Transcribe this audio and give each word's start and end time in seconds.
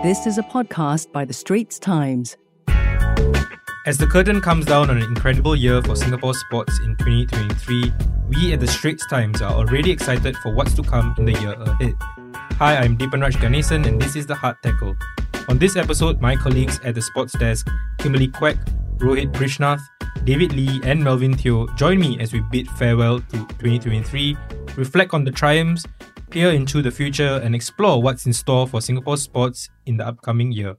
This 0.00 0.28
is 0.28 0.38
a 0.38 0.44
podcast 0.44 1.10
by 1.10 1.24
The 1.24 1.32
Straits 1.32 1.76
Times. 1.76 2.36
As 3.84 3.98
the 3.98 4.06
curtain 4.06 4.40
comes 4.40 4.64
down 4.64 4.90
on 4.90 4.98
an 4.98 5.02
incredible 5.02 5.56
year 5.56 5.82
for 5.82 5.96
Singapore 5.96 6.34
sports 6.34 6.78
in 6.78 6.94
2023, 6.98 7.92
we 8.28 8.52
at 8.52 8.60
The 8.60 8.68
Straits 8.68 9.04
Times 9.08 9.42
are 9.42 9.52
already 9.52 9.90
excited 9.90 10.36
for 10.36 10.54
what's 10.54 10.72
to 10.74 10.84
come 10.84 11.16
in 11.18 11.24
the 11.24 11.32
year 11.32 11.54
ahead. 11.54 11.94
Hi, 12.58 12.76
I'm 12.76 12.96
Deepanraj 12.96 13.32
Ganesan, 13.38 13.88
and 13.88 14.00
this 14.00 14.14
is 14.14 14.24
The 14.24 14.36
Hard 14.36 14.54
Tackle. 14.62 14.94
On 15.48 15.58
this 15.58 15.74
episode, 15.74 16.20
my 16.20 16.36
colleagues 16.36 16.78
at 16.84 16.94
the 16.94 17.02
sports 17.02 17.36
desk, 17.36 17.66
Kimberley 17.98 18.28
Kwek, 18.28 18.56
Rohit 18.98 19.32
Brijnath, 19.32 19.82
David 20.22 20.52
Lee, 20.52 20.80
and 20.84 21.02
Melvyn 21.02 21.34
Teoh, 21.34 21.76
join 21.76 21.98
me 21.98 22.20
as 22.20 22.32
we 22.32 22.38
bid 22.52 22.68
farewell 22.70 23.18
to 23.18 23.38
2023, 23.58 24.36
reflect 24.76 25.12
on 25.12 25.24
the 25.24 25.32
triumphs, 25.32 25.84
peer 26.30 26.50
into 26.50 26.82
the 26.82 26.90
future, 26.90 27.40
and 27.42 27.54
explore 27.54 28.02
what's 28.02 28.26
in 28.26 28.32
store 28.32 28.66
for 28.66 28.80
Singapore 28.80 29.16
sports 29.16 29.68
in 29.86 29.96
the 29.96 30.06
upcoming 30.06 30.52
year. 30.52 30.76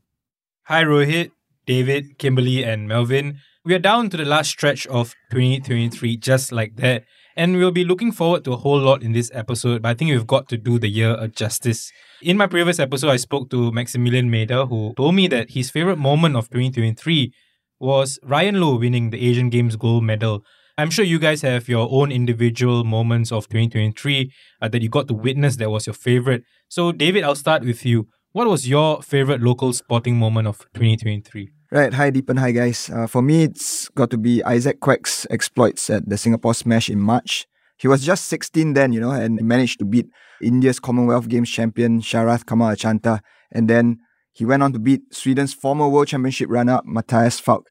Hi, 0.63 0.84
Rohit, 0.84 1.31
David, 1.66 2.17
Kimberley, 2.17 2.63
and 2.63 2.88
Melvyn. 2.88 3.38
We 3.66 3.73
are 3.73 3.80
down 3.80 4.09
to 4.12 4.17
the 4.17 4.26
last 4.26 4.49
stretch 4.49 4.88
of 4.88 5.13
2023, 5.31 6.17
just 6.17 6.52
like 6.52 6.76
that. 6.77 7.04
And 7.35 7.57
we'll 7.57 7.71
be 7.71 7.85
looking 7.85 8.12
forward 8.12 8.43
to 8.45 8.54
a 8.54 8.57
whole 8.57 8.80
lot 8.80 9.02
in 9.02 9.13
this 9.13 9.31
episode, 9.34 9.81
but 9.81 9.90
I 9.90 9.93
think 9.93 10.12
we've 10.12 10.27
got 10.27 10.49
to 10.49 10.57
do 10.57 10.77
the 10.77 10.90
year 10.90 11.16
a 11.20 11.27
justice. 11.27 11.91
In 12.21 12.38
my 12.38 12.48
previous 12.48 12.79
episode, 12.79 13.09
I 13.09 13.18
spoke 13.18 13.49
to 13.52 13.71
Maximilian 13.71 14.29
Maeder, 14.29 14.68
who 14.68 14.93
told 14.98 15.16
me 15.16 15.27
that 15.27 15.52
his 15.52 15.70
favorite 15.70 15.98
moment 15.98 16.35
of 16.35 16.49
2023 16.49 17.34
was 17.79 18.20
Ryan 18.23 18.59
Lo 18.59 18.76
winning 18.77 19.09
the 19.09 19.26
Asian 19.26 19.49
Games 19.49 19.76
gold 19.76 20.04
medal. 20.04 20.43
I'm 20.80 20.90
sure 20.90 21.04
you 21.04 21.20
guys 21.20 21.42
have 21.42 21.68
your 21.68 21.90
own 21.92 22.10
individual 22.10 22.86
moments 22.86 23.34
of 23.34 23.50
2023 23.50 24.32
uh, 24.62 24.70
that 24.70 24.82
you 24.82 24.88
got 24.88 25.10
to 25.10 25.14
witness 25.14 25.58
that 25.58 25.70
was 25.70 25.88
your 25.88 25.94
favorite. 25.94 26.44
So, 26.70 26.94
David, 26.94 27.26
I'll 27.26 27.36
start 27.36 27.66
with 27.66 27.86
you. 27.86 28.08
What 28.32 28.48
was 28.48 28.66
your 28.66 29.02
favorite 29.02 29.42
local 29.42 29.74
sporting 29.74 30.16
moment 30.16 30.48
of 30.48 30.60
2023? 30.76 31.49
Right, 31.70 31.94
hi 31.94 32.12
Deepan, 32.12 32.40
hi 32.40 32.52
guys. 32.52 32.90
Uh, 32.90 33.08
for 33.08 33.21
me, 33.21 33.44
it's 33.44 33.90
got 33.90 34.10
to 34.12 34.18
be 34.18 34.41
Izaac 34.46 34.80
Quek's 34.80 35.27
exploits 35.30 35.90
at 35.90 36.08
the 36.08 36.18
Singapore 36.18 36.54
Smash 36.54 36.90
in 36.90 37.02
March. 37.02 37.46
He 37.77 37.90
was 37.90 38.05
just 38.05 38.30
16 38.30 38.71
then, 38.74 38.93
you 38.93 39.02
know, 39.02 39.12
and 39.12 39.36
managed 39.41 39.80
to 39.80 39.86
beat 39.86 40.08
India's 40.41 40.80
Commonwealth 40.80 41.27
Games 41.27 41.49
champion 41.49 41.99
Sharath 41.99 42.46
Kamal 42.46 42.74
Achanta. 42.74 43.20
And 43.52 43.70
then 43.70 43.98
he 44.32 44.46
went 44.46 44.64
on 44.64 44.71
to 44.71 44.80
beat 44.80 45.14
Sweden's 45.14 45.54
former 45.54 45.90
World 45.90 46.08
Championship 46.08 46.48
runner-up 46.49 46.86
Mattias 46.86 47.41
Falck. 47.41 47.68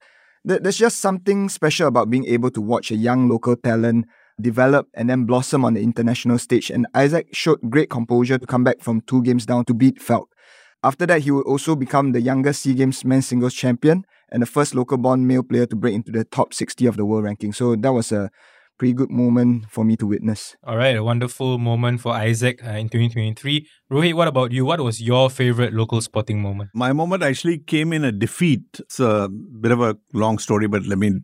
There's 0.48 0.78
just 0.78 1.00
something 1.00 1.50
special 1.50 1.88
about 1.88 2.08
being 2.08 2.24
able 2.24 2.50
to 2.52 2.62
watch 2.62 2.90
a 2.90 2.96
young 2.96 3.28
local 3.28 3.54
talent 3.54 4.06
develop 4.40 4.88
and 4.94 5.10
then 5.10 5.24
blossom 5.26 5.62
on 5.62 5.74
the 5.74 5.82
international 5.82 6.38
stage. 6.38 6.70
And 6.70 6.86
Izaac 6.94 7.34
showed 7.34 7.58
great 7.68 7.90
composure 7.90 8.38
to 8.38 8.46
come 8.46 8.64
back 8.64 8.80
from 8.80 9.02
two 9.02 9.22
games 9.22 9.44
down 9.44 9.66
to 9.66 9.74
beat 9.74 10.00
Falck. 10.00 10.30
After 10.82 11.04
that, 11.04 11.20
he 11.20 11.30
would 11.30 11.44
also 11.44 11.76
become 11.76 12.12
the 12.12 12.22
youngest 12.22 12.62
SEA 12.62 12.72
Games 12.72 13.04
men's 13.04 13.28
singles 13.28 13.52
champion 13.52 14.06
and 14.30 14.40
the 14.40 14.46
first 14.46 14.74
local 14.74 14.96
born 14.96 15.26
male 15.26 15.42
player 15.42 15.66
to 15.66 15.76
break 15.76 15.94
into 15.94 16.12
the 16.12 16.24
top 16.24 16.54
60 16.54 16.86
of 16.86 16.96
the 16.96 17.04
world 17.04 17.24
ranking. 17.24 17.52
So 17.52 17.76
that 17.76 17.92
was 17.92 18.10
a 18.10 18.30
pretty 18.78 18.94
good 18.94 19.10
moment 19.10 19.64
for 19.70 19.84
me 19.84 19.96
to 19.96 20.06
witness. 20.06 20.56
All 20.64 20.76
right, 20.76 20.96
a 20.96 21.02
wonderful 21.02 21.58
moment 21.58 22.00
for 22.00 22.12
Izaac 22.12 22.64
uh, 22.64 22.78
in 22.78 22.88
2023. 22.88 23.66
Rohit, 23.90 24.14
what 24.14 24.28
about 24.28 24.52
you? 24.52 24.64
What 24.64 24.80
was 24.80 25.02
your 25.02 25.28
favorite 25.28 25.74
local 25.74 26.00
sporting 26.00 26.40
moment? 26.40 26.70
My 26.74 26.92
moment 26.92 27.22
actually 27.22 27.58
came 27.58 27.92
in 27.92 28.04
a 28.04 28.12
defeat. 28.12 28.62
It's 28.78 29.00
a 29.00 29.28
bit 29.28 29.72
of 29.72 29.80
a 29.80 29.96
long 30.12 30.38
story, 30.38 30.68
but 30.68 30.86
let 30.86 30.98
me 30.98 31.20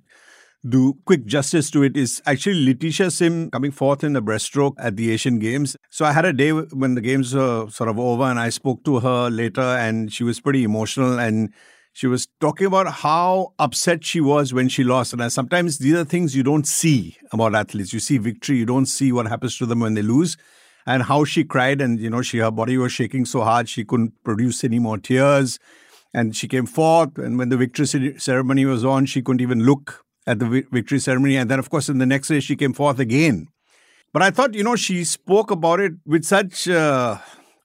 do 0.67 0.95
quick 1.05 1.27
justice 1.27 1.71
to 1.71 1.83
it 1.83 1.97
is 1.97 2.23
actually 2.27 2.65
Letitia 2.65 3.11
Sim 3.11 3.51
coming 3.51 3.71
fourth 3.71 4.03
in 4.03 4.15
the 4.15 4.23
breaststroke 4.23 4.75
at 4.79 4.97
the 4.97 5.11
Asian 5.11 5.39
Games. 5.39 5.77
So 5.91 6.05
I 6.05 6.13
had 6.13 6.25
a 6.25 6.33
day 6.33 6.53
when 6.53 6.95
the 6.95 7.03
games 7.03 7.35
were 7.35 7.69
sort 7.69 7.91
of 7.91 7.99
over 7.99 8.25
and 8.25 8.39
I 8.39 8.49
spoke 8.49 8.83
to 8.85 9.01
her 9.01 9.29
later 9.31 9.61
and 9.61 10.13
she 10.13 10.25
was 10.25 10.41
pretty 10.41 10.65
emotional 10.65 11.19
and 11.19 11.53
she 11.95 12.09
was 12.09 12.27
talking 12.41 12.67
about 12.67 12.89
how 12.89 13.55
upset 13.61 14.05
she 14.05 14.21
was 14.21 14.53
when 14.53 14.69
she 14.69 14.83
lost. 14.83 15.13
And 15.13 15.33
sometimes 15.33 15.79
these 15.79 15.95
are 15.95 16.05
things 16.05 16.35
you 16.35 16.43
don't 16.43 16.67
see 16.67 17.17
about 17.31 17.55
athletes. 17.55 17.93
You 17.93 18.01
see 18.01 18.19
victory, 18.19 18.57
you 18.57 18.67
don't 18.67 18.87
see 18.87 19.13
what 19.13 19.29
happens 19.29 19.57
to 19.59 19.67
them 19.67 19.79
when 19.79 19.95
they 19.95 20.03
lose. 20.03 20.37
And 20.87 21.05
how 21.05 21.25
she 21.25 21.45
cried, 21.45 21.81
and 21.81 21.99
you 22.01 22.11
know, 22.11 22.21
she 22.21 22.39
her 22.39 22.51
body 22.51 22.77
was 22.77 22.93
shaking 22.93 23.25
so 23.25 23.43
hard 23.43 23.69
she 23.69 23.85
couldn't 23.85 24.13
produce 24.25 24.65
any 24.65 24.81
more 24.81 24.99
tears. 24.99 25.61
And 26.13 26.37
she 26.37 26.49
came 26.49 26.67
forth, 26.67 27.17
And 27.17 27.39
when 27.39 27.49
the 27.49 27.57
victory 27.57 28.19
ceremony 28.19 28.65
was 28.65 28.85
on, 28.85 29.07
she 29.07 29.23
couldn't 29.23 29.41
even 29.41 29.65
look 29.65 30.05
at 30.27 30.41
the 30.41 30.67
victory 30.71 30.99
ceremony. 30.99 31.37
And 31.37 31.49
then, 31.49 31.61
of 31.61 31.71
course, 31.71 31.89
in 31.89 31.99
the 31.99 32.07
next 32.07 32.29
day, 32.29 32.41
she 32.41 32.57
came 32.57 32.73
forth 32.73 32.99
again. 32.99 33.47
But 34.13 34.23
I 34.23 34.31
thought, 34.31 34.53
you 34.55 34.65
know, 34.65 34.77
she 34.77 35.05
spoke 35.05 35.51
about 35.53 35.79
it 35.79 35.93
with 36.05 36.25
such. 36.25 36.69
Uh, 36.69 37.19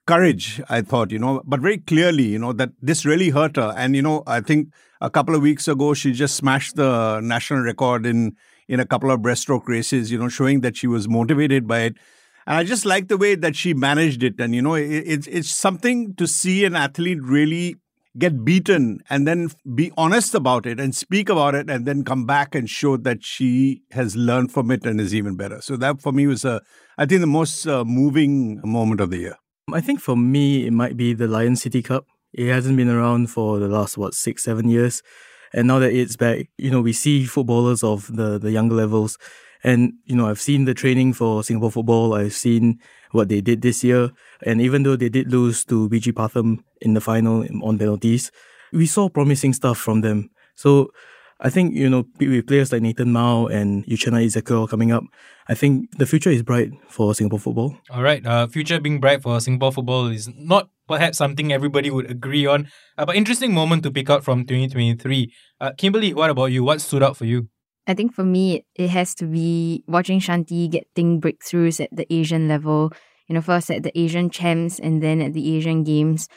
courage, 0.10 0.60
I 0.70 0.82
thought, 0.82 1.12
you 1.12 1.20
know, 1.20 1.44
but 1.46 1.60
very 1.60 1.78
clearly, 1.78 2.24
you 2.24 2.40
know, 2.40 2.52
that 2.54 2.72
this 2.82 3.06
really 3.06 3.30
hurt 3.30 3.58
her. 3.58 3.74
And, 3.78 3.96
you 3.96 4.02
know, 4.02 4.24
I 4.26 4.42
think 4.42 4.70
a 5.02 5.10
couple 5.10 5.36
of 5.36 5.44
weeks 5.44 5.68
ago, 5.68 5.94
she 5.94 6.14
just 6.14 6.36
smashed 6.36 6.76
the 6.76 7.20
national 7.22 7.62
record 7.62 8.08
in, 8.08 8.36
in 8.68 8.80
a 8.80 8.88
couple 8.88 9.12
of 9.12 9.20
breaststroke 9.20 9.68
races, 9.68 10.12
you 10.12 10.18
know, 10.18 10.28
showing 10.28 10.62
that 10.62 10.76
she 10.76 10.88
was 10.88 11.08
motivated 11.08 11.68
by 11.68 11.82
it. 11.82 11.98
And 12.48 12.58
I 12.58 12.64
just 12.64 12.86
like 12.86 13.08
the 13.08 13.18
way 13.18 13.36
that 13.36 13.56
she 13.56 13.76
managed 13.76 14.24
it. 14.24 14.40
And, 14.40 14.56
you 14.56 14.64
know, 14.64 14.74
it, 14.74 14.88
it's, 14.88 15.28
it's 15.28 15.52
something 15.52 16.16
to 16.16 16.26
see 16.26 16.66
an 16.66 16.76
athlete 16.76 17.20
really 17.22 17.76
get 18.18 18.44
beaten 18.44 19.02
and 19.12 19.28
then 19.28 19.52
be 19.76 19.92
honest 19.96 20.34
about 20.34 20.66
it 20.66 20.80
and 20.80 20.96
speak 20.96 21.30
about 21.30 21.54
it 21.54 21.70
and 21.70 21.86
then 21.86 22.04
come 22.04 22.26
back 22.26 22.56
and 22.56 22.68
show 22.68 22.98
that 22.98 23.24
she 23.24 23.84
has 23.92 24.16
learned 24.16 24.52
from 24.52 24.72
it 24.72 24.88
and 24.88 25.00
is 25.00 25.14
even 25.14 25.36
better. 25.36 25.62
So 25.62 25.78
that 25.78 26.02
for 26.02 26.12
me 26.12 26.26
was, 26.26 26.44
a, 26.46 26.62
I 26.98 27.06
think, 27.06 27.22
the 27.22 27.28
most 27.28 27.68
uh, 27.68 27.86
moving 27.86 28.60
moment 28.64 29.02
of 29.02 29.12
the 29.12 29.20
year. 29.20 29.38
Um, 29.70 29.76
I 29.76 29.82
think 29.82 30.00
for 30.00 30.18
me, 30.18 30.66
it 30.66 30.74
might 30.74 30.98
be 30.98 31.14
the 31.14 31.28
Lion 31.28 31.56
City 31.56 31.84
Cup. 31.84 32.08
It 32.34 32.50
hasn't 32.50 32.76
been 32.76 32.90
around 32.90 33.30
for 33.30 33.60
the 33.60 33.68
last, 33.68 34.00
what, 34.00 34.16
six, 34.16 34.44
seven 34.44 34.68
years. 34.68 35.04
And 35.54 35.68
now 35.68 35.78
that 35.78 35.94
it's 35.94 36.16
back, 36.16 36.48
you 36.58 36.72
know, 36.72 36.82
we 36.82 36.92
see 36.92 37.26
footballers 37.26 37.84
of 37.84 38.08
the, 38.16 38.40
the 38.40 38.50
younger 38.50 38.74
levels. 38.74 39.20
And, 39.64 39.94
you 40.06 40.16
know, 40.16 40.28
I've 40.28 40.42
seen 40.42 40.66
the 40.66 40.74
training 40.74 41.14
for 41.14 41.44
Singapore 41.44 41.72
football. 41.72 42.16
I've 42.16 42.34
seen 42.34 42.80
what 43.12 43.30
they 43.30 43.42
did 43.42 43.62
this 43.62 43.84
year. 43.84 44.10
And 44.44 44.60
even 44.60 44.82
though 44.82 44.96
they 44.96 45.10
did 45.10 45.32
lose 45.32 45.64
to 45.66 45.88
BG 45.88 46.14
Pathum 46.14 46.64
in 46.82 46.96
the 46.96 47.02
final 47.02 47.46
on 47.64 47.78
penalties, 47.78 48.32
we 48.72 48.88
saw 48.88 49.08
promising 49.08 49.54
stuff 49.54 49.78
from 49.78 50.02
them. 50.02 50.32
So 50.56 50.90
I 51.42 51.50
think, 51.50 51.74
you 51.74 51.90
know, 51.90 52.06
with 52.20 52.48
players 52.48 52.72
like 52.72 52.82
Nathan 52.82 53.14
Mao 53.14 53.48
and 53.48 53.86
Uchenna 53.86 54.26
Ezekiel 54.26 54.68
coming 54.68 54.92
up, 54.92 55.04
I 55.48 55.56
think 55.56 55.98
the 55.98 56.06
future 56.06 56.30
is 56.30 56.44
bright 56.44 56.72
for 56.90 57.16
Singapore 57.16 57.40
football. 57.40 57.78
All 57.90 58.04
right. 58.04 58.26
Uh, 58.26 58.48
future 58.48 58.80
being 58.80 59.00
bright 59.00 59.22
for 59.22 59.40
Singapore 59.40 59.72
football 59.72 60.08
is 60.08 60.30
not 60.36 60.70
perhaps 60.88 61.18
something 61.18 61.54
everybody 61.54 61.90
would 61.90 62.12
agree 62.12 62.46
on, 62.46 62.68
uh, 62.98 63.06
but 63.06 63.16
interesting 63.16 63.54
moment 63.54 63.84
to 63.84 63.92
pick 63.92 64.10
out 64.10 64.24
from 64.24 64.46
2023. 64.46 65.32
Uh, 65.62 65.72
Kimberley, 65.78 66.14
what 66.14 66.30
about 66.30 66.48
you? 66.48 66.64
What 66.64 66.82
stood 66.82 67.04
out 67.04 67.16
for 67.16 67.26
you? 67.26 67.48
I 67.88 67.94
think 67.94 68.14
for 68.14 68.24
me, 68.24 68.66
it 68.76 68.90
has 68.90 69.16
to 69.16 69.26
be 69.26 69.84
watching 69.88 70.20
Shanti 70.20 70.70
getting 70.70 71.22
breakthroughs 71.22 71.80
at 71.80 71.90
the 71.96 72.12
Asian 72.14 72.48
level. 72.48 72.92
You 73.28 73.36
know, 73.36 73.42
first 73.42 73.72
at 73.72 73.84
the 73.84 73.98
Asian 73.98 74.30
Champs 74.30 74.80
and 74.80 75.02
then 75.02 75.22
at 75.22 75.34
the 75.34 75.56
Asian 75.56 75.84
Games. 75.84 76.28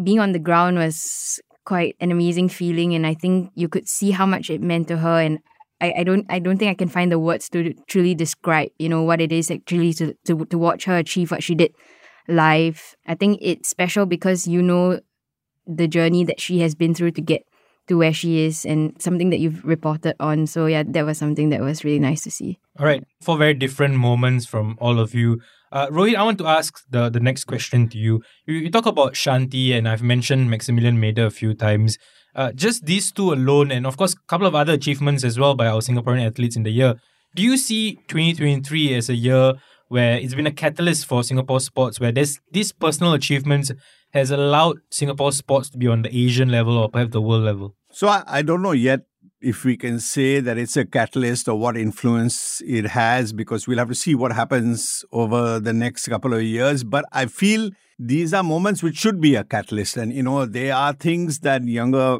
Being 0.00 0.20
on 0.20 0.32
the 0.32 0.38
ground 0.38 0.76
was 0.78 1.40
quite 1.68 1.96
an 2.00 2.10
amazing 2.10 2.48
feeling 2.48 2.94
and 2.94 3.06
I 3.06 3.12
think 3.12 3.50
you 3.54 3.68
could 3.68 3.86
see 3.86 4.10
how 4.10 4.24
much 4.24 4.48
it 4.48 4.62
meant 4.62 4.88
to 4.88 4.96
her 4.96 5.20
and 5.20 5.38
I, 5.82 5.92
I 5.98 6.02
don't 6.02 6.24
I 6.30 6.38
don't 6.38 6.56
think 6.56 6.70
I 6.70 6.74
can 6.74 6.88
find 6.88 7.12
the 7.12 7.18
words 7.18 7.50
to 7.50 7.74
truly 7.86 8.14
describe, 8.14 8.70
you 8.78 8.88
know, 8.88 9.02
what 9.02 9.20
it 9.20 9.32
is 9.32 9.50
actually 9.50 9.92
to, 10.00 10.14
to 10.24 10.46
to 10.46 10.56
watch 10.56 10.86
her 10.86 10.96
achieve 10.96 11.30
what 11.30 11.42
she 11.42 11.54
did 11.54 11.74
live. 12.26 12.96
I 13.06 13.14
think 13.14 13.38
it's 13.42 13.68
special 13.68 14.06
because 14.06 14.48
you 14.48 14.62
know 14.62 15.00
the 15.66 15.86
journey 15.86 16.24
that 16.24 16.40
she 16.40 16.60
has 16.60 16.74
been 16.74 16.94
through 16.94 17.12
to 17.12 17.20
get 17.20 17.44
to 17.88 17.98
where 17.98 18.14
she 18.14 18.44
is 18.46 18.64
and 18.64 18.96
something 19.00 19.28
that 19.28 19.38
you've 19.38 19.62
reported 19.62 20.16
on. 20.20 20.46
So 20.46 20.64
yeah, 20.66 20.84
that 20.86 21.04
was 21.04 21.18
something 21.18 21.50
that 21.50 21.60
was 21.60 21.84
really 21.84 22.00
nice 22.00 22.22
to 22.22 22.30
see. 22.30 22.58
All 22.78 22.86
right. 22.86 23.04
Four 23.20 23.36
very 23.36 23.54
different 23.54 23.94
moments 23.94 24.46
from 24.46 24.78
all 24.80 24.98
of 24.98 25.14
you. 25.14 25.40
Uh, 25.70 25.88
Rohit, 25.88 26.16
I 26.16 26.22
want 26.22 26.38
to 26.38 26.46
ask 26.46 26.82
the, 26.90 27.08
the 27.10 27.20
next 27.20 27.44
question 27.44 27.88
to 27.88 27.98
you. 27.98 28.22
you. 28.46 28.54
You 28.54 28.70
talk 28.70 28.86
about 28.86 29.14
Shanti, 29.14 29.76
and 29.76 29.88
I've 29.88 30.02
mentioned 30.02 30.50
Maximilian 30.50 31.00
Maeder 31.00 31.26
a 31.26 31.30
few 31.30 31.54
times. 31.54 31.98
Uh, 32.34 32.52
just 32.52 32.86
these 32.86 33.10
two 33.12 33.32
alone, 33.32 33.70
and 33.70 33.86
of 33.86 33.96
course, 33.96 34.14
a 34.14 34.28
couple 34.28 34.46
of 34.46 34.54
other 34.54 34.74
achievements 34.74 35.24
as 35.24 35.38
well 35.38 35.54
by 35.54 35.66
our 35.66 35.80
Singaporean 35.80 36.26
athletes 36.26 36.56
in 36.56 36.62
the 36.62 36.70
year. 36.70 36.94
Do 37.34 37.42
you 37.42 37.56
see 37.56 37.96
2023 38.08 38.94
as 38.94 39.08
a 39.08 39.14
year 39.14 39.54
where 39.88 40.18
it's 40.18 40.34
been 40.34 40.46
a 40.46 40.52
catalyst 40.52 41.06
for 41.06 41.22
Singapore 41.22 41.60
sports, 41.60 42.00
where 42.00 42.12
there's 42.12 42.40
these 42.50 42.72
personal 42.72 43.12
achievements 43.12 43.72
has 44.12 44.30
allowed 44.30 44.78
Singapore 44.90 45.32
sports 45.32 45.68
to 45.70 45.78
be 45.78 45.86
on 45.86 46.02
the 46.02 46.16
Asian 46.16 46.50
level 46.50 46.78
or 46.78 46.88
perhaps 46.88 47.12
the 47.12 47.20
world 47.20 47.42
level? 47.42 47.74
So 47.90 48.08
I, 48.08 48.22
I 48.26 48.42
don't 48.42 48.62
know 48.62 48.72
yet 48.72 49.00
if 49.40 49.64
we 49.64 49.76
can 49.76 50.00
say 50.00 50.40
that 50.40 50.58
it's 50.58 50.76
a 50.76 50.84
catalyst 50.84 51.48
or 51.48 51.58
what 51.58 51.76
influence 51.76 52.60
it 52.66 52.86
has, 52.86 53.32
because 53.32 53.66
we'll 53.66 53.78
have 53.78 53.88
to 53.88 53.94
see 53.94 54.14
what 54.14 54.32
happens 54.32 55.04
over 55.12 55.60
the 55.60 55.72
next 55.72 56.08
couple 56.08 56.34
of 56.34 56.42
years. 56.42 56.84
But 56.84 57.04
I 57.12 57.26
feel 57.26 57.70
these 57.98 58.34
are 58.34 58.42
moments 58.42 58.82
which 58.82 58.96
should 58.96 59.20
be 59.20 59.34
a 59.34 59.44
catalyst. 59.44 59.96
And, 59.96 60.12
you 60.12 60.22
know, 60.22 60.44
they 60.44 60.70
are 60.70 60.92
things 60.92 61.40
that 61.40 61.62
younger 61.64 62.18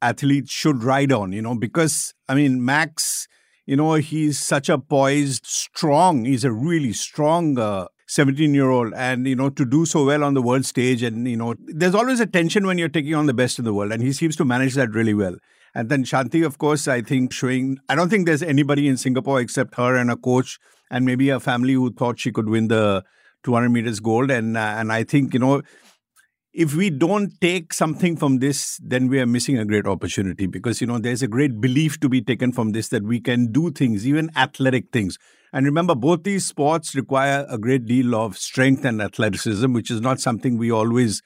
athletes 0.00 0.50
should 0.50 0.82
ride 0.82 1.12
on, 1.12 1.32
you 1.32 1.42
know, 1.42 1.54
because, 1.54 2.14
I 2.28 2.34
mean, 2.34 2.64
Max, 2.64 3.28
you 3.64 3.76
know, 3.76 3.94
he's 3.94 4.38
such 4.38 4.68
a 4.68 4.78
poised, 4.78 5.46
strong, 5.46 6.24
he's 6.24 6.44
a 6.44 6.52
really 6.52 6.92
strong 6.92 7.58
uh, 7.58 7.86
17 8.08 8.52
year 8.52 8.68
old 8.68 8.92
and 8.94 9.26
you 9.26 9.34
know 9.34 9.48
to 9.48 9.64
do 9.64 9.86
so 9.86 10.04
well 10.04 10.22
on 10.22 10.34
the 10.34 10.42
world 10.42 10.66
stage 10.66 11.02
and 11.02 11.26
you 11.26 11.36
know 11.36 11.54
there's 11.60 11.94
always 11.94 12.20
a 12.20 12.26
tension 12.26 12.66
when 12.66 12.76
you're 12.76 12.90
taking 12.90 13.14
on 13.14 13.24
the 13.24 13.32
best 13.32 13.58
in 13.58 13.64
the 13.64 13.72
world 13.72 13.90
and 13.90 14.02
he 14.02 14.12
seems 14.12 14.36
to 14.36 14.44
manage 14.44 14.74
that 14.74 14.90
really 14.90 15.14
well 15.14 15.34
and 15.74 15.88
then 15.88 16.04
shanti 16.04 16.44
of 16.44 16.58
course 16.58 16.88
i 16.88 17.00
think 17.00 17.32
showing 17.32 17.78
i 17.88 17.94
don't 17.94 18.08
think 18.08 18.26
there's 18.26 18.42
anybody 18.42 18.88
in 18.88 18.96
singapore 18.96 19.40
except 19.40 19.74
her 19.76 19.96
and 19.96 20.10
a 20.10 20.16
coach 20.16 20.58
and 20.90 21.04
maybe 21.04 21.30
a 21.30 21.40
family 21.40 21.72
who 21.72 21.92
thought 21.92 22.18
she 22.18 22.32
could 22.32 22.48
win 22.48 22.68
the 22.68 23.02
200 23.44 23.70
meters 23.70 24.00
gold 24.00 24.30
and 24.30 24.56
uh, 24.56 24.74
and 24.78 24.92
i 24.92 25.02
think 25.02 25.34
you 25.34 25.40
know 25.40 25.62
if 26.52 26.74
we 26.74 26.90
don't 26.90 27.32
take 27.40 27.72
something 27.72 28.14
from 28.16 28.38
this, 28.38 28.78
then 28.82 29.08
we 29.08 29.18
are 29.20 29.26
missing 29.26 29.58
a 29.58 29.64
great 29.64 29.86
opportunity 29.86 30.46
because, 30.46 30.80
you 30.80 30.86
know, 30.86 30.98
there's 30.98 31.22
a 31.22 31.28
great 31.28 31.60
belief 31.60 31.98
to 32.00 32.10
be 32.10 32.20
taken 32.20 32.52
from 32.52 32.72
this 32.72 32.88
that 32.88 33.04
we 33.04 33.20
can 33.20 33.50
do 33.50 33.70
things, 33.70 34.06
even 34.06 34.30
athletic 34.36 34.92
things. 34.92 35.18
And 35.54 35.64
remember, 35.64 35.94
both 35.94 36.24
these 36.24 36.46
sports 36.46 36.94
require 36.94 37.46
a 37.48 37.56
great 37.56 37.86
deal 37.86 38.14
of 38.14 38.36
strength 38.36 38.84
and 38.84 39.00
athleticism, 39.00 39.72
which 39.72 39.90
is 39.90 40.02
not 40.02 40.20
something 40.20 40.58
we 40.58 40.70
always 40.70 41.22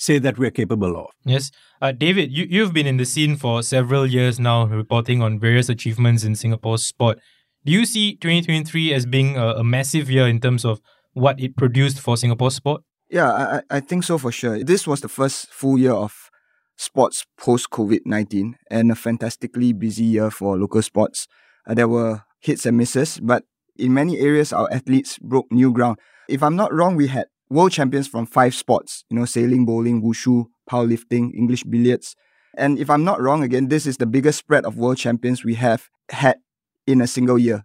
say 0.00 0.18
that 0.18 0.38
we're 0.38 0.50
capable 0.50 0.96
of. 0.96 1.06
Yes. 1.24 1.50
Uh, 1.80 1.92
David, 1.92 2.32
you, 2.32 2.46
you've 2.48 2.72
been 2.72 2.86
in 2.86 2.96
the 2.96 3.04
scene 3.04 3.36
for 3.36 3.62
several 3.62 4.06
years 4.06 4.40
now, 4.40 4.64
reporting 4.64 5.22
on 5.22 5.38
various 5.38 5.68
achievements 5.68 6.24
in 6.24 6.34
Singapore's 6.34 6.82
sport. 6.82 7.20
Do 7.66 7.72
you 7.72 7.84
see 7.84 8.16
2023 8.16 8.94
as 8.94 9.04
being 9.04 9.36
a, 9.36 9.56
a 9.56 9.64
massive 9.64 10.10
year 10.10 10.26
in 10.26 10.40
terms 10.40 10.64
of 10.64 10.80
what 11.12 11.38
it 11.38 11.54
produced 11.54 12.00
for 12.00 12.16
Singapore 12.16 12.50
sport? 12.50 12.82
Yeah, 13.10 13.30
I, 13.30 13.76
I 13.76 13.80
think 13.80 14.04
so 14.04 14.16
for 14.16 14.32
sure. 14.32 14.64
This 14.64 14.86
was 14.86 15.02
the 15.02 15.08
first 15.08 15.48
full 15.48 15.78
year 15.78 15.92
of 15.92 16.30
sports 16.78 17.26
post 17.36 17.68
COVID 17.70 18.00
19 18.06 18.56
and 18.70 18.90
a 18.90 18.94
fantastically 18.94 19.74
busy 19.74 20.04
year 20.04 20.30
for 20.30 20.56
local 20.56 20.80
sports. 20.80 21.28
Uh, 21.66 21.74
there 21.74 21.88
were 21.88 22.22
hits 22.40 22.64
and 22.64 22.78
misses, 22.78 23.20
but 23.20 23.44
in 23.76 23.92
many 23.92 24.18
areas, 24.18 24.50
our 24.52 24.72
athletes 24.72 25.18
broke 25.18 25.52
new 25.52 25.72
ground. 25.72 25.98
If 26.26 26.42
I'm 26.42 26.56
not 26.56 26.72
wrong, 26.72 26.96
we 26.96 27.08
had 27.08 27.26
world 27.50 27.72
champions 27.72 28.06
from 28.06 28.26
five 28.26 28.54
sports, 28.54 29.04
you 29.10 29.18
know, 29.18 29.24
sailing, 29.24 29.66
bowling, 29.66 30.02
wushu, 30.02 30.46
powerlifting, 30.70 31.34
English 31.34 31.64
billiards. 31.64 32.14
And 32.56 32.78
if 32.78 32.88
I'm 32.88 33.04
not 33.04 33.20
wrong, 33.20 33.42
again, 33.42 33.68
this 33.68 33.86
is 33.86 33.96
the 33.96 34.06
biggest 34.06 34.38
spread 34.38 34.64
of 34.64 34.76
world 34.76 34.96
champions 34.96 35.44
we 35.44 35.54
have 35.54 35.88
had 36.10 36.38
in 36.86 37.00
a 37.00 37.06
single 37.06 37.38
year. 37.38 37.64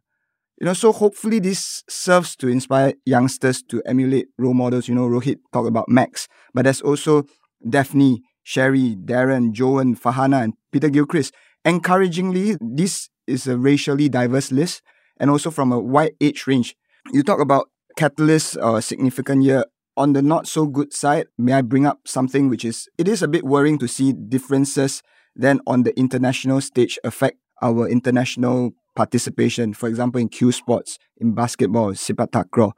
You 0.60 0.66
know, 0.66 0.74
so 0.74 0.92
hopefully 0.92 1.40
this 1.40 1.84
serves 1.90 2.36
to 2.38 2.48
inspire 2.48 2.94
youngsters 3.06 3.62
to 3.70 3.82
emulate 3.86 4.28
role 4.38 4.54
models. 4.54 4.88
You 4.88 4.96
know, 4.96 5.08
Rohit 5.08 5.38
talked 5.52 5.68
about 5.68 5.90
Max, 5.90 6.28
but 6.54 6.64
there's 6.64 6.82
also 6.82 7.26
Daphne, 7.68 8.22
Cherie, 8.44 8.96
Darren, 8.96 9.52
Joan, 9.52 9.96
Fahana, 9.96 10.44
and 10.44 10.54
Peter 10.72 10.90
Gilchrist. 10.90 11.34
Encouragingly, 11.66 12.58
this 12.62 13.10
is 13.28 13.48
a 13.48 13.58
racially 13.58 14.08
diverse 14.08 14.52
list 14.52 14.82
and 15.20 15.30
also 15.30 15.52
from 15.52 15.72
a 15.72 15.80
wide 15.80 16.14
age 16.22 16.48
range. 16.48 16.76
You 17.12 17.24
talk 17.24 17.40
about 17.40 17.70
catalyst 17.98 18.58
or 18.58 18.82
significant 18.82 19.44
year. 19.44 19.66
On 19.98 20.14
the 20.14 20.22
not 20.22 20.48
so 20.48 20.66
good 20.66 20.94
side, 20.94 21.28
may 21.38 21.54
I 21.54 21.62
bring 21.62 21.86
up 21.86 22.08
something 22.08 22.50
which 22.50 22.66
is 22.66 22.90
it 22.98 23.08
is 23.08 23.22
a 23.22 23.28
bit 23.28 23.46
worrying 23.46 23.80
to 23.80 23.88
see 23.88 24.12
differences 24.12 25.02
then 25.36 25.60
on 25.68 25.84
the 25.84 25.98
international 26.00 26.62
stage 26.62 26.98
affect 27.04 27.38
our 27.62 27.88
international 27.88 28.74
participation, 28.96 29.74
for 29.74 29.90
example, 29.90 30.22
in 30.22 30.30
cue 30.30 30.52
sports, 30.52 30.98
in 31.18 31.34
basketball, 31.34 31.92
sepak 31.92 32.32
takraw. 32.32 32.72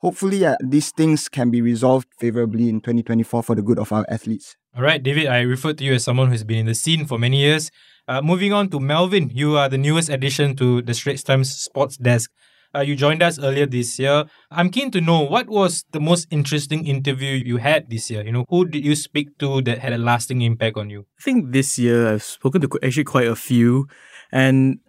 Hopefully, 0.00 0.46
uh, 0.46 0.56
these 0.64 0.90
things 0.92 1.28
can 1.28 1.50
be 1.50 1.60
resolved 1.60 2.08
favorably 2.18 2.68
in 2.68 2.80
2024 2.80 3.42
for 3.42 3.54
the 3.54 3.62
good 3.62 3.78
of 3.78 3.92
our 3.92 4.06
athletes. 4.08 4.56
All 4.76 4.82
right, 4.82 5.02
David, 5.02 5.26
I 5.26 5.40
referred 5.40 5.76
to 5.78 5.84
you 5.84 5.94
as 5.94 6.04
someone 6.04 6.30
who's 6.30 6.44
been 6.44 6.58
in 6.58 6.66
the 6.66 6.74
scene 6.74 7.04
for 7.04 7.18
many 7.18 7.38
years. 7.38 7.70
Uh, 8.06 8.22
moving 8.22 8.52
on 8.52 8.68
to 8.70 8.78
Melvyn, 8.78 9.30
you 9.34 9.56
are 9.56 9.68
the 9.68 9.76
newest 9.76 10.08
addition 10.08 10.54
to 10.56 10.82
the 10.82 10.94
Straits 10.94 11.22
Times 11.24 11.50
Sports 11.50 11.96
Desk. 11.96 12.30
Uh, 12.74 12.80
you 12.80 12.94
joined 12.94 13.22
us 13.22 13.38
earlier 13.38 13.66
this 13.66 13.98
year. 13.98 14.24
I'm 14.50 14.70
keen 14.70 14.90
to 14.90 15.00
know 15.00 15.22
what 15.22 15.48
was 15.48 15.84
the 15.92 16.00
most 16.00 16.26
interesting 16.30 16.86
interview 16.86 17.32
you 17.32 17.56
had 17.56 17.88
this 17.88 18.10
year. 18.10 18.22
You 18.22 18.32
know, 18.32 18.44
who 18.48 18.66
did 18.66 18.84
you 18.84 18.94
speak 18.94 19.38
to 19.38 19.62
that 19.62 19.78
had 19.78 19.92
a 19.92 19.98
lasting 19.98 20.42
impact 20.42 20.76
on 20.76 20.90
you? 20.90 21.06
I 21.18 21.22
think 21.22 21.52
this 21.52 21.78
year 21.78 22.12
I've 22.12 22.22
spoken 22.22 22.60
to 22.62 22.68
actually 22.82 23.04
quite 23.04 23.26
a 23.26 23.36
few, 23.36 23.88
and 24.30 24.80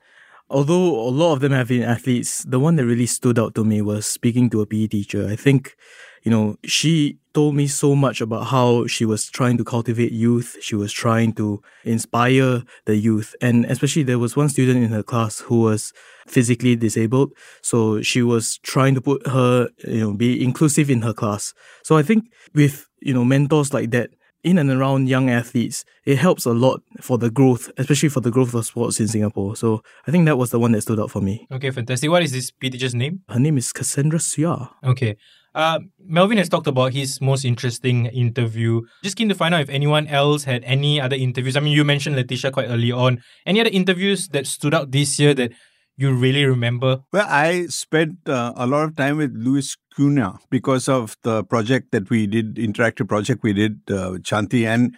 although 0.50 1.00
a 1.00 1.10
lot 1.10 1.34
of 1.34 1.40
them 1.40 1.54
have 1.54 1.70
been 1.70 1.84
athletes, 1.84 2.44
the 2.44 2.60
one 2.60 2.76
that 2.76 2.86
really 2.86 3.06
stood 3.06 3.40
out 3.40 3.56
to 3.56 3.64
me 3.64 3.81
was 3.81 4.06
speaking 4.06 4.50
to 4.50 4.62
a 4.62 4.66
PE 4.66 4.88
teacher. 4.88 5.28
I 5.28 5.36
think, 5.36 5.78
you 6.24 6.31
know, 6.31 6.57
she 6.63 7.18
told 7.33 7.56
me 7.56 7.68
so 7.68 7.95
much 7.95 8.21
about 8.21 8.45
how 8.48 8.88
she 8.88 9.06
was 9.06 9.30
trying 9.30 9.57
to 9.57 9.63
cultivate 9.63 10.12
youth, 10.12 10.57
she 10.62 10.75
was 10.75 10.92
trying 10.92 11.33
to 11.33 11.62
inspire 11.83 12.63
the 12.86 12.95
youth, 12.95 13.36
and 13.42 13.66
especially 13.66 14.04
there 14.04 14.19
was 14.19 14.36
one 14.36 14.50
student 14.50 14.83
in 14.83 14.89
her 14.92 15.04
class 15.04 15.39
who 15.39 15.62
was 15.62 15.94
physically 16.27 16.75
disabled, 16.75 17.31
so 17.62 18.01
she 18.01 18.21
was 18.21 18.57
trying 18.60 18.95
to 18.95 19.01
put 19.01 19.25
her, 19.27 19.69
you 19.88 20.00
know, 20.00 20.13
be 20.13 20.44
inclusive 20.44 20.89
in 20.89 21.01
her 21.01 21.13
class. 21.13 21.54
So 21.83 21.98
I 21.98 22.04
think 22.04 22.25
with, 22.54 22.88
you 23.01 23.13
know, 23.13 23.24
mentors 23.24 23.74
like 23.74 23.92
that, 23.92 24.10
in 24.44 24.57
and 24.57 24.69
around 24.69 25.10
young 25.10 25.30
athletes, 25.30 25.83
it 26.06 26.18
helps 26.18 26.45
a 26.45 26.54
lot 26.54 26.81
for 27.01 27.18
the 27.18 27.30
growth, 27.30 27.69
especially 27.77 28.10
for 28.10 28.21
the 28.21 28.31
growth 28.31 28.54
of 28.54 28.66
sports 28.66 29.00
in 29.00 29.07
Singapore. 29.07 29.56
So 29.56 29.83
I 30.07 30.12
think 30.12 30.25
that 30.25 30.38
was 30.38 30.51
the 30.51 30.60
one 30.60 30.71
that 30.71 30.81
stood 30.81 31.00
out 31.00 31.12
for 31.12 31.21
me. 31.21 31.45
Okay, 31.51 31.71
fantastic. 31.71 32.10
What 32.10 32.24
is 32.24 32.31
this 32.31 32.51
teacher's 32.62 32.95
name? 32.95 33.21
Her 33.27 33.39
name 33.39 33.57
is 33.57 33.74
Cassandra 33.74 34.19
Suya. 34.19 34.69
Okay. 34.83 35.18
Uh, 35.56 35.80
Melvyn 36.00 36.38
has 36.38 36.50
talked 36.50 36.68
about 36.68 36.94
his 36.94 37.19
most 37.22 37.44
interesting 37.44 38.06
interview. 38.07 38.81
Just 39.04 39.18
keen 39.18 39.30
to 39.30 39.36
find 39.36 39.54
out 39.54 39.62
if 39.62 39.69
anyone 39.69 40.07
else 40.07 40.44
had 40.44 40.63
any 40.63 41.01
other 41.01 41.16
interviews. 41.16 41.57
I 41.57 41.60
mean, 41.60 41.74
you 41.74 41.84
mentioned 41.84 42.16
Letitia 42.16 42.51
quite 42.51 42.69
early 42.69 42.92
on. 42.92 43.22
Any 43.46 43.62
other 43.62 43.69
interviews 43.72 44.28
that 44.30 44.46
stood 44.48 44.74
out 44.74 44.92
this 44.92 45.19
year 45.19 45.34
that 45.34 45.51
you 45.98 46.13
really 46.13 46.46
remember? 46.46 47.00
Well, 47.12 47.28
I 47.28 47.66
spent 47.66 48.18
uh, 48.28 48.54
a 48.56 48.66
lot 48.66 48.84
of 48.86 48.96
time 48.96 49.18
with 49.18 49.34
Luis 49.36 49.75
Cunha 49.98 50.40
because 50.50 50.88
of 50.88 51.18
the 51.24 51.44
project 51.44 51.92
that 51.92 52.10
we 52.10 52.25
did, 52.25 52.56
interactive 52.56 53.10
project 53.10 53.44
we 53.44 53.54
did 53.54 53.81
uh, 53.92 54.12
with 54.13 54.24
Shanti. 54.24 54.66
And, 54.66 54.95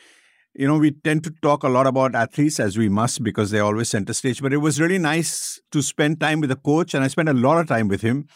you 0.53 0.67
know, 0.67 0.77
we 0.77 0.91
tend 0.91 1.23
to 1.23 1.33
talk 1.41 1.63
a 1.63 1.69
lot 1.69 1.87
about 1.87 2.13
athletes 2.13 2.59
as 2.59 2.77
we 2.77 2.87
must 2.87 3.23
because 3.23 3.49
they're 3.49 3.63
always 3.63 3.89
center 3.89 4.13
stage. 4.13 4.41
But 4.41 4.53
it 4.53 4.57
was 4.57 4.79
really 4.79 4.99
nice 4.99 5.59
to 5.71 5.81
spend 5.81 6.19
time 6.19 6.41
with 6.41 6.51
a 6.51 6.55
coach, 6.55 6.93
and 6.93 7.03
I 7.03 7.07
spent 7.07 7.29
a 7.29 7.33
lot 7.33 7.57
of 7.57 7.67
time 7.67 7.87
with 7.87 8.01
him 8.01 8.27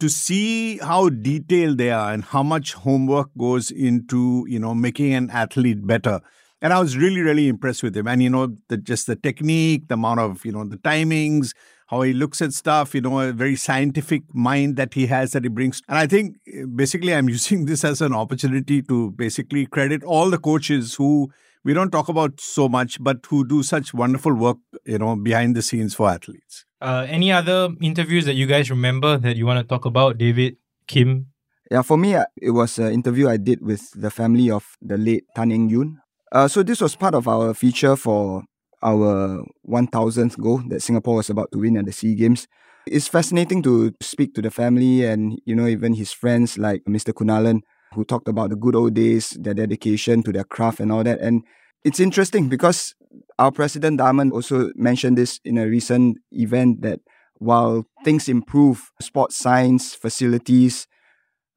to 0.00 0.08
see 0.08 0.78
how 0.78 1.08
detailed 1.08 1.78
they 1.78 1.90
are 1.90 2.12
and 2.12 2.24
how 2.24 2.42
much 2.42 2.74
homework 2.74 3.30
goes 3.36 3.70
into, 3.70 4.46
you 4.48 4.58
know, 4.58 4.74
making 4.74 5.14
an 5.14 5.30
athlete 5.30 5.86
better 5.86 6.20
and 6.60 6.72
I 6.72 6.80
was 6.80 6.96
really, 6.96 7.20
really 7.20 7.48
impressed 7.48 7.82
with 7.82 7.96
him. 7.96 8.08
And 8.08 8.22
you 8.22 8.30
know, 8.30 8.56
the, 8.68 8.76
just 8.76 9.06
the 9.06 9.16
technique, 9.16 9.88
the 9.88 9.94
amount 9.94 10.20
of 10.20 10.44
you 10.44 10.52
know 10.52 10.64
the 10.64 10.76
timings, 10.76 11.54
how 11.86 12.02
he 12.02 12.12
looks 12.12 12.42
at 12.42 12.52
stuff, 12.52 12.94
you 12.94 13.00
know, 13.00 13.20
a 13.20 13.32
very 13.32 13.56
scientific 13.56 14.22
mind 14.34 14.76
that 14.76 14.94
he 14.94 15.06
has 15.06 15.32
that 15.32 15.44
he 15.44 15.48
brings. 15.48 15.80
And 15.88 15.98
I 15.98 16.06
think 16.06 16.36
eh, 16.52 16.64
basically 16.74 17.14
I'm 17.14 17.28
using 17.38 17.66
this 17.66 17.84
as 17.84 18.00
an 18.00 18.12
opportunity 18.12 18.82
to 18.82 19.10
basically 19.12 19.66
credit 19.66 20.02
all 20.02 20.30
the 20.30 20.38
coaches 20.38 20.94
who 20.94 21.30
we 21.64 21.74
don't 21.74 21.90
talk 21.90 22.08
about 22.08 22.40
so 22.40 22.68
much, 22.68 23.02
but 23.02 23.24
who 23.26 23.46
do 23.46 23.62
such 23.62 23.94
wonderful 23.94 24.34
work, 24.34 24.58
you 24.84 24.98
know, 24.98 25.16
behind 25.16 25.54
the 25.54 25.62
scenes 25.62 25.94
for 25.94 26.08
athletes. 26.08 26.64
Uh, 26.80 27.06
any 27.08 27.32
other 27.32 27.70
interviews 27.80 28.24
that 28.24 28.34
you 28.34 28.46
guys 28.46 28.70
remember 28.70 29.18
that 29.18 29.36
you 29.36 29.46
want 29.46 29.58
to 29.58 29.66
talk 29.66 29.84
about, 29.84 30.18
David, 30.18 30.56
Kim? 30.86 31.26
Yeah, 31.70 31.82
for 31.82 31.98
me, 31.98 32.16
it 32.40 32.50
was 32.50 32.78
an 32.78 32.92
interview 32.92 33.28
I 33.28 33.36
did 33.36 33.60
with 33.60 33.90
the 33.94 34.10
family 34.10 34.50
of 34.50 34.64
the 34.80 34.96
late 34.96 35.24
Tan 35.34 35.52
Eng 35.52 35.68
Yoon. 35.68 35.96
Uh, 36.32 36.48
so 36.48 36.62
this 36.62 36.80
was 36.80 36.96
part 36.96 37.14
of 37.14 37.26
our 37.28 37.52
feature 37.52 37.96
for 37.96 38.42
our 38.82 39.44
1000th 39.68 40.38
goal 40.38 40.62
that 40.68 40.82
Singapore 40.82 41.16
was 41.16 41.30
about 41.30 41.50
to 41.52 41.58
win 41.58 41.76
at 41.76 41.84
the 41.84 41.92
SEA 41.92 42.14
Games. 42.14 42.46
It's 42.86 43.08
fascinating 43.08 43.62
to 43.64 43.92
speak 44.00 44.34
to 44.34 44.42
the 44.42 44.50
family 44.50 45.04
and, 45.04 45.38
you 45.44 45.54
know, 45.54 45.66
even 45.66 45.94
his 45.94 46.12
friends 46.12 46.56
like 46.56 46.84
Mr. 46.84 47.12
Kunalan, 47.12 47.60
who 47.92 48.04
talked 48.04 48.28
about 48.28 48.50
the 48.50 48.56
good 48.56 48.76
old 48.76 48.94
days, 48.94 49.36
their 49.40 49.54
dedication 49.54 50.22
to 50.22 50.32
their 50.32 50.44
craft 50.44 50.80
and 50.80 50.92
all 50.92 51.04
that. 51.04 51.20
And 51.20 51.44
it's 51.84 52.00
interesting 52.00 52.48
because 52.48 52.94
our 53.38 53.52
president 53.52 54.00
Tharman 54.00 54.32
also 54.32 54.70
mentioned 54.74 55.18
this 55.18 55.40
in 55.44 55.58
a 55.58 55.66
recent 55.66 56.18
event 56.32 56.82
that 56.82 57.00
while 57.38 57.86
things 58.04 58.28
improve, 58.28 58.90
sports 59.00 59.36
science, 59.36 59.94
facilities, 59.94 60.86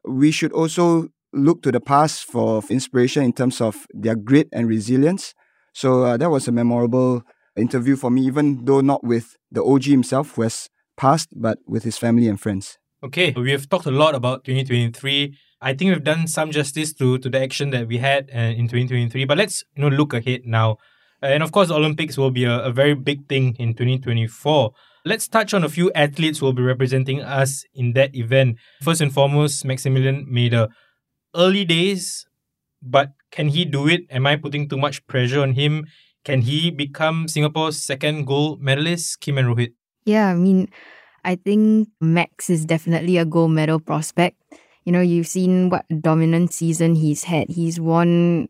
we 0.06 0.32
should 0.32 0.52
also 0.52 1.08
look 1.34 1.64
to 1.64 1.72
the 1.72 1.80
past 1.80 2.26
for 2.26 2.62
inspiration 2.70 3.24
in 3.24 3.34
terms 3.34 3.62
of 3.62 3.88
their 3.94 4.16
grit 4.16 4.48
and 4.52 4.68
resilience. 4.68 5.34
So 5.74 6.04
uh, 6.04 6.18
that 6.18 6.30
was 6.30 6.48
a 6.48 6.52
memorable 6.52 7.24
interview 7.56 7.96
for 7.96 8.12
me, 8.12 8.26
even 8.26 8.66
though 8.66 8.82
not 8.82 9.04
with 9.04 9.38
the 9.52 9.64
OG 9.64 9.84
himself 9.84 10.36
who 10.36 10.44
has 10.44 10.70
passed, 10.98 11.30
but 11.36 11.60
with 11.66 11.84
his 11.84 11.98
family 11.98 12.28
and 12.28 12.40
friends. 12.40 12.78
Okay, 13.04 13.34
we 13.36 13.52
have 13.52 13.68
talked 13.68 13.88
a 13.88 13.92
lot 13.92 14.14
about 14.14 14.44
2023. 14.44 15.36
I 15.62 15.74
think 15.74 15.90
we've 15.90 16.04
done 16.04 16.28
some 16.28 16.52
justice 16.52 16.94
to, 16.94 17.18
to 17.20 17.30
the 17.30 17.42
action 17.42 17.72
that 17.72 17.88
we 17.88 17.98
had 17.98 18.30
uh, 18.34 18.38
in 18.38 18.68
2023, 18.68 19.26
but 19.26 19.38
let's 19.38 19.64
you 19.76 19.82
know 19.82 19.90
look 19.96 20.14
ahead 20.14 20.42
now. 20.46 20.78
And 21.22 21.44
of 21.44 21.52
course, 21.52 21.70
Olympics 21.70 22.18
will 22.18 22.32
be 22.32 22.46
a, 22.46 22.60
a 22.64 22.72
very 22.72 22.96
big 22.96 23.28
thing 23.28 23.56
in 23.60 23.74
2024. 23.74 24.72
Let's 25.06 25.28
touch 25.28 25.54
on 25.54 25.64
a 25.64 25.70
few 25.70 25.92
athletes 25.94 26.40
who 26.40 26.46
will 26.46 26.54
be 26.54 26.64
representing 26.64 27.22
us 27.22 27.64
in 27.74 27.94
that 27.94 28.16
event. 28.16 28.58
First 28.82 29.02
and 29.02 29.14
foremost, 29.14 29.66
Maximilian 29.66 30.28
Maeder. 30.32 30.70
Early 31.36 31.66
days, 31.66 32.26
but 32.82 33.12
can 33.32 33.50
he 33.50 33.66
do 33.66 33.88
it? 33.88 34.02
Am 34.10 34.28
I 34.28 34.36
putting 34.36 34.68
too 34.68 34.78
much 34.78 35.06
pressure 35.08 35.42
on 35.42 35.54
him? 35.54 35.88
Can 36.24 36.42
he 36.42 36.70
become 36.70 37.28
Singapore's 37.28 37.82
second 37.82 38.26
gold 38.26 38.62
medalist, 38.62 39.22
Kim 39.22 39.38
and 39.38 39.48
Rohit? 39.48 39.74
Yeah, 40.06 40.28
I 40.28 40.36
mean, 40.36 40.70
I 41.24 41.36
think 41.36 41.90
Max 42.00 42.50
is 42.50 42.66
definitely 42.66 43.18
a 43.18 43.26
gold 43.26 43.52
medal 43.52 43.80
prospect. 43.80 44.38
You 44.86 44.92
know, 44.92 45.02
you've 45.02 45.28
seen 45.28 45.70
what 45.70 45.86
dominant 46.02 46.54
season 46.54 46.96
he's 46.96 47.24
had. 47.24 47.50
He's 47.50 47.80
won 47.80 48.50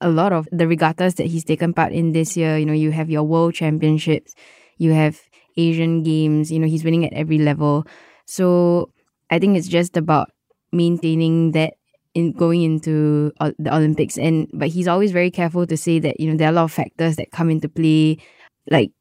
a 0.00 0.08
lot 0.08 0.32
of 0.32 0.48
the 0.50 0.66
regattas 0.66 1.14
that 1.16 1.26
he's 1.26 1.44
taken 1.44 1.74
part 1.74 1.92
in 1.92 2.12
this 2.12 2.36
year. 2.36 2.56
You 2.56 2.66
know, 2.66 2.72
you 2.72 2.90
have 2.90 3.10
your 3.10 3.22
world 3.22 3.54
championships, 3.54 4.34
you 4.78 4.92
have 4.92 5.20
Asian 5.56 6.02
games, 6.02 6.50
you 6.50 6.58
know, 6.58 6.66
he's 6.66 6.84
winning 6.84 7.04
at 7.04 7.12
every 7.12 7.38
level. 7.38 7.86
So 8.26 8.90
I 9.30 9.38
think 9.38 9.56
it's 9.56 9.68
just 9.68 9.96
about 9.96 10.30
maintaining 10.72 11.52
that 11.52 11.74
in 12.14 12.32
going 12.32 12.62
into 12.62 13.32
the 13.38 13.74
Olympics. 13.74 14.18
And 14.18 14.48
but 14.52 14.68
he's 14.68 14.88
always 14.88 15.12
very 15.12 15.30
careful 15.30 15.66
to 15.66 15.76
say 15.76 15.98
that, 16.00 16.18
you 16.20 16.30
know, 16.30 16.36
there 16.36 16.48
are 16.48 16.52
a 16.52 16.54
lot 16.54 16.64
of 16.64 16.72
factors 16.72 17.16
that 17.16 17.30
come 17.30 17.50
into 17.50 17.68
play. 17.68 18.18
Like 18.70 18.92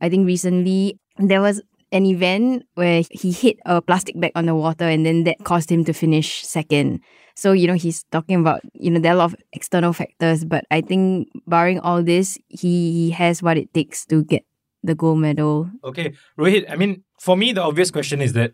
I 0.00 0.08
think 0.08 0.26
recently 0.26 0.98
there 1.18 1.40
was 1.40 1.62
an 1.96 2.04
event 2.04 2.64
where 2.74 3.02
he 3.10 3.32
hit 3.32 3.56
a 3.64 3.80
plastic 3.80 4.20
bag 4.20 4.32
on 4.34 4.44
the 4.44 4.54
water 4.54 4.84
and 4.84 5.06
then 5.06 5.24
that 5.24 5.42
caused 5.44 5.72
him 5.72 5.84
to 5.84 5.92
finish 5.92 6.44
second. 6.44 7.00
So, 7.34 7.52
you 7.52 7.66
know, 7.66 7.74
he's 7.74 8.04
talking 8.12 8.36
about, 8.36 8.60
you 8.74 8.90
know, 8.90 9.00
there 9.00 9.12
are 9.12 9.14
a 9.14 9.18
lot 9.18 9.32
of 9.32 9.36
external 9.52 9.92
factors, 9.92 10.44
but 10.44 10.64
I 10.70 10.80
think 10.80 11.28
barring 11.46 11.80
all 11.80 12.02
this, 12.02 12.38
he, 12.48 12.92
he 12.92 13.10
has 13.10 13.42
what 13.42 13.56
it 13.56 13.72
takes 13.72 14.04
to 14.06 14.24
get 14.24 14.44
the 14.82 14.94
gold 14.94 15.18
medal. 15.18 15.70
Okay, 15.84 16.14
Rohit, 16.38 16.70
I 16.70 16.76
mean, 16.76 17.04
for 17.20 17.36
me, 17.36 17.52
the 17.52 17.62
obvious 17.62 17.90
question 17.90 18.20
is 18.20 18.34
that 18.34 18.52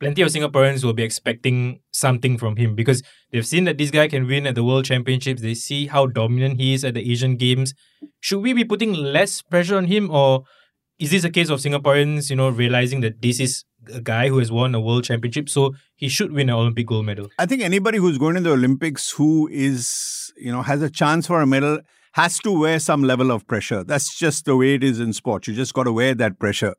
plenty 0.00 0.22
of 0.22 0.28
Singaporeans 0.28 0.84
will 0.84 0.92
be 0.92 1.02
expecting 1.02 1.80
something 1.90 2.38
from 2.38 2.56
him 2.56 2.74
because 2.74 3.02
they've 3.32 3.46
seen 3.46 3.64
that 3.64 3.78
this 3.78 3.90
guy 3.90 4.08
can 4.08 4.26
win 4.26 4.46
at 4.46 4.54
the 4.54 4.64
World 4.64 4.84
Championships. 4.84 5.42
They 5.42 5.54
see 5.54 5.86
how 5.86 6.06
dominant 6.06 6.60
he 6.60 6.74
is 6.74 6.84
at 6.84 6.94
the 6.94 7.10
Asian 7.10 7.36
Games. 7.36 7.74
Should 8.20 8.40
we 8.40 8.52
be 8.52 8.64
putting 8.64 8.92
less 8.94 9.42
pressure 9.42 9.76
on 9.76 9.86
him, 9.86 10.10
or 10.10 10.44
is 10.98 11.10
this 11.10 11.24
a 11.24 11.30
case 11.30 11.48
of 11.48 11.60
Singaporeans, 11.60 12.30
you 12.30 12.36
know, 12.36 12.48
realizing 12.48 13.00
that 13.02 13.22
this 13.22 13.40
is 13.40 13.64
a 13.92 14.00
guy 14.00 14.28
who 14.28 14.38
has 14.38 14.50
won 14.50 14.74
a 14.74 14.80
world 14.80 15.04
championship, 15.04 15.48
so 15.48 15.74
he 15.94 16.08
should 16.08 16.32
win 16.32 16.48
an 16.48 16.56
Olympic 16.56 16.86
gold 16.86 17.06
medal. 17.06 17.30
I 17.38 17.46
think 17.46 17.62
anybody 17.62 17.98
who's 17.98 18.18
going 18.18 18.34
to 18.34 18.40
the 18.40 18.52
Olympics 18.52 19.10
who 19.10 19.48
is, 19.48 20.32
you 20.36 20.52
know, 20.52 20.62
has 20.62 20.82
a 20.82 20.90
chance 20.90 21.26
for 21.26 21.40
a 21.40 21.46
medal 21.46 21.80
has 22.12 22.38
to 22.40 22.50
wear 22.50 22.78
some 22.80 23.04
level 23.04 23.30
of 23.30 23.46
pressure. 23.46 23.84
That's 23.84 24.18
just 24.18 24.44
the 24.44 24.56
way 24.56 24.74
it 24.74 24.82
is 24.82 24.98
in 24.98 25.12
sport. 25.12 25.46
You 25.46 25.54
just 25.54 25.74
got 25.74 25.84
to 25.84 25.92
wear 25.92 26.14
that 26.16 26.38
pressure. 26.38 26.74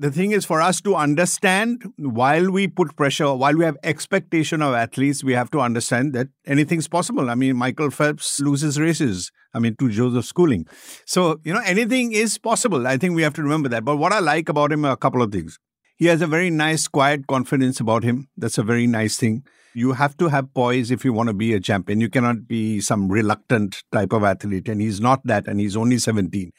The 0.00 0.10
thing 0.10 0.30
is 0.30 0.46
for 0.46 0.62
us 0.62 0.80
to 0.80 0.94
understand 0.96 1.82
while 1.98 2.50
we 2.50 2.68
put 2.68 2.96
pressure, 2.96 3.34
while 3.34 3.54
we 3.54 3.66
have 3.66 3.76
expectation 3.82 4.62
of 4.62 4.72
athletes, 4.72 5.22
we 5.22 5.34
have 5.34 5.50
to 5.50 5.60
understand 5.60 6.14
that 6.14 6.28
anything's 6.46 6.88
possible. 6.88 7.28
I 7.28 7.34
mean, 7.34 7.54
Michael 7.56 7.90
Phelps 7.90 8.40
loses 8.40 8.80
races. 8.80 9.30
I 9.52 9.58
mean, 9.58 9.76
to 9.78 9.90
Joseph 9.90 10.24
Schooling. 10.24 10.66
So, 11.04 11.38
you 11.44 11.52
know, 11.52 11.60
anything 11.66 12.12
is 12.12 12.38
possible. 12.38 12.86
I 12.86 12.96
think 12.96 13.14
we 13.14 13.20
have 13.20 13.34
to 13.34 13.42
remember 13.42 13.68
that. 13.68 13.84
But 13.84 13.98
what 13.98 14.14
I 14.14 14.20
like 14.20 14.48
about 14.48 14.72
him 14.72 14.86
are 14.86 14.92
a 14.92 14.96
couple 14.96 15.20
of 15.20 15.32
things. 15.32 15.58
He 15.98 16.06
has 16.06 16.22
a 16.22 16.26
very 16.26 16.48
nice, 16.48 16.88
quiet 16.88 17.26
confidence 17.26 17.78
about 17.78 18.02
him. 18.02 18.30
That's 18.38 18.56
a 18.56 18.62
very 18.62 18.86
nice 18.86 19.18
thing. 19.18 19.42
You 19.74 19.92
have 19.92 20.16
to 20.16 20.28
have 20.28 20.54
poise 20.54 20.90
if 20.90 21.04
you 21.04 21.12
want 21.12 21.26
to 21.26 21.34
be 21.34 21.52
a 21.52 21.60
champion. 21.60 22.00
You 22.00 22.08
cannot 22.08 22.48
be 22.48 22.80
some 22.80 23.10
reluctant 23.10 23.82
type 23.92 24.14
of 24.14 24.24
athlete, 24.24 24.66
and 24.66 24.80
he's 24.80 24.98
not 24.98 25.20
that, 25.26 25.46
and 25.46 25.60
he's 25.60 25.76
only 25.76 25.98
17. 25.98 26.52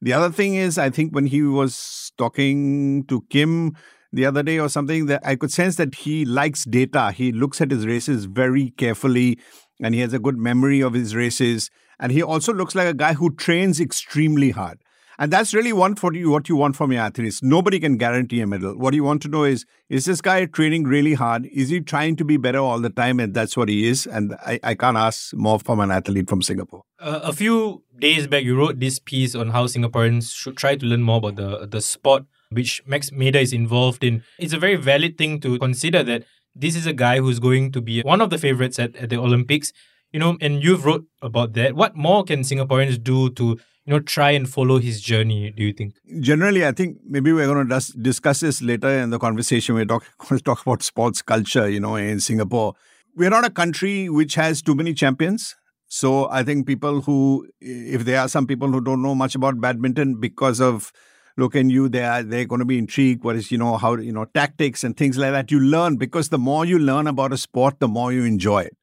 The 0.00 0.12
other 0.12 0.30
thing 0.30 0.54
is, 0.54 0.78
I 0.78 0.90
think 0.90 1.14
when 1.14 1.26
he 1.26 1.42
was 1.42 2.12
talking 2.18 3.04
to 3.08 3.22
Kim 3.30 3.72
the 4.12 4.26
other 4.26 4.42
day 4.42 4.58
or 4.58 4.68
something, 4.68 5.06
that 5.06 5.22
I 5.24 5.34
could 5.36 5.52
sense 5.52 5.76
that 5.76 5.94
he 5.94 6.24
likes 6.24 6.64
data. 6.64 7.10
He 7.10 7.32
looks 7.32 7.60
at 7.60 7.70
his 7.70 7.86
races 7.86 8.26
very 8.26 8.70
carefully, 8.76 9.38
and 9.82 9.94
he 9.94 10.00
has 10.00 10.12
a 10.12 10.18
good 10.18 10.38
memory 10.38 10.80
of 10.80 10.94
his 10.94 11.16
races. 11.16 11.68
And 11.98 12.12
he 12.12 12.22
also 12.22 12.52
looks 12.52 12.76
like 12.76 12.86
a 12.86 12.94
guy 12.94 13.14
who 13.14 13.34
trains 13.34 13.80
extremely 13.80 14.50
hard. 14.50 14.78
And 15.20 15.32
that's 15.32 15.52
really 15.52 15.72
what 15.72 15.98
for 15.98 16.14
you 16.14 16.30
what 16.30 16.48
you 16.48 16.54
want 16.54 16.76
from 16.76 16.92
your 16.92 17.02
athletes. 17.02 17.42
Nobody 17.42 17.80
can 17.80 17.96
guarantee 17.96 18.40
a 18.40 18.46
medal. 18.46 18.78
What 18.78 18.94
you 18.94 19.02
want 19.02 19.20
to 19.22 19.28
know 19.28 19.42
is 19.44 19.64
is 19.88 20.04
this 20.04 20.20
guy 20.20 20.44
training 20.46 20.84
really 20.84 21.14
hard? 21.14 21.46
Is 21.46 21.70
he 21.70 21.80
trying 21.80 22.14
to 22.16 22.24
be 22.24 22.36
better 22.36 22.58
all 22.58 22.78
the 22.78 22.90
time? 22.90 23.18
And 23.18 23.34
that's 23.34 23.56
what 23.56 23.68
he 23.68 23.88
is. 23.88 24.06
And 24.06 24.34
I, 24.46 24.60
I 24.62 24.74
can't 24.74 24.96
ask 24.96 25.34
more 25.34 25.58
from 25.58 25.80
an 25.80 25.90
athlete 25.90 26.28
from 26.28 26.42
Singapore. 26.42 26.82
Uh, 27.00 27.20
a 27.24 27.32
few 27.32 27.82
days 27.98 28.28
back, 28.28 28.44
you 28.44 28.56
wrote 28.56 28.78
this 28.78 29.00
piece 29.00 29.34
on 29.34 29.50
how 29.50 29.66
Singaporeans 29.66 30.32
should 30.32 30.56
try 30.56 30.76
to 30.76 30.86
learn 30.86 31.02
more 31.02 31.18
about 31.18 31.36
the 31.36 31.66
the 31.66 31.80
sport 31.80 32.24
which 32.50 32.82
Max 32.86 33.10
Maeder 33.10 33.42
is 33.42 33.52
involved 33.52 34.04
in. 34.04 34.22
It's 34.38 34.52
a 34.52 34.58
very 34.58 34.76
valid 34.76 35.18
thing 35.18 35.40
to 35.40 35.58
consider 35.58 36.02
that 36.04 36.24
this 36.54 36.76
is 36.76 36.86
a 36.86 36.92
guy 36.92 37.18
who's 37.18 37.40
going 37.40 37.72
to 37.72 37.80
be 37.80 38.02
one 38.02 38.20
of 38.20 38.30
the 38.30 38.38
favorites 38.38 38.78
at, 38.78 38.94
at 38.96 39.10
the 39.10 39.16
Olympics. 39.16 39.72
You 40.12 40.20
know, 40.20 40.38
and 40.40 40.64
you've 40.64 40.86
wrote 40.86 41.04
about 41.20 41.52
that. 41.54 41.74
What 41.74 41.94
more 41.94 42.24
can 42.24 42.40
Singaporeans 42.40 43.02
do 43.02 43.28
to 43.30 43.58
you 43.88 43.94
know 43.94 44.00
try 44.00 44.30
and 44.32 44.48
follow 44.50 44.78
his 44.78 45.00
journey 45.00 45.50
do 45.50 45.62
you 45.64 45.72
think? 45.72 45.94
Generally 46.20 46.66
i 46.66 46.72
think 46.72 46.98
maybe 47.06 47.32
we're 47.32 47.46
going 47.46 47.66
to 47.66 47.98
discuss 48.02 48.40
this 48.40 48.60
later 48.60 48.90
in 48.90 49.10
the 49.10 49.18
conversation. 49.18 49.74
We're 49.74 49.86
talk, 49.86 50.04
going 50.28 50.38
to 50.38 50.44
talk 50.44 50.60
about 50.60 50.82
sports 50.82 51.22
culture 51.22 51.68
you 51.68 51.80
know 51.80 51.96
in 51.96 52.20
singapore. 52.20 52.74
We're 53.16 53.30
not 53.30 53.46
a 53.46 53.50
country 53.50 54.08
which 54.08 54.34
has 54.34 54.62
too 54.62 54.74
many 54.74 54.92
champions. 54.92 55.56
So 55.86 56.28
i 56.30 56.42
think 56.42 56.66
people 56.66 57.00
who 57.00 57.48
if 57.60 58.04
there 58.04 58.20
are 58.20 58.28
some 58.28 58.46
people 58.46 58.68
who 58.68 58.82
don't 58.82 59.00
know 59.00 59.14
much 59.14 59.34
about 59.34 59.58
badminton 59.58 60.20
because 60.20 60.60
of 60.60 60.92
Loh 61.38 61.48
Kean 61.48 61.70
Yew 61.70 61.88
they 61.88 62.04
are 62.04 62.22
they're 62.22 62.44
going 62.44 62.58
to 62.58 62.66
be 62.66 62.76
intrigued 62.76 63.24
what 63.24 63.36
is 63.36 63.50
you 63.50 63.56
know 63.56 63.78
how 63.78 63.96
you 63.96 64.12
know 64.12 64.26
tactics 64.26 64.84
and 64.84 64.96
things 64.98 65.16
like 65.16 65.32
that 65.32 65.50
you 65.50 65.60
learn 65.60 65.96
because 65.96 66.28
the 66.28 66.38
more 66.50 66.66
you 66.66 66.78
learn 66.78 67.06
about 67.06 67.32
a 67.32 67.38
sport 67.38 67.80
the 67.80 67.88
more 67.88 68.12
you 68.12 68.24
enjoy 68.24 68.62
it. 68.62 68.76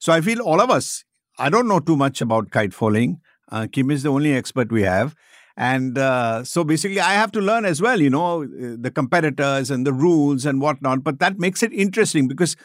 So 0.00 0.12
i 0.12 0.20
feel 0.20 0.40
all 0.40 0.60
of 0.60 0.70
us 0.80 1.04
i 1.38 1.48
don't 1.48 1.68
know 1.68 1.78
too 1.78 1.96
much 1.96 2.20
about 2.20 2.50
kite 2.50 2.74
foiling 2.74 3.20
uh, 3.50 3.66
Kim 3.70 3.90
is 3.90 4.02
the 4.02 4.10
only 4.10 4.32
expert 4.34 4.70
we 4.70 4.82
have. 4.82 5.14
And 5.56 5.98
uh, 5.98 6.44
so 6.44 6.62
basically, 6.62 7.00
I 7.00 7.14
have 7.14 7.32
to 7.32 7.40
learn 7.40 7.64
as 7.64 7.82
well, 7.82 8.00
you 8.00 8.10
know, 8.10 8.46
the 8.46 8.92
competitors 8.92 9.70
and 9.70 9.84
the 9.84 9.92
rules 9.92 10.46
and 10.46 10.60
whatnot. 10.60 11.02
But 11.02 11.18
that 11.18 11.38
makes 11.38 11.62
it 11.64 11.72
interesting 11.72 12.28
because 12.28 12.56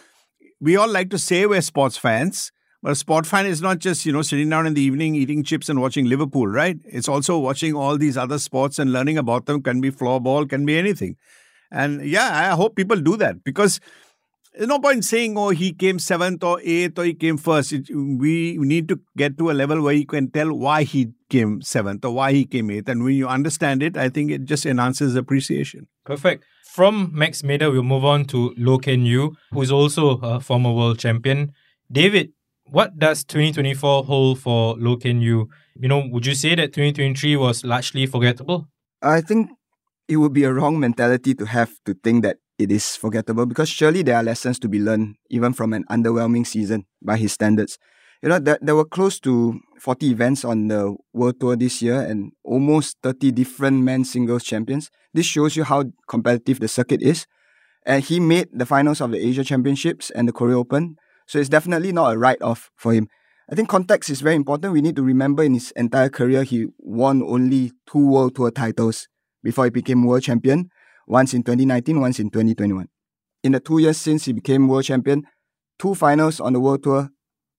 we 0.62 0.76
all 0.76 0.90
like 0.90 1.10
to 1.10 1.18
say 1.18 1.46
we're 1.46 1.62
sports 1.62 1.98
fans. 1.98 2.52
But 2.82 2.92
a 2.92 2.96
sport 2.96 3.26
fan 3.26 3.46
is 3.46 3.62
not 3.62 3.80
just, 3.80 4.06
you 4.06 4.12
know, 4.12 4.22
sitting 4.22 4.50
down 4.50 4.68
in 4.68 4.74
the 4.74 4.82
evening 4.82 5.16
eating 5.16 5.44
chips 5.44 5.70
and 5.70 5.80
watching 5.80 6.06
Liverpool, 6.06 6.48
right? 6.48 6.78
It's 6.86 7.08
also 7.08 7.40
watching 7.40 7.74
all 7.74 7.98
these 7.98 8.18
other 8.18 8.38
sports 8.38 8.78
and 8.78 8.92
learning 8.92 9.18
about 9.18 9.46
them. 9.46 9.64
Can 9.64 9.80
be 9.80 9.90
floorball, 9.90 10.50
can 10.50 10.66
be 10.66 10.78
anything. 10.78 11.16
And 11.72 12.06
yeah, 12.06 12.52
I 12.52 12.56
hope 12.56 12.76
people 12.76 12.98
do 12.98 13.18
that 13.18 13.44
because 13.44 13.80
there's 14.54 14.68
no 14.68 14.80
point 14.80 15.04
saying, 15.04 15.38
oh, 15.38 15.50
he 15.50 15.74
came 15.74 15.98
seventh 15.98 16.44
or 16.44 16.60
eighth 16.64 17.00
or 17.00 17.06
he 17.06 17.14
came 17.14 17.38
first. 17.38 17.74
It, 17.74 17.90
we 17.90 18.56
need 18.60 18.88
to 18.90 19.00
get 19.18 19.38
to 19.40 19.50
a 19.50 19.54
level 19.54 19.82
where 19.82 19.94
you 19.94 20.06
can 20.06 20.30
tell 20.30 20.54
why 20.54 20.84
he 20.84 21.14
came 21.30 21.62
seventh 21.62 22.06
or 22.06 22.12
why 22.12 22.34
he 22.34 22.46
came 22.46 22.70
eighth. 22.70 22.88
And 22.88 23.04
when 23.04 23.16
you 23.16 23.28
understand 23.28 23.82
it, 23.82 23.98
I 23.98 24.10
think 24.10 24.32
it 24.32 24.46
just 24.46 24.66
enhances 24.66 25.16
appreciation. 25.16 25.88
Perfect. 26.06 26.46
From 26.66 27.12
Max 27.14 27.42
Maeder, 27.42 27.72
we'll 27.72 27.84
move 27.84 28.06
on 28.06 28.26
to 28.26 28.54
Loh 28.58 28.78
Kean 28.78 29.06
Yew, 29.06 29.36
who 29.52 29.62
is 29.62 29.72
also 29.72 30.20
a 30.20 30.40
former 30.40 30.72
world 30.72 31.00
champion. 31.00 31.52
David, 31.92 32.34
what 32.66 32.98
does 32.98 33.24
2024 33.24 34.04
hold 34.06 34.40
for 34.40 34.76
Loh 34.78 34.98
Kean 34.98 35.22
Yew? 35.22 35.50
You 35.76 35.88
know, 35.88 36.08
would 36.12 36.26
you 36.26 36.36
say 36.36 36.56
that 36.56 36.74
2023 36.74 37.36
was 37.38 37.64
largely 37.64 38.06
forgettable? 38.06 38.68
I 39.02 39.22
think 39.22 39.50
it 40.08 40.18
would 40.18 40.34
be 40.34 40.44
a 40.44 40.54
wrong 40.54 40.80
mentality 40.80 41.34
to 41.36 41.46
have 41.46 41.72
to 41.86 41.94
think 42.04 42.24
that 42.24 42.38
it 42.64 42.72
is 42.72 42.96
forgettable 42.96 43.46
because 43.46 43.70
surely 43.70 44.02
there 44.02 44.16
are 44.16 44.24
lessons 44.24 44.58
to 44.60 44.70
be 44.70 44.80
learned 44.80 45.16
even 45.30 45.54
from 45.54 45.74
an 45.74 45.84
underwhelming 45.90 46.48
season 46.48 46.86
by 47.02 47.18
his 47.18 47.34
standards. 47.34 47.78
You 48.22 48.30
know, 48.30 48.40
there, 48.40 48.58
there 48.62 48.76
were 48.76 48.86
close 48.86 49.20
to 49.22 49.60
40 49.80 50.10
events 50.10 50.46
on 50.46 50.70
the 50.70 50.96
World 51.12 51.40
Tour 51.40 51.58
this 51.58 51.82
year 51.82 52.00
and 52.00 52.32
almost 52.44 52.98
30 53.04 53.32
different 53.32 53.84
men's 53.84 54.12
singles 54.12 54.44
champions. 54.44 54.90
This 55.14 55.26
shows 55.26 55.56
you 55.58 55.66
how 55.66 55.84
competitive 56.08 56.62
the 56.62 56.70
circuit 56.70 57.02
is. 57.02 57.28
And 57.86 58.02
he 58.02 58.22
made 58.22 58.48
the 58.54 58.66
finals 58.66 59.02
of 59.02 59.12
the 59.12 59.20
Asia 59.20 59.44
Championships 59.44 60.10
and 60.12 60.26
the 60.26 60.32
Korea 60.32 60.58
Open. 60.58 60.96
So 61.28 61.38
it's 61.38 61.50
definitely 61.50 61.92
not 61.92 62.14
a 62.14 62.18
write 62.18 62.42
off 62.42 62.72
for 62.78 62.94
him. 62.94 63.10
I 63.52 63.56
think 63.56 63.68
context 63.68 64.10
is 64.10 64.22
very 64.22 64.36
important. 64.36 64.72
We 64.72 64.82
need 64.82 64.96
to 64.96 65.04
remember 65.04 65.44
in 65.44 65.54
his 65.54 65.72
entire 65.72 66.08
career, 66.08 66.44
he 66.44 66.68
won 66.78 67.22
only 67.22 67.74
two 67.86 68.08
World 68.08 68.36
Tour 68.36 68.52
titles 68.52 69.10
before 69.44 69.66
he 69.66 69.70
became 69.70 70.06
world 70.06 70.24
champion 70.24 70.70
once 71.08 71.34
in 71.34 71.44
2019, 71.44 72.00
once 72.00 72.20
in 72.20 72.30
2021. 72.30 72.88
In 73.44 73.52
the 73.52 73.60
two 73.60 73.80
years 73.80 73.98
since 73.98 74.26
he 74.26 74.34
became 74.34 74.68
world 74.68 74.86
champion, 74.86 75.24
two 75.80 75.96
finals 75.96 76.40
on 76.40 76.54
the 76.54 76.60
world 76.60 76.84
tour, 76.84 77.10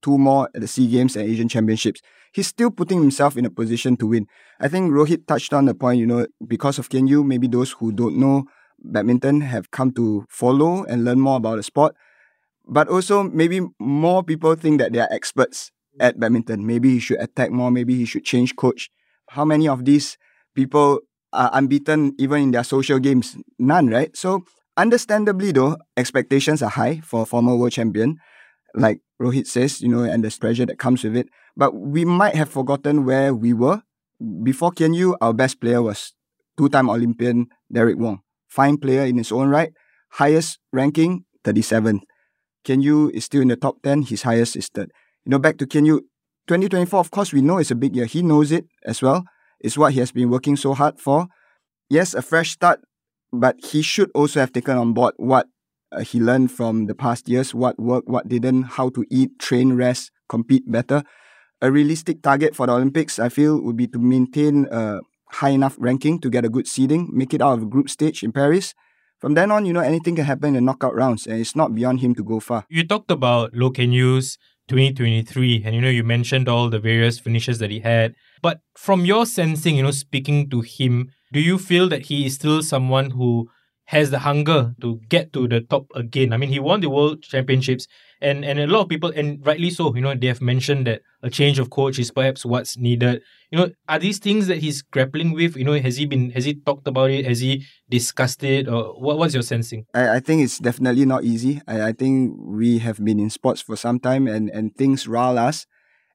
two 0.02 0.18
more 0.18 0.48
at 0.54 0.60
the 0.60 0.68
SEA 0.68 0.88
Games 0.88 1.16
and 1.16 1.28
Asian 1.28 1.48
Championships. 1.48 2.00
He's 2.32 2.46
still 2.46 2.70
putting 2.70 3.00
himself 3.00 3.36
in 3.36 3.44
a 3.44 3.50
position 3.50 3.96
to 3.98 4.06
win. 4.06 4.26
I 4.60 4.68
think 4.68 4.90
Rohit 4.90 5.26
touched 5.26 5.52
on 5.52 5.66
the 5.66 5.74
point, 5.74 6.00
you 6.00 6.06
know, 6.06 6.26
because 6.46 6.78
of 6.78 6.88
Kean 6.88 7.06
Yew, 7.06 7.22
maybe 7.22 7.46
those 7.46 7.72
who 7.72 7.92
don't 7.92 8.16
know 8.16 8.44
badminton 8.84 9.40
have 9.40 9.70
come 9.70 9.92
to 9.92 10.26
follow 10.28 10.84
and 10.84 11.04
learn 11.04 11.20
more 11.20 11.36
about 11.36 11.56
the 11.56 11.62
sport. 11.62 11.94
But 12.66 12.88
also, 12.88 13.22
maybe 13.22 13.60
more 13.78 14.22
people 14.22 14.54
think 14.54 14.80
that 14.80 14.92
they 14.92 14.98
are 14.98 15.08
experts 15.10 15.70
at 16.00 16.18
badminton. 16.18 16.66
Maybe 16.66 16.90
he 16.90 16.98
should 16.98 17.20
attack 17.20 17.50
more, 17.50 17.70
maybe 17.70 17.94
he 17.94 18.04
should 18.04 18.24
change 18.24 18.56
coach. 18.56 18.90
How 19.30 19.44
many 19.44 19.68
of 19.68 19.84
these 19.84 20.18
people 20.54 21.00
are 21.34 21.50
unbeaten 21.52 22.14
even 22.18 22.42
in 22.42 22.50
their 22.52 22.64
social 22.64 22.98
games? 22.98 23.36
None, 23.58 23.88
right? 23.88 24.16
So, 24.16 24.44
understandably, 24.76 25.52
though, 25.52 25.76
expectations 25.96 26.62
are 26.62 26.70
high 26.70 27.00
for 27.04 27.26
former 27.26 27.56
world 27.56 27.72
champion, 27.72 28.16
like 28.74 29.00
Rohit 29.20 29.46
says, 29.46 29.80
you 29.80 29.88
know, 29.88 30.02
and 30.02 30.24
the 30.24 30.36
pressure 30.38 30.66
that 30.66 30.78
comes 30.78 31.04
with 31.04 31.16
it. 31.16 31.28
But 31.56 31.74
we 31.74 32.04
might 32.04 32.34
have 32.34 32.48
forgotten 32.48 33.04
where 33.04 33.34
we 33.34 33.52
were. 33.52 33.82
Before 34.42 34.70
Kean 34.70 34.94
Yew, 34.94 35.16
our 35.20 35.32
best 35.32 35.60
player 35.60 35.82
was 35.82 36.12
two 36.56 36.68
time 36.68 36.88
Olympian 36.88 37.48
Derek 37.70 37.98
Wong. 37.98 38.20
Fine 38.48 38.78
player 38.78 39.04
in 39.04 39.18
his 39.18 39.32
own 39.32 39.48
right, 39.48 39.72
highest 40.10 40.58
ranking, 40.72 41.24
37th. 41.44 42.00
Kean 42.64 42.80
Yew 42.80 43.10
is 43.12 43.24
still 43.24 43.42
in 43.42 43.48
the 43.48 43.56
top 43.56 43.82
10. 43.82 44.02
His 44.02 44.22
highest 44.22 44.56
is 44.56 44.68
third. 44.68 44.90
You 45.24 45.30
know, 45.30 45.38
back 45.38 45.58
to 45.58 45.66
Kean 45.66 45.84
Yew, 45.84 46.00
2024, 46.46 47.00
of 47.00 47.10
course, 47.10 47.32
we 47.32 47.40
know 47.40 47.58
it's 47.58 47.70
a 47.70 47.74
big 47.74 47.96
year. 47.96 48.06
He 48.06 48.22
knows 48.22 48.52
it 48.52 48.66
as 48.84 49.00
well. 49.02 49.24
It's 49.64 49.78
what 49.78 49.94
he 49.94 50.00
has 50.00 50.12
been 50.12 50.28
working 50.28 50.56
so 50.56 50.74
hard 50.74 51.00
for. 51.00 51.28
Yes, 51.88 52.12
a 52.12 52.20
fresh 52.20 52.50
start, 52.50 52.84
but 53.32 53.56
he 53.64 53.80
should 53.80 54.10
also 54.14 54.40
have 54.40 54.52
taken 54.52 54.76
on 54.76 54.92
board 54.92 55.14
what 55.16 55.48
uh, 55.90 56.00
he 56.00 56.20
learned 56.20 56.52
from 56.52 56.84
the 56.84 56.94
past 56.94 57.30
years, 57.30 57.54
what 57.54 57.78
worked, 57.78 58.06
what 58.06 58.28
didn't, 58.28 58.76
how 58.76 58.90
to 58.90 59.06
eat, 59.10 59.38
train, 59.38 59.72
rest, 59.72 60.10
compete 60.28 60.70
better. 60.70 61.02
A 61.62 61.72
realistic 61.72 62.20
target 62.20 62.54
for 62.54 62.66
the 62.66 62.74
Olympics, 62.74 63.18
I 63.18 63.30
feel, 63.30 63.58
would 63.62 63.76
be 63.76 63.86
to 63.86 63.98
maintain 63.98 64.68
a 64.70 65.00
high 65.30 65.56
enough 65.56 65.76
ranking 65.78 66.20
to 66.20 66.28
get 66.28 66.44
a 66.44 66.50
good 66.50 66.68
seeding, 66.68 67.08
make 67.10 67.32
it 67.32 67.40
out 67.40 67.58
of 67.58 67.70
group 67.70 67.88
stage 67.88 68.22
in 68.22 68.32
Paris. 68.32 68.74
From 69.18 69.32
then 69.32 69.50
on, 69.50 69.64
you 69.64 69.72
know, 69.72 69.80
anything 69.80 70.14
can 70.14 70.26
happen 70.26 70.48
in 70.48 70.54
the 70.54 70.60
knockout 70.60 70.94
rounds, 70.94 71.26
and 71.26 71.40
it's 71.40 71.56
not 71.56 71.74
beyond 71.74 72.00
him 72.00 72.14
to 72.16 72.22
go 72.22 72.38
far. 72.38 72.66
You 72.68 72.86
talked 72.86 73.10
about 73.10 73.54
Loh 73.54 73.70
Kean 73.70 73.92
Yew's 73.92 74.36
2023, 74.68 75.62
and 75.64 75.74
you 75.74 75.80
know, 75.80 75.88
you 75.88 76.04
mentioned 76.04 76.50
all 76.50 76.68
the 76.68 76.78
various 76.78 77.18
finishes 77.18 77.60
that 77.60 77.70
he 77.70 77.80
had. 77.80 78.14
But 78.44 78.60
from 78.76 79.06
your 79.06 79.24
sensing, 79.24 79.76
you 79.76 79.82
know, 79.84 79.90
speaking 79.90 80.50
to 80.50 80.60
him, 80.60 81.08
do 81.32 81.40
you 81.40 81.56
feel 81.56 81.88
that 81.88 82.02
he 82.08 82.26
is 82.26 82.34
still 82.34 82.62
someone 82.62 83.12
who 83.12 83.48
has 83.86 84.10
the 84.10 84.18
hunger 84.18 84.74
to 84.82 85.00
get 85.08 85.32
to 85.32 85.48
the 85.48 85.62
top 85.62 85.86
again? 85.94 86.34
I 86.34 86.36
mean, 86.36 86.50
he 86.50 86.60
won 86.60 86.80
the 86.80 86.90
world 86.90 87.22
championships, 87.22 87.88
and, 88.20 88.44
and 88.44 88.58
a 88.58 88.66
lot 88.66 88.82
of 88.82 88.88
people, 88.90 89.10
and 89.16 89.40
rightly 89.46 89.70
so, 89.70 89.94
you 89.94 90.02
know, 90.02 90.14
they 90.14 90.26
have 90.26 90.42
mentioned 90.42 90.86
that 90.86 91.00
a 91.22 91.30
change 91.30 91.58
of 91.58 91.70
coach 91.70 91.98
is 91.98 92.10
perhaps 92.10 92.44
what's 92.44 92.76
needed. 92.76 93.22
You 93.50 93.60
know, 93.60 93.70
are 93.88 93.98
these 93.98 94.18
things 94.18 94.46
that 94.48 94.58
he's 94.58 94.82
grappling 94.82 95.32
with? 95.32 95.56
You 95.56 95.64
know, 95.64 95.80
has 95.80 95.96
he 95.96 96.04
been, 96.04 96.28
has 96.32 96.44
he 96.44 96.52
talked 96.52 96.86
about 96.86 97.08
it? 97.08 97.24
Has 97.24 97.40
he 97.40 97.64
discussed 97.88 98.44
it? 98.44 98.68
Or 98.68 98.92
what, 99.00 99.16
what's 99.16 99.32
your 99.32 99.42
sensing? 99.42 99.86
I, 99.94 100.16
I 100.16 100.20
think 100.20 100.42
it's 100.42 100.58
definitely 100.58 101.06
not 101.06 101.24
easy. 101.24 101.62
I, 101.66 101.80
I 101.80 101.92
think 101.92 102.36
we 102.38 102.80
have 102.80 103.02
been 103.02 103.20
in 103.20 103.30
sports 103.30 103.62
for 103.62 103.74
some 103.74 104.00
time 104.00 104.28
and, 104.28 104.50
and 104.50 104.76
things 104.76 105.08
rile 105.08 105.38
us. 105.38 105.64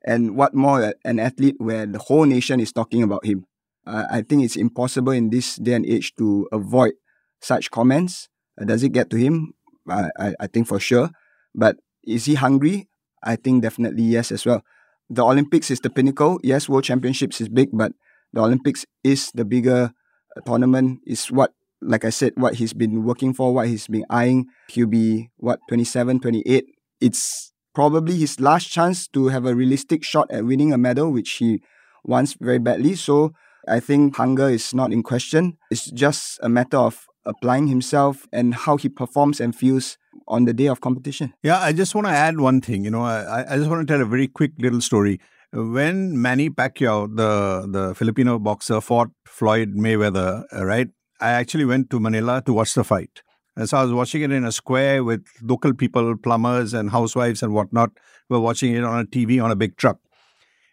And 0.06 0.36
what 0.36 0.54
more 0.54 0.94
an 1.04 1.20
athlete 1.20 1.56
where 1.58 1.86
the 1.86 2.00
whole 2.00 2.26
nation 2.26 2.60
is 2.60 2.72
talking 2.72 3.04
about 3.04 3.26
him? 3.26 3.46
Uh, 3.86 4.06
I 4.10 4.22
think 4.22 4.44
it's 4.44 4.56
impossible 4.56 5.12
in 5.12 5.30
this 5.30 5.56
day 5.56 5.74
and 5.74 5.86
age 5.86 6.14
to 6.18 6.48
avoid 6.52 6.94
such 7.42 7.72
comments. 7.72 8.30
Uh, 8.60 8.66
does 8.66 8.84
it 8.84 8.90
get 8.90 9.10
to 9.10 9.18
him? 9.18 9.54
I, 9.90 10.10
I, 10.18 10.34
I 10.42 10.48
think 10.48 10.68
for 10.68 10.80
sure. 10.80 11.10
But 11.56 11.78
is 12.04 12.26
he 12.26 12.36
hungry? 12.36 12.88
I 13.24 13.36
think 13.36 13.64
definitely 13.64 14.04
yes 14.04 14.32
as 14.32 14.46
well. 14.46 14.64
The 15.10 15.24
Olympics 15.24 15.72
is 15.72 15.80
the 15.80 15.90
pinnacle. 15.90 16.40
Yes, 16.44 16.70
World 16.70 16.84
Championships 16.84 17.42
is 17.42 17.50
big, 17.50 17.70
but 17.74 17.92
the 18.32 18.42
Olympics 18.42 18.86
is 19.04 19.32
the 19.34 19.44
bigger 19.44 19.92
uh, 20.38 20.42
tournament. 20.46 21.00
Is 21.06 21.32
what, 21.32 21.52
like 21.82 22.06
I 22.06 22.12
said, 22.12 22.34
what 22.36 22.56
he's 22.56 22.74
been 22.74 23.04
working 23.04 23.34
for, 23.34 23.54
what 23.54 23.68
he's 23.68 23.88
been 23.88 24.06
eyeing. 24.10 24.46
He'll 24.70 24.88
be 24.88 25.32
what 25.38 25.60
27, 25.68 26.20
28. 26.20 26.66
It's 27.02 27.49
probably 27.74 28.18
his 28.18 28.40
last 28.40 28.70
chance 28.70 29.08
to 29.10 29.28
have 29.28 29.46
a 29.46 29.56
realistic 29.56 30.04
shot 30.04 30.30
at 30.32 30.46
winning 30.46 30.74
a 30.74 30.78
medal, 30.78 31.12
which 31.12 31.32
he 31.32 31.62
wants 32.04 32.34
very 32.40 32.60
badly. 32.60 32.96
So 32.96 33.34
I 33.68 33.80
think 33.80 34.16
hunger 34.16 34.50
is 34.50 34.74
not 34.74 34.92
in 34.92 35.04
question. 35.04 35.58
It's 35.70 35.90
just 35.92 36.40
a 36.42 36.50
matter 36.50 36.78
of 36.78 37.06
applying 37.26 37.68
himself 37.68 38.28
and 38.32 38.56
how 38.56 38.78
he 38.78 38.90
performs 38.90 39.40
and 39.40 39.56
feels 39.56 39.98
on 40.28 40.46
the 40.46 40.54
day 40.54 40.68
of 40.68 40.82
competition. 40.82 41.34
Yeah, 41.44 41.60
I 41.60 41.74
just 41.74 41.94
want 41.96 42.08
to 42.08 42.14
add 42.14 42.40
one 42.40 42.62
thing. 42.62 42.84
You 42.86 42.92
know, 42.92 43.04
I, 43.04 43.54
I 43.54 43.58
just 43.58 43.70
want 43.70 43.88
to 43.88 43.92
tell 43.92 44.02
a 44.02 44.06
very 44.06 44.28
quick 44.28 44.52
little 44.60 44.82
story. 44.82 45.20
When 45.52 46.22
Manny 46.22 46.50
Pacquiao, 46.50 47.16
the, 47.16 47.68
the 47.68 47.96
Filipino 47.96 48.38
boxer, 48.38 48.82
fought 48.82 49.10
Floyd 49.26 49.74
Mayweather, 49.76 50.46
right? 50.54 50.88
I 51.20 51.32
actually 51.32 51.66
went 51.66 51.90
to 51.90 52.00
Manila 52.00 52.42
to 52.46 52.54
watch 52.54 52.76
the 52.76 52.84
fight. 52.84 53.24
And 53.60 53.68
so 53.68 53.78
I 53.78 53.84
was 53.84 53.92
watching 53.92 54.22
it 54.22 54.32
in 54.32 54.46
a 54.46 54.54
square 54.54 55.04
with 55.04 55.26
local 55.42 55.74
people, 55.74 56.16
plumbers 56.16 56.74
and 56.74 56.92
housewives 56.92 57.44
and 57.44 57.54
whatnot, 57.54 57.92
were 58.30 58.40
watching 58.40 58.74
it 58.74 58.86
on 58.86 59.02
a 59.02 59.06
TV 59.06 59.44
on 59.44 59.52
a 59.52 59.56
big 59.58 59.76
truck. 59.76 59.98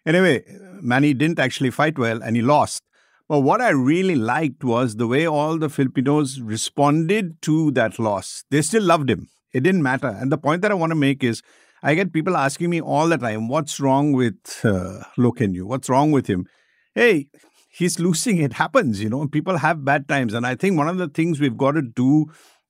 Anyway, 0.05 0.45
Manny 0.81 1.13
didn't 1.13 1.37
actually 1.37 1.69
fight 1.69 1.99
well 1.99 2.23
and 2.23 2.37
he 2.37 2.41
lost. 2.41 2.83
But 3.27 3.41
what 3.41 3.59
I 3.59 3.71
really 3.71 4.15
liked 4.15 4.63
was 4.63 4.95
the 4.95 5.05
way 5.05 5.27
all 5.27 5.57
the 5.57 5.67
Filipinos 5.67 6.39
responded 6.39 7.41
to 7.41 7.71
that 7.71 7.99
loss. 7.99 8.45
They 8.51 8.61
still 8.61 8.83
loved 8.83 9.09
him. 9.09 9.27
It 9.53 9.63
didn't 9.63 9.83
matter. 9.83 10.07
And 10.07 10.31
the 10.31 10.37
point 10.37 10.61
that 10.61 10.71
I 10.71 10.75
want 10.75 10.91
to 10.91 10.95
make 10.95 11.25
is 11.25 11.41
I 11.83 11.93
get 11.93 12.13
people 12.13 12.37
asking 12.37 12.69
me 12.69 12.79
all 12.79 13.09
the 13.09 13.17
time, 13.17 13.49
what's 13.49 13.81
wrong 13.81 14.13
with 14.13 14.61
uh, 14.63 15.03
Loh 15.17 15.33
Kean 15.33 15.53
What's 15.67 15.89
wrong 15.89 16.13
with 16.13 16.27
him? 16.27 16.47
Hey, 16.95 17.27
he's 17.69 17.99
losing. 17.99 18.37
It 18.37 18.53
happens, 18.53 19.03
you 19.03 19.09
know. 19.09 19.27
People 19.27 19.57
have 19.57 19.83
bad 19.83 20.07
times. 20.07 20.33
And 20.33 20.45
I 20.47 20.55
think 20.55 20.77
one 20.77 20.87
of 20.87 20.97
the 20.97 21.09
things 21.09 21.41
we've 21.41 21.57
got 21.57 21.73
to 21.73 21.81
do, 21.81 22.27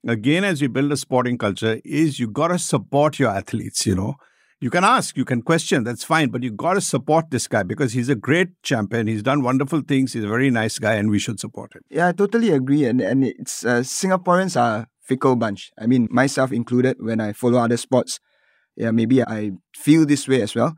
again, 0.08 0.44
as 0.44 0.62
we 0.62 0.68
build 0.68 0.92
a 0.92 0.98
sporting 0.98 1.38
culture, 1.38 1.80
is 1.84 2.20
you 2.20 2.28
got 2.28 2.50
to 2.50 2.60
support 2.60 3.20
your 3.20 3.30
athletes, 3.30 3.86
you 3.86 3.96
know. 3.96 4.16
You 4.60 4.72
can 4.72 4.84
ask, 4.84 5.16
you 5.16 5.24
can 5.24 5.44
question, 5.44 5.84
that's 5.84 6.04
fine, 6.04 6.30
but 6.30 6.42
you 6.42 6.52
got 6.52 6.74
to 6.74 6.82
support 6.82 7.30
this 7.30 7.48
guy 7.48 7.62
because 7.62 7.94
he's 7.94 8.10
a 8.10 8.16
great 8.16 8.50
champion. 8.64 9.06
He's 9.06 9.22
done 9.22 9.44
wonderful 9.44 9.82
things. 9.82 10.14
He's 10.14 10.24
a 10.24 10.28
very 10.28 10.50
nice 10.50 10.80
guy, 10.80 10.96
and 10.96 11.12
we 11.12 11.20
should 11.20 11.40
support 11.40 11.76
him. 11.76 11.84
Yeah, 11.92 12.08
I 12.08 12.12
totally 12.12 12.50
agree. 12.50 12.86
And 12.86 13.00
and 13.00 13.24
it's 13.24 13.64
uh, 13.64 13.82
Singaporeans 13.82 14.60
are 14.60 14.88
fickle 15.04 15.36
bunch. 15.36 15.72
I 15.80 15.86
mean, 15.86 16.08
myself 16.10 16.52
included. 16.52 16.98
When 17.00 17.22
I 17.22 17.34
follow 17.34 17.60
other 17.60 17.78
sports, 17.78 18.20
yeah, 18.76 18.90
maybe 18.90 19.22
I 19.22 19.52
feel 19.76 20.08
this 20.08 20.28
way 20.28 20.42
as 20.42 20.56
well. 20.56 20.74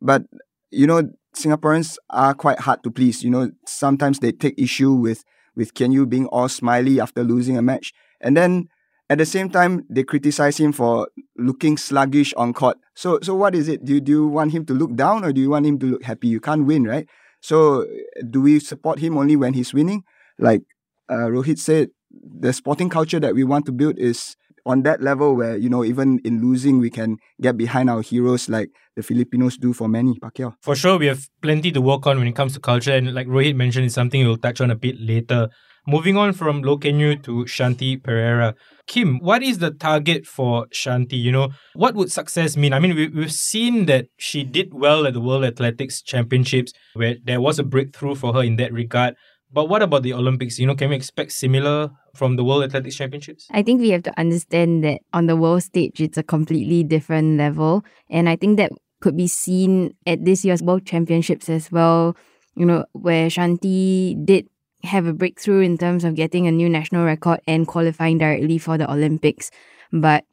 But 0.00 0.24
you 0.72 0.88
know, 0.88 1.10
Singaporeans 1.36 1.98
are 2.10 2.34
quite 2.34 2.58
hard 2.58 2.82
to 2.82 2.90
please. 2.90 3.22
You 3.22 3.30
know, 3.30 3.50
sometimes 3.64 4.18
they 4.18 4.32
take 4.32 4.58
issue 4.58 4.92
with 4.92 5.24
with 5.54 5.74
Kean 5.74 5.92
Yew 5.92 6.06
being 6.06 6.26
all 6.26 6.48
smiley 6.48 7.00
after 7.00 7.22
losing 7.22 7.56
a 7.56 7.62
match, 7.62 7.92
and 8.20 8.36
then 8.36 8.68
at 9.08 9.18
the 9.18 9.26
same 9.26 9.50
time, 9.50 9.84
they 9.90 10.04
criticize 10.04 10.58
him 10.58 10.72
for 10.72 11.08
looking 11.36 11.76
sluggish 11.76 12.32
on 12.34 12.52
court. 12.52 12.78
So, 12.94 13.18
so 13.22 13.34
what 13.34 13.56
is 13.56 13.66
it? 13.68 13.84
Do 13.84 13.94
you, 13.94 14.00
do 14.00 14.12
you 14.12 14.26
want 14.28 14.52
him 14.52 14.64
to 14.66 14.72
look 14.72 14.94
down 14.94 15.24
or 15.24 15.32
do 15.32 15.40
you 15.40 15.50
want 15.50 15.66
him 15.66 15.80
to 15.80 15.86
look 15.86 16.04
happy? 16.04 16.28
You 16.28 16.38
can't 16.38 16.64
win, 16.64 16.84
right? 16.84 17.08
So, 17.40 17.86
do 18.30 18.40
we 18.40 18.60
support 18.60 19.00
him 19.00 19.18
only 19.18 19.34
when 19.34 19.54
he's 19.54 19.74
winning? 19.74 20.04
Like 20.38 20.62
uh, 21.08 21.26
Rohit 21.26 21.58
said, 21.58 21.88
the 22.10 22.52
sporting 22.52 22.88
culture 22.88 23.18
that 23.18 23.34
we 23.34 23.42
want 23.42 23.66
to 23.66 23.72
build 23.72 23.98
is 23.98 24.36
on 24.66 24.82
that 24.82 25.02
level 25.02 25.34
where 25.34 25.56
you 25.56 25.68
know 25.68 25.84
even 25.84 26.20
in 26.24 26.40
losing 26.40 26.78
we 26.78 26.90
can 26.90 27.16
get 27.40 27.56
behind 27.56 27.88
our 27.88 28.02
heroes 28.02 28.48
like 28.48 28.68
the 28.94 29.02
Filipinos 29.02 29.56
do 29.56 29.72
for 29.72 29.88
Manny 29.88 30.18
Pacquiao. 30.20 30.54
For 30.60 30.76
sure, 30.76 30.98
we 30.98 31.06
have 31.06 31.28
plenty 31.40 31.72
to 31.72 31.80
work 31.80 32.06
on 32.06 32.18
when 32.18 32.26
it 32.26 32.36
comes 32.36 32.52
to 32.54 32.60
culture, 32.60 32.92
and 32.92 33.14
like 33.14 33.26
Rohit 33.26 33.56
mentioned, 33.56 33.86
it's 33.86 33.94
something 33.94 34.24
we'll 34.24 34.36
touch 34.36 34.60
on 34.60 34.70
a 34.70 34.76
bit 34.76 35.00
later. 35.00 35.48
Moving 35.86 36.16
on 36.16 36.32
from 36.32 36.62
Loh 36.62 36.76
Kean 36.76 36.98
Yew 36.98 37.16
to 37.16 37.44
Shanti 37.44 38.02
Pereira. 38.02 38.54
Kim, 38.86 39.18
what 39.20 39.42
is 39.42 39.58
the 39.58 39.70
target 39.70 40.26
for 40.26 40.66
Shanti? 40.66 41.20
You 41.20 41.32
know, 41.32 41.48
what 41.74 41.94
would 41.94 42.12
success 42.12 42.56
mean? 42.56 42.72
I 42.72 42.78
mean, 42.80 42.94
we, 42.94 43.08
we've 43.08 43.32
seen 43.32 43.86
that 43.86 44.06
she 44.18 44.44
did 44.44 44.74
well 44.74 45.06
at 45.06 45.14
the 45.14 45.20
World 45.20 45.44
Athletics 45.44 46.02
Championships, 46.02 46.72
where 46.94 47.16
there 47.24 47.40
was 47.40 47.58
a 47.58 47.64
breakthrough 47.64 48.14
for 48.14 48.32
her 48.34 48.42
in 48.42 48.56
that 48.56 48.72
regard. 48.72 49.14
But 49.52 49.68
what 49.68 49.82
about 49.82 50.02
the 50.02 50.12
Olympics? 50.12 50.58
You 50.58 50.66
know, 50.66 50.74
can 50.74 50.90
we 50.90 50.96
expect 50.96 51.32
similar 51.32 51.90
from 52.14 52.36
the 52.36 52.44
World 52.44 52.64
Athletics 52.64 52.96
Championships? 52.96 53.46
I 53.50 53.62
think 53.62 53.80
we 53.80 53.90
have 53.90 54.02
to 54.04 54.20
understand 54.20 54.84
that 54.84 55.00
on 55.12 55.26
the 55.26 55.36
world 55.36 55.62
stage, 55.62 56.00
it's 56.00 56.18
a 56.18 56.22
completely 56.22 56.84
different 56.84 57.38
level. 57.38 57.84
And 58.08 58.28
I 58.28 58.36
think 58.36 58.58
that 58.58 58.72
could 59.00 59.16
be 59.16 59.26
seen 59.26 59.94
at 60.06 60.24
this 60.24 60.44
year's 60.44 60.62
World 60.62 60.86
Championships 60.86 61.48
as 61.48 61.72
well, 61.72 62.16
you 62.54 62.66
know, 62.66 62.84
where 62.92 63.28
Shanti 63.28 64.14
did 64.24 64.46
have 64.84 65.06
a 65.06 65.12
breakthrough 65.12 65.60
in 65.60 65.76
terms 65.78 66.04
of 66.04 66.14
getting 66.14 66.46
a 66.46 66.52
new 66.52 66.68
national 66.68 67.04
record 67.04 67.40
and 67.46 67.66
qualifying 67.66 68.18
directly 68.18 68.58
for 68.58 68.78
the 68.78 68.90
Olympics. 68.90 69.50
But 69.92 70.24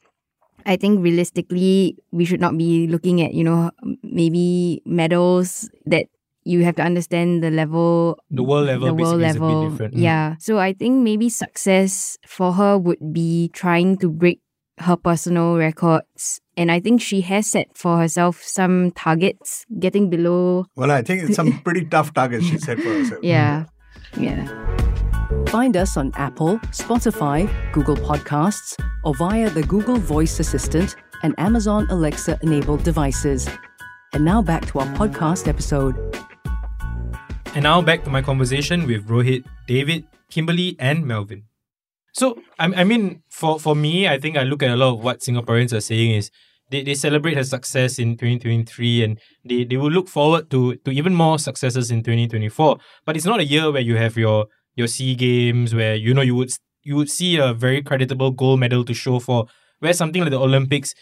I 0.65 0.75
think 0.75 1.03
realistically, 1.03 1.97
we 2.11 2.25
should 2.25 2.41
not 2.41 2.57
be 2.57 2.87
looking 2.87 3.21
at, 3.21 3.33
you 3.33 3.43
know, 3.43 3.71
maybe 4.03 4.81
medals 4.85 5.69
that 5.85 6.07
you 6.43 6.63
have 6.63 6.75
to 6.77 6.81
understand 6.83 7.43
the 7.43 7.51
level. 7.51 8.17
The 8.31 8.43
world 8.43 8.67
level 8.67 8.87
the 8.87 8.93
world 8.93 9.19
level. 9.19 9.77
yeah. 9.91 10.35
So 10.39 10.59
i 10.59 10.71
think 10.73 11.03
maybe 11.03 11.27
success 11.29 12.17
for 12.25 12.53
her 12.53 12.77
would 12.77 13.11
be 13.13 13.49
trying 13.53 13.97
to 13.97 14.09
break 14.09 14.39
her 14.79 14.95
personal 14.95 15.57
records. 15.57 16.39
And 16.55 16.71
i 16.71 16.79
think 16.79 17.01
she 17.01 17.21
has 17.21 17.51
set 17.51 17.67
for 17.75 17.97
herself 17.99 18.41
some 18.41 18.91
targets 18.91 19.65
getting 19.79 20.09
below 20.09 20.65
Well, 20.75 20.89
I 20.91 21.01
think 21.03 21.23
it's 21.23 21.35
some 21.35 21.59
pretty 21.65 21.83
tough 21.85 22.13
targets 22.13 22.45
she 22.45 22.57
set 22.57 22.79
for 22.79 22.89
herself. 22.95 23.19
yeah 23.23 23.65
yeah 24.15 24.67
Find 25.47 25.75
us 25.77 25.97
on 25.97 26.11
Apple, 26.15 26.59
Spotify, 26.71 27.49
Google 27.71 27.95
Podcasts, 27.95 28.77
or 29.03 29.15
via 29.15 29.49
the 29.49 29.63
Google 29.63 29.97
Voice 29.97 30.39
Assistant 30.39 30.95
and 31.23 31.33
Amazon 31.37 31.87
Alexa 31.89 32.39
enabled 32.41 32.83
devices. 32.83 33.49
And 34.13 34.25
now 34.25 34.41
back 34.41 34.65
to 34.67 34.79
our 34.79 34.87
podcast 34.95 35.47
episode. 35.47 35.95
And 37.55 37.63
now 37.63 37.81
back 37.81 38.03
to 38.03 38.09
my 38.09 38.21
conversation 38.21 38.87
with 38.87 39.07
Rohit, 39.07 39.45
David, 39.67 40.05
Kimberley, 40.29 40.75
and 40.79 41.05
Melvyn. 41.05 41.43
So, 42.13 42.39
I, 42.59 42.65
I 42.65 42.83
mean, 42.83 43.23
for, 43.29 43.59
for 43.59 43.75
me, 43.75 44.07
I 44.07 44.19
think 44.19 44.37
I 44.37 44.43
look 44.43 44.63
at 44.63 44.69
a 44.69 44.75
lot 44.75 44.93
of 44.93 45.03
what 45.03 45.19
Singaporeans 45.19 45.73
are 45.73 45.81
saying 45.81 46.11
is 46.11 46.31
they, 46.69 46.83
they 46.83 46.93
celebrate 46.93 47.37
her 47.37 47.43
success 47.43 47.99
in 47.99 48.17
2023 48.17 49.03
and 49.03 49.19
they, 49.45 49.63
they 49.63 49.77
will 49.77 49.91
look 49.91 50.07
forward 50.07 50.49
to, 50.51 50.75
to 50.77 50.91
even 50.91 51.13
more 51.13 51.39
successes 51.39 51.91
in 51.91 52.03
2024. 52.03 52.77
But 53.05 53.15
it's 53.15 53.25
not 53.25 53.39
a 53.39 53.45
year 53.45 53.71
where 53.71 53.81
you 53.81 53.95
have 53.97 54.17
your 54.17 54.47
your 54.75 54.87
SEA 54.87 55.15
Games 55.15 55.73
where 55.73 55.95
you 55.95 56.13
know 56.13 56.21
you 56.21 56.35
would 56.35 56.51
you 56.83 56.95
would 56.95 57.09
see 57.09 57.37
a 57.37 57.53
very 57.53 57.81
creditable 57.81 58.31
gold 58.31 58.59
medal 58.59 58.85
to 58.85 58.93
show 58.93 59.19
for. 59.19 59.47
Where 59.79 59.93
something 59.93 60.21
like 60.21 60.31
the 60.31 60.39
Olympics, 60.39 60.95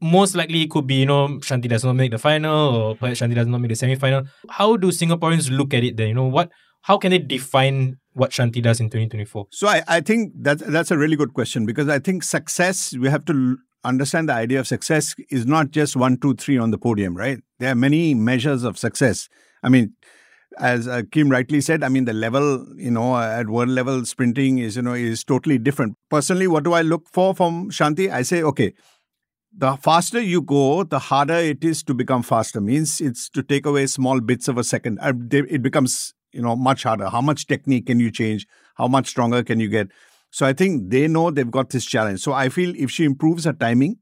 most 0.00 0.34
likely 0.34 0.66
could 0.66 0.86
be, 0.86 0.96
you 0.96 1.06
know, 1.06 1.28
Shanti 1.40 1.68
does 1.68 1.84
not 1.84 1.94
make 1.94 2.10
the 2.10 2.18
final 2.18 2.74
or 2.74 2.96
perhaps 2.96 3.20
Shanti 3.20 3.34
does 3.34 3.46
not 3.46 3.60
make 3.60 3.68
the 3.68 3.76
semi-final. 3.76 4.24
How 4.48 4.76
do 4.76 4.88
Singaporeans 4.88 5.56
look 5.56 5.74
at 5.74 5.84
it 5.84 5.96
then? 5.96 6.08
You 6.08 6.14
know, 6.14 6.26
what 6.26 6.50
how 6.82 6.98
can 6.98 7.10
they 7.10 7.18
define 7.18 7.98
what 8.14 8.30
Shanti 8.30 8.62
does 8.62 8.80
in 8.80 8.86
2024? 8.86 9.46
So 9.50 9.68
I, 9.68 9.82
I 9.86 10.00
think 10.00 10.32
that 10.40 10.58
that's 10.58 10.90
a 10.90 10.98
really 10.98 11.16
good 11.16 11.34
question 11.34 11.64
because 11.66 11.88
I 11.88 11.98
think 11.98 12.24
success, 12.24 12.94
we 12.96 13.08
have 13.08 13.24
to 13.26 13.58
understand 13.84 14.28
the 14.28 14.34
idea 14.34 14.60
of 14.60 14.66
success 14.66 15.14
is 15.30 15.46
not 15.46 15.70
just 15.70 15.96
one, 15.96 16.16
two, 16.16 16.34
three 16.34 16.58
on 16.58 16.70
the 16.70 16.78
podium, 16.78 17.16
right? 17.16 17.40
There 17.58 17.70
are 17.70 17.74
many 17.74 18.14
measures 18.14 18.64
of 18.64 18.78
success. 18.78 19.28
I 19.62 19.68
mean, 19.68 19.94
as 20.58 20.86
uh, 20.86 21.02
Kim 21.10 21.30
rightly 21.30 21.60
said, 21.60 21.82
I 21.82 21.88
mean 21.88 22.04
the 22.04 22.12
level, 22.12 22.66
you 22.76 22.90
know, 22.90 23.16
at 23.16 23.48
world 23.48 23.70
level 23.70 24.04
sprinting 24.04 24.58
is, 24.58 24.76
you 24.76 24.82
know, 24.82 24.92
is 24.94 25.24
totally 25.24 25.58
different. 25.58 25.96
Personally, 26.10 26.46
what 26.46 26.64
do 26.64 26.72
I 26.72 26.82
look 26.82 27.08
for 27.08 27.34
from 27.34 27.70
Shanti? 27.70 28.12
I 28.12 28.22
say, 28.22 28.42
okay, 28.42 28.74
the 29.56 29.76
faster 29.76 30.20
you 30.20 30.42
go, 30.42 30.84
the 30.84 30.98
harder 30.98 31.34
it 31.34 31.64
is 31.64 31.82
to 31.84 31.94
become 31.94 32.22
faster. 32.22 32.60
Means 32.60 33.00
it's 33.00 33.28
to 33.30 33.42
take 33.42 33.66
away 33.66 33.86
small 33.86 34.20
bits 34.20 34.48
of 34.48 34.58
a 34.58 34.64
second. 34.64 34.98
It 35.02 35.62
becomes 35.62 36.14
you 36.32 36.42
know 36.42 36.56
much 36.56 36.82
harder. 36.84 37.08
How 37.08 37.20
much 37.20 37.46
technique 37.46 37.86
can 37.86 38.00
you 38.00 38.10
change? 38.10 38.46
How 38.76 38.88
much 38.88 39.08
stronger 39.08 39.42
can 39.42 39.60
you 39.60 39.68
get? 39.68 39.88
So 40.32 40.46
I 40.46 40.54
think 40.54 40.90
they 40.90 41.06
know 41.08 41.30
they've 41.30 41.50
got 41.50 41.70
this 41.70 41.84
challenge. 41.84 42.20
So 42.20 42.32
I 42.32 42.48
feel 42.48 42.74
if 42.76 42.90
she 42.90 43.04
improves 43.04 43.44
her 43.44 43.52
timing, 43.52 43.98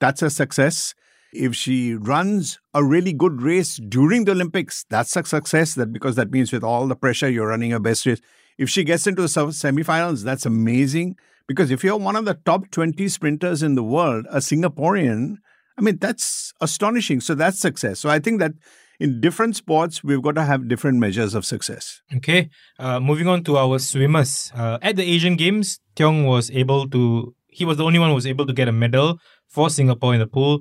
that's 0.00 0.22
a 0.22 0.30
success. 0.30 0.94
If 1.32 1.54
she 1.54 1.94
runs 1.94 2.58
a 2.72 2.82
really 2.82 3.12
good 3.12 3.42
race 3.42 3.76
during 3.76 4.24
the 4.24 4.32
Olympics, 4.32 4.86
that's 4.88 5.14
a 5.14 5.22
success. 5.24 5.74
That 5.74 5.92
because 5.92 6.16
that 6.16 6.30
means 6.30 6.52
with 6.52 6.64
all 6.64 6.86
the 6.86 6.96
pressure, 6.96 7.28
you're 7.28 7.48
running 7.48 7.72
a 7.72 7.80
best 7.80 8.06
race. 8.06 8.20
If 8.56 8.70
she 8.70 8.82
gets 8.82 9.06
into 9.06 9.22
the 9.22 9.28
semifinals, 9.28 10.24
that's 10.24 10.46
amazing. 10.46 11.16
Because 11.46 11.70
if 11.70 11.84
you're 11.84 11.98
one 11.98 12.16
of 12.16 12.24
the 12.24 12.34
top 12.46 12.70
20 12.70 13.06
sprinters 13.08 13.62
in 13.62 13.74
the 13.74 13.82
world, 13.82 14.26
a 14.30 14.38
Singaporean, 14.38 15.36
I 15.76 15.82
mean, 15.82 15.98
that's 15.98 16.54
astonishing. 16.62 17.20
So 17.20 17.34
that's 17.34 17.58
success. 17.58 18.00
So 18.00 18.08
I 18.08 18.20
think 18.20 18.40
that 18.40 18.52
in 19.00 19.20
different 19.20 19.56
sports, 19.56 20.02
we've 20.04 20.22
got 20.22 20.34
to 20.36 20.44
have 20.44 20.68
different 20.68 20.98
measures 20.98 21.34
of 21.34 21.44
success. 21.44 22.00
Okay. 22.16 22.50
Uh, 22.78 23.00
moving 23.00 23.28
on 23.28 23.44
to 23.44 23.56
our 23.56 23.78
swimmers. 23.78 24.52
Uh, 24.54 24.78
at 24.82 24.96
the 24.96 25.02
Asian 25.02 25.36
Games, 25.36 25.80
Teong 25.96 26.26
was 26.26 26.50
able 26.50 26.88
to, 26.90 27.34
he 27.48 27.64
was 27.64 27.76
the 27.76 27.84
only 27.84 27.98
one 27.98 28.08
who 28.08 28.14
was 28.14 28.26
able 28.26 28.46
to 28.46 28.52
get 28.52 28.68
a 28.68 28.72
medal 28.72 29.18
for 29.48 29.70
Singapore 29.70 30.14
in 30.14 30.20
the 30.20 30.26
pool. 30.26 30.60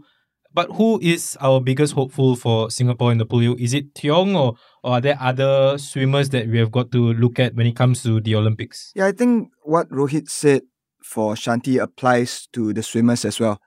But 0.56 0.70
who 0.72 1.00
is 1.02 1.36
our 1.42 1.60
biggest 1.60 1.94
hopeful 1.94 2.36
for 2.36 2.70
Singapore 2.70 3.12
in 3.12 3.18
the 3.18 3.26
pool? 3.26 3.56
Is 3.58 3.74
it 3.74 3.96
Teong 3.96 4.36
or, 4.36 4.54
or 4.84 4.94
are 4.94 5.02
there 5.02 5.18
other 5.20 5.80
swimmers 5.80 6.30
that 6.30 6.48
we 6.48 6.60
have 6.60 6.72
got 6.72 6.92
to 6.92 7.14
look 7.14 7.40
at 7.40 7.56
when 7.56 7.66
it 7.66 7.76
comes 7.76 8.04
to 8.04 8.22
the 8.22 8.36
Olympics? 8.36 8.92
Yeah, 8.96 9.08
I 9.08 9.14
think 9.14 9.50
what 9.64 9.90
Rohit 9.90 10.30
said 10.30 10.62
for 11.04 11.34
Shanti 11.34 11.82
applies 11.82 12.48
to 12.54 12.72
the 12.72 12.84
swimmers 12.84 13.26
as 13.26 13.40
well. 13.40 13.60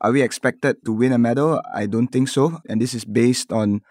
Are 0.00 0.10
we 0.10 0.20
expected 0.20 0.84
to 0.84 0.92
win 0.92 1.12
a 1.12 1.18
medal? 1.18 1.62
I 1.72 1.86
don't 1.86 2.08
think 2.08 2.28
so. 2.28 2.58
And 2.68 2.80
this 2.80 2.92
is 2.92 3.04
based 3.04 3.52
on 3.52 3.82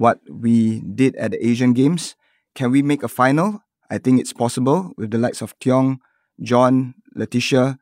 what 0.00 0.18
we 0.32 0.80
did 0.80 1.14
at 1.16 1.32
the 1.32 1.46
Asian 1.46 1.74
Games. 1.74 2.16
Can 2.54 2.70
we 2.72 2.80
make 2.80 3.02
a 3.02 3.08
final? 3.08 3.60
I 3.90 3.98
think 3.98 4.18
it's 4.18 4.32
possible 4.32 4.92
with 4.96 5.10
the 5.10 5.18
likes 5.18 5.42
of 5.42 5.52
Teong, 5.60 5.98
John, 6.42 6.94
Letitia. 7.14 7.76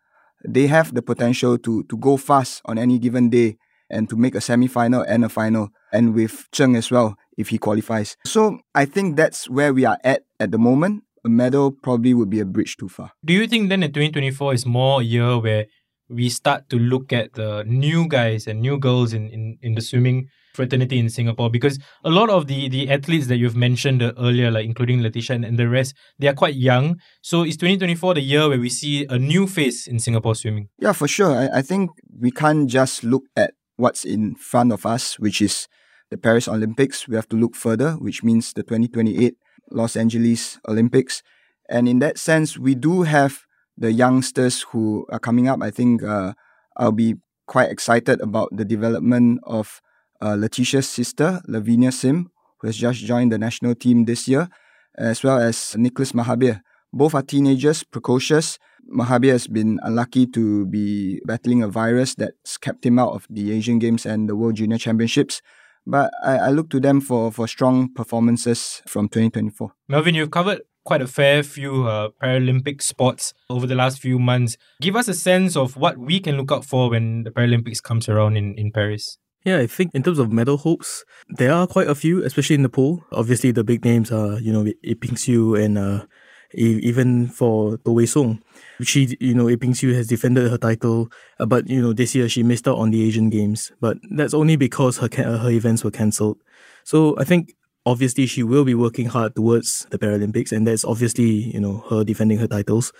They 0.44 0.66
have 0.66 0.94
the 0.94 1.02
potential 1.02 1.58
to, 1.58 1.84
to 1.84 1.96
go 1.96 2.16
fast 2.16 2.60
on 2.64 2.76
any 2.76 2.98
given 2.98 3.30
day 3.30 3.56
and 3.88 4.08
to 4.10 4.16
make 4.16 4.34
a 4.34 4.40
semi 4.40 4.66
final 4.66 5.02
and 5.02 5.24
a 5.24 5.28
final, 5.28 5.68
and 5.92 6.12
with 6.12 6.50
Cheng 6.52 6.76
as 6.76 6.90
well 6.90 7.16
if 7.38 7.48
he 7.48 7.58
qualifies. 7.58 8.16
So 8.26 8.58
I 8.74 8.84
think 8.84 9.16
that's 9.16 9.48
where 9.48 9.72
we 9.72 9.84
are 9.84 9.98
at 10.02 10.24
at 10.40 10.50
the 10.50 10.58
moment 10.58 11.04
a 11.24 11.28
medal 11.28 11.72
probably 11.72 12.14
would 12.14 12.30
be 12.30 12.40
a 12.40 12.44
bridge 12.44 12.76
too 12.76 12.88
far. 12.88 13.12
Do 13.24 13.32
you 13.32 13.46
think 13.46 13.68
then 13.68 13.80
that 13.80 13.94
2024 13.94 14.54
is 14.54 14.66
more 14.66 15.00
a 15.00 15.04
year 15.04 15.38
where 15.38 15.66
we 16.08 16.28
start 16.28 16.68
to 16.70 16.78
look 16.78 17.12
at 17.12 17.34
the 17.34 17.64
new 17.64 18.08
guys 18.08 18.46
and 18.46 18.60
new 18.60 18.78
girls 18.78 19.12
in, 19.12 19.28
in, 19.28 19.58
in 19.62 19.74
the 19.74 19.80
swimming 19.80 20.28
fraternity 20.58 20.98
in 20.98 21.08
Singapore? 21.08 21.48
Because 21.50 21.78
a 22.04 22.10
lot 22.10 22.28
of 22.28 22.48
the, 22.48 22.68
the 22.68 22.90
athletes 22.90 23.28
that 23.28 23.36
you've 23.36 23.56
mentioned 23.56 24.02
earlier, 24.02 24.50
like 24.50 24.66
including 24.66 25.00
Letitia 25.00 25.36
and, 25.36 25.44
and 25.44 25.58
the 25.58 25.68
rest, 25.68 25.94
they 26.18 26.26
are 26.26 26.34
quite 26.34 26.56
young. 26.56 26.96
So 27.22 27.44
is 27.44 27.56
2024 27.56 28.14
the 28.14 28.20
year 28.20 28.48
where 28.48 28.58
we 28.58 28.68
see 28.68 29.06
a 29.08 29.18
new 29.18 29.46
face 29.46 29.86
in 29.86 29.98
Singapore 30.00 30.34
swimming? 30.34 30.68
Yeah, 30.78 30.92
for 30.92 31.06
sure. 31.06 31.32
I, 31.34 31.58
I 31.58 31.62
think 31.62 31.90
we 32.20 32.30
can't 32.30 32.68
just 32.68 33.04
look 33.04 33.22
at 33.36 33.54
what's 33.76 34.04
in 34.04 34.34
front 34.34 34.72
of 34.72 34.84
us, 34.84 35.18
which 35.18 35.40
is 35.40 35.68
the 36.10 36.18
Paris 36.18 36.48
Olympics. 36.48 37.06
We 37.06 37.14
have 37.14 37.28
to 37.28 37.36
look 37.36 37.54
further, 37.54 37.92
which 37.92 38.24
means 38.24 38.52
the 38.52 38.62
2028 38.62 39.34
Los 39.70 39.96
Angeles 39.96 40.58
Olympics. 40.68 41.22
And 41.68 41.88
in 41.88 42.00
that 42.00 42.18
sense, 42.18 42.58
we 42.58 42.74
do 42.74 43.02
have 43.02 43.44
the 43.76 43.92
youngsters 43.92 44.62
who 44.72 45.06
are 45.10 45.20
coming 45.20 45.46
up. 45.48 45.62
I 45.62 45.70
think 45.70 46.02
uh, 46.02 46.34
I'll 46.76 46.92
be 46.92 47.14
quite 47.46 47.70
excited 47.70 48.20
about 48.20 48.48
the 48.52 48.64
development 48.64 49.40
of 49.44 49.80
uh, 50.20 50.34
Letitia's 50.36 50.88
sister, 50.88 51.40
Levenia 51.48 51.92
Sim, 51.92 52.30
who 52.58 52.66
has 52.66 52.76
just 52.76 53.04
joined 53.04 53.32
the 53.32 53.38
national 53.38 53.74
team 53.74 54.04
this 54.04 54.28
year, 54.28 54.48
as 54.96 55.22
well 55.22 55.38
as 55.38 55.76
Nicholas 55.76 56.12
Mahabir. 56.12 56.60
Both 56.92 57.14
are 57.14 57.22
teenagers, 57.22 57.84
precocious. 57.84 58.58
Mahabir 58.90 59.32
has 59.32 59.46
been 59.46 59.78
unlucky 59.82 60.26
to 60.28 60.66
be 60.66 61.20
battling 61.26 61.62
a 61.62 61.68
virus 61.68 62.14
that's 62.14 62.56
kept 62.56 62.84
him 62.86 62.98
out 62.98 63.12
of 63.12 63.26
the 63.28 63.52
Asian 63.52 63.78
Games 63.78 64.06
and 64.06 64.28
the 64.28 64.34
World 64.34 64.56
Junior 64.56 64.78
Championships. 64.78 65.42
But 65.86 66.10
I, 66.24 66.36
I 66.36 66.48
look 66.50 66.70
to 66.70 66.80
them 66.80 67.00
for, 67.00 67.30
for 67.30 67.46
strong 67.46 67.92
performances 67.92 68.82
from 68.86 69.08
2024. 69.08 69.72
Melvyn, 69.90 70.14
you've 70.14 70.30
covered 70.30 70.62
quite 70.84 71.02
a 71.02 71.06
fair 71.06 71.42
few 71.42 71.86
uh, 71.86 72.08
Paralympic 72.22 72.80
sports 72.80 73.34
over 73.50 73.66
the 73.66 73.74
last 73.74 74.00
few 74.00 74.18
months. 74.18 74.56
Give 74.80 74.96
us 74.96 75.08
a 75.08 75.14
sense 75.14 75.54
of 75.54 75.76
what 75.76 75.98
we 75.98 76.18
can 76.18 76.36
look 76.38 76.50
out 76.50 76.64
for 76.64 76.88
when 76.88 77.24
the 77.24 77.30
Paralympics 77.30 77.82
comes 77.82 78.08
around 78.08 78.38
in, 78.38 78.54
in 78.54 78.72
Paris. 78.72 79.18
Yeah, 79.44 79.58
I 79.58 79.66
think 79.66 79.92
in 79.94 80.02
terms 80.02 80.18
of 80.18 80.32
medal 80.32 80.56
hopes, 80.56 81.04
there 81.28 81.52
are 81.52 81.66
quite 81.66 81.88
a 81.88 81.94
few, 81.94 82.24
especially 82.24 82.56
in 82.56 82.62
the 82.62 82.68
pool. 82.68 83.04
Obviously, 83.12 83.52
the 83.52 83.64
big 83.64 83.84
names 83.84 84.10
are, 84.10 84.38
you 84.40 84.52
know, 84.52 84.64
Pin 84.64 85.14
Xiu 85.14 85.54
and 85.54 85.78
uh, 85.78 86.04
even 86.52 87.28
for 87.28 87.78
Toh 87.78 87.92
Wei 87.92 88.04
Soong. 88.04 88.40
She, 88.82 89.16
you 89.20 89.34
know, 89.34 89.46
Pin 89.56 89.72
Xiu 89.72 89.94
has 89.94 90.08
defended 90.08 90.50
her 90.50 90.58
title, 90.58 91.08
uh, 91.38 91.46
but, 91.46 91.68
you 91.68 91.80
know, 91.80 91.92
this 91.92 92.14
year 92.14 92.28
she 92.28 92.42
missed 92.42 92.66
out 92.66 92.78
on 92.78 92.90
the 92.90 93.06
Asian 93.06 93.30
Games. 93.30 93.72
But 93.80 93.98
that's 94.10 94.34
only 94.34 94.56
because 94.56 94.98
her, 94.98 95.08
her 95.16 95.50
events 95.50 95.84
were 95.84 95.92
cancelled. 95.92 96.38
So 96.84 97.16
I 97.18 97.24
think 97.24 97.54
obviously 97.86 98.26
she 98.26 98.42
will 98.42 98.64
be 98.64 98.74
working 98.74 99.06
hard 99.06 99.36
towards 99.36 99.86
the 99.90 99.98
Paralympics, 99.98 100.52
and 100.52 100.66
that's 100.66 100.84
obviously, 100.84 101.52
you 101.54 101.60
know, 101.60 101.84
her 101.90 102.02
defending 102.04 102.38
her 102.38 102.48
titles. 102.48 102.92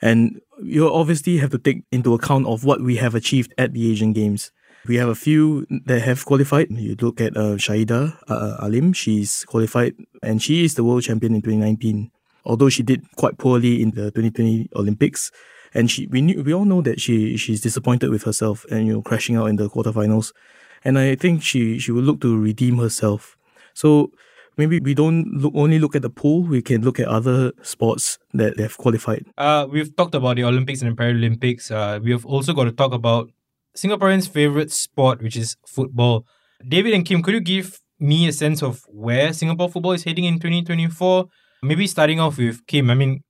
And 0.00 0.40
you 0.62 0.88
obviously 0.92 1.38
have 1.38 1.50
to 1.50 1.58
take 1.58 1.82
into 1.90 2.14
account 2.14 2.46
of 2.46 2.64
what 2.64 2.82
we 2.82 2.96
have 2.96 3.14
achieved 3.14 3.52
at 3.58 3.72
the 3.72 3.90
Asian 3.90 4.12
Games. 4.12 4.52
We 4.86 4.96
have 4.96 5.08
a 5.08 5.14
few 5.14 5.66
that 5.86 6.02
have 6.02 6.24
qualified. 6.24 6.70
You 6.70 6.96
look 7.00 7.20
at 7.20 7.36
uh, 7.36 7.56
Syahidah 7.56 8.16
uh, 8.28 8.56
Alim, 8.62 8.92
she's 8.92 9.44
qualified 9.44 9.94
and 10.22 10.42
she 10.42 10.64
is 10.64 10.74
the 10.74 10.84
world 10.84 11.02
champion 11.02 11.34
in 11.34 11.42
2019 11.42 12.10
although 12.48 12.68
she 12.68 12.82
did 12.82 13.04
quite 13.16 13.38
poorly 13.38 13.80
in 13.80 13.90
the 13.90 14.10
2020 14.10 14.70
Olympics. 14.74 15.30
And 15.74 15.90
she, 15.90 16.06
we 16.06 16.22
knew, 16.22 16.42
we 16.42 16.54
all 16.54 16.64
know 16.64 16.80
that 16.80 16.98
she, 16.98 17.36
she's 17.36 17.60
disappointed 17.60 18.10
with 18.10 18.24
herself 18.24 18.64
and, 18.70 18.86
you 18.86 18.94
know, 18.94 19.02
crashing 19.02 19.36
out 19.36 19.46
in 19.46 19.56
the 19.56 19.68
quarterfinals. 19.68 20.32
And 20.82 20.98
I 20.98 21.14
think 21.14 21.42
she, 21.42 21.78
she 21.78 21.92
will 21.92 22.02
look 22.02 22.20
to 22.22 22.40
redeem 22.40 22.78
herself. 22.78 23.36
So 23.74 24.10
maybe 24.56 24.80
we 24.80 24.94
don't 24.94 25.26
look, 25.34 25.52
only 25.54 25.78
look 25.78 25.94
at 25.94 26.02
the 26.02 26.10
pool, 26.10 26.42
we 26.42 26.62
can 26.62 26.82
look 26.82 26.98
at 26.98 27.06
other 27.06 27.52
sports 27.62 28.18
that 28.32 28.58
have 28.58 28.78
qualified. 28.78 29.26
Uh, 29.36 29.66
we've 29.70 29.94
talked 29.94 30.14
about 30.14 30.36
the 30.36 30.44
Olympics 30.44 30.80
and 30.80 30.96
the 30.96 31.00
Paralympics. 31.00 31.70
Uh, 31.70 32.00
we 32.02 32.12
have 32.12 32.24
also 32.24 32.54
got 32.54 32.64
to 32.64 32.72
talk 32.72 32.92
about 32.94 33.30
Singaporeans' 33.76 34.28
favorite 34.28 34.72
sport, 34.72 35.22
which 35.22 35.36
is 35.36 35.56
football. 35.66 36.24
David 36.66 36.94
and 36.94 37.04
Kim, 37.04 37.22
could 37.22 37.34
you 37.34 37.40
give 37.40 37.78
me 38.00 38.28
a 38.28 38.32
sense 38.32 38.62
of 38.62 38.82
where 38.88 39.32
Singapore 39.32 39.68
football 39.68 39.92
is 39.92 40.04
heading 40.04 40.24
in 40.24 40.34
2024? 40.34 41.26
Maybe 41.62 41.86
starting 41.86 42.20
off 42.20 42.38
with 42.38 42.66
Kim. 42.66 42.90
I 42.90 42.94
mean, 42.94 43.22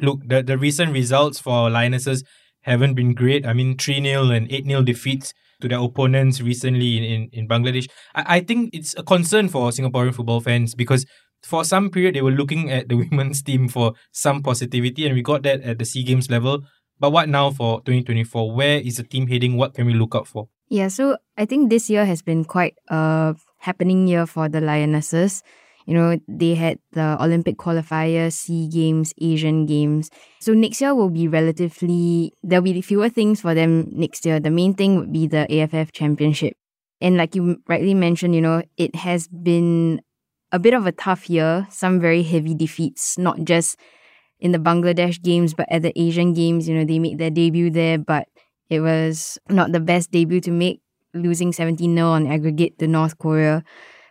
look, 0.00 0.20
the, 0.26 0.42
the 0.42 0.58
recent 0.58 0.92
results 0.92 1.38
for 1.38 1.52
our 1.52 1.70
Lionesses 1.70 2.24
haven't 2.62 2.94
been 2.94 3.14
great. 3.14 3.46
I 3.46 3.52
mean, 3.52 3.76
3 3.76 4.02
0 4.02 4.30
and 4.30 4.50
8 4.50 4.66
0 4.66 4.82
defeats 4.82 5.32
to 5.60 5.68
their 5.68 5.80
opponents 5.80 6.40
recently 6.40 6.98
in, 6.98 7.04
in, 7.04 7.28
in 7.32 7.48
Bangladesh. 7.48 7.88
I, 8.14 8.36
I 8.36 8.40
think 8.40 8.70
it's 8.72 8.94
a 8.96 9.02
concern 9.02 9.48
for 9.48 9.70
Singaporean 9.70 10.14
football 10.14 10.40
fans 10.40 10.74
because 10.74 11.06
for 11.42 11.64
some 11.64 11.90
period 11.90 12.14
they 12.14 12.22
were 12.22 12.30
looking 12.30 12.70
at 12.70 12.88
the 12.88 12.96
women's 13.10 13.42
team 13.42 13.68
for 13.68 13.94
some 14.12 14.42
positivity, 14.42 15.06
and 15.06 15.14
we 15.14 15.22
got 15.22 15.42
that 15.42 15.62
at 15.62 15.78
the 15.78 15.84
SEA 15.84 16.04
Games 16.04 16.30
level. 16.30 16.62
But 17.02 17.10
what 17.10 17.28
now 17.28 17.50
for 17.50 17.80
2024? 17.80 18.54
Where 18.54 18.78
is 18.78 18.98
the 18.98 19.02
team 19.02 19.26
heading? 19.26 19.56
What 19.56 19.74
can 19.74 19.86
we 19.86 19.92
look 19.92 20.14
out 20.14 20.28
for? 20.28 20.46
Yeah, 20.68 20.86
so 20.86 21.16
I 21.36 21.46
think 21.46 21.68
this 21.68 21.90
year 21.90 22.06
has 22.06 22.22
been 22.22 22.44
quite 22.44 22.76
a 22.86 23.34
happening 23.58 24.06
year 24.06 24.24
for 24.24 24.48
the 24.48 24.60
Lionesses. 24.60 25.42
You 25.84 25.94
know, 25.94 26.20
they 26.28 26.54
had 26.54 26.78
the 26.92 27.20
Olympic 27.20 27.56
qualifiers, 27.58 28.34
SEA 28.34 28.68
Games, 28.68 29.12
Asian 29.20 29.66
Games. 29.66 30.10
So 30.38 30.54
next 30.54 30.80
year 30.80 30.94
will 30.94 31.10
be 31.10 31.26
relatively, 31.26 32.34
there'll 32.44 32.62
be 32.62 32.80
fewer 32.80 33.08
things 33.08 33.40
for 33.40 33.52
them 33.52 33.88
next 33.90 34.24
year. 34.24 34.38
The 34.38 34.52
main 34.52 34.74
thing 34.74 34.96
would 34.96 35.12
be 35.12 35.26
the 35.26 35.50
AFF 35.50 35.90
Championship. 35.90 36.54
And 37.00 37.16
like 37.16 37.34
you 37.34 37.60
rightly 37.66 37.94
mentioned, 37.94 38.36
you 38.36 38.42
know, 38.42 38.62
it 38.76 38.94
has 38.94 39.26
been 39.26 40.02
a 40.52 40.60
bit 40.60 40.72
of 40.72 40.86
a 40.86 40.92
tough 40.92 41.28
year, 41.28 41.66
some 41.68 41.98
very 41.98 42.22
heavy 42.22 42.54
defeats, 42.54 43.18
not 43.18 43.42
just 43.42 43.76
in 44.42 44.50
the 44.50 44.58
Bangladesh 44.58 45.22
games, 45.22 45.54
but 45.54 45.70
at 45.70 45.82
the 45.82 45.94
Asian 45.94 46.34
Games, 46.34 46.68
you 46.68 46.74
know, 46.74 46.84
they 46.84 46.98
made 46.98 47.18
their 47.18 47.30
debut 47.30 47.70
there, 47.70 47.96
but 47.96 48.26
it 48.68 48.80
was 48.80 49.38
not 49.48 49.70
the 49.70 49.78
best 49.78 50.10
debut 50.10 50.40
to 50.42 50.50
make 50.50 50.82
losing 51.14 51.52
17 51.52 51.94
0 51.94 52.08
on 52.08 52.26
aggregate 52.26 52.76
to 52.80 52.88
North 52.88 53.16
Korea. 53.18 53.62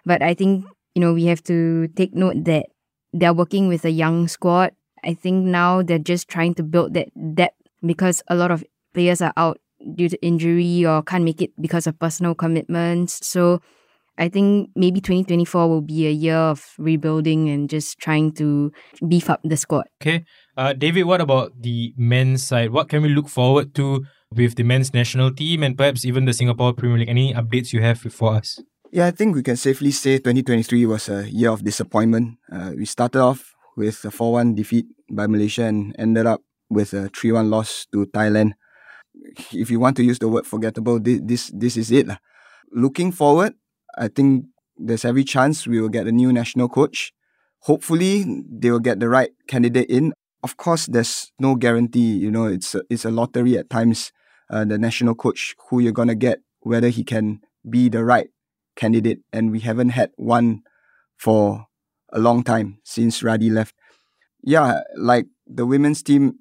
But 0.06 0.24
I 0.24 0.34
think, 0.34 0.64
you 0.96 1.02
know, 1.02 1.14
we 1.14 1.26
have 1.26 1.44
to 1.52 1.90
take 2.00 2.16
note 2.16 2.46
that 2.46 2.68
they're 3.12 3.36
working 3.36 3.68
with 3.68 3.84
a 3.84 3.92
young 3.92 4.30
squad. 4.30 4.72
I 5.04 5.14
think 5.14 5.44
now 5.46 5.84
they're 5.84 6.00
just 6.00 6.30
trying 6.30 6.56
to 6.56 6.64
build 6.64 6.94
that 6.94 7.12
depth 7.36 7.60
because 7.86 8.24
a 8.30 8.36
lot 8.36 8.52
of 8.52 8.64
players 8.94 9.22
are 9.22 9.34
out 9.36 9.60
due 9.96 10.08
to 10.08 10.18
injury 10.24 10.86
or 10.86 11.04
can't 11.04 11.26
make 11.26 11.42
it 11.42 11.52
because 11.60 11.88
of 11.88 12.00
personal 12.00 12.36
commitments. 12.36 13.20
So 13.28 13.60
I 14.22 14.30
think 14.30 14.70
maybe 14.76 15.02
2024 15.02 15.68
will 15.68 15.82
be 15.82 16.06
a 16.06 16.12
year 16.12 16.38
of 16.38 16.64
rebuilding 16.78 17.50
and 17.50 17.68
just 17.68 17.98
trying 17.98 18.34
to 18.34 18.72
beef 19.08 19.32
up 19.32 19.42
the 19.44 19.58
squad. 19.58 19.90
Okay. 20.00 20.26
Uh, 20.56 20.74
David, 20.74 21.06
what 21.06 21.22
about 21.22 21.60
the 21.60 21.96
men's 21.98 22.44
side? 22.44 22.70
What 22.70 22.88
can 22.88 23.02
we 23.02 23.10
look 23.10 23.28
forward 23.28 23.74
to 23.82 24.06
with 24.30 24.62
the 24.62 24.64
men's 24.64 24.94
national 24.94 25.34
team 25.34 25.64
and 25.64 25.76
perhaps 25.76 26.06
even 26.06 26.26
the 26.26 26.34
Singapore 26.34 26.72
Premier 26.72 27.00
League? 27.00 27.10
Any 27.10 27.34
updates 27.34 27.74
you 27.74 27.82
have 27.82 27.98
for 27.98 28.36
us? 28.36 28.62
Yeah, 28.92 29.08
I 29.08 29.12
think 29.12 29.34
we 29.34 29.42
can 29.42 29.58
safely 29.58 29.90
say 29.90 30.20
2023 30.20 30.86
was 30.86 31.10
a 31.10 31.28
year 31.28 31.50
of 31.50 31.64
disappointment. 31.64 32.38
Uh, 32.52 32.74
we 32.78 32.86
started 32.86 33.24
off 33.24 33.56
with 33.76 34.06
a 34.06 34.12
4 34.12 34.34
1 34.34 34.54
defeat 34.54 34.86
by 35.10 35.26
Malaysia 35.26 35.64
and 35.64 35.96
ended 35.98 36.28
up 36.28 36.44
with 36.70 36.94
a 36.94 37.10
3 37.10 37.32
1 37.32 37.50
loss 37.50 37.88
to 37.92 38.06
Thailand. 38.06 38.54
If 39.52 39.72
you 39.72 39.80
want 39.80 39.98
to 39.98 40.04
use 40.04 40.20
the 40.20 40.30
word 40.30 40.46
forgettable, 40.46 41.00
this, 41.00 41.22
this, 41.24 41.52
this 41.56 41.76
is 41.76 41.90
it. 41.90 42.06
Looking 42.72 43.12
forward, 43.12 43.56
I 43.98 44.08
think 44.08 44.46
there's 44.78 45.06
every 45.06 45.24
chance 45.24 45.68
we 45.68 45.80
will 45.80 45.90
get 45.90 46.08
a 46.08 46.12
new 46.12 46.32
national 46.34 46.70
coach. 46.70 47.14
Hopefully, 47.62 48.26
they 48.50 48.72
will 48.72 48.80
get 48.80 49.00
the 49.00 49.10
right 49.10 49.32
candidate 49.48 49.90
in. 49.90 50.14
Of 50.44 50.58
course, 50.58 50.88
there's 50.88 51.32
no 51.40 51.56
guarantee. 51.56 52.18
You 52.18 52.32
know, 52.32 52.46
it's 52.46 52.74
a, 52.74 52.82
it's 52.90 53.06
a 53.06 53.12
lottery 53.12 53.58
at 53.58 53.70
times. 53.70 54.12
Uh, 54.50 54.66
the 54.66 54.78
national 54.78 55.16
coach 55.16 55.56
who 55.70 55.80
you're 55.80 55.94
gonna 55.94 56.16
get, 56.16 56.40
whether 56.60 56.90
he 56.90 57.04
can 57.04 57.40
be 57.70 57.88
the 57.88 58.04
right 58.04 58.30
candidate, 58.76 59.20
and 59.32 59.52
we 59.52 59.60
haven't 59.62 59.90
had 59.90 60.12
one 60.18 60.64
for 61.18 61.68
a 62.12 62.20
long 62.20 62.44
time 62.44 62.80
since 62.84 63.22
Raddy 63.22 63.52
left. 63.52 63.76
Yeah, 64.44 64.82
like 64.98 65.28
the 65.48 65.66
women's 65.66 66.04
team, 66.04 66.40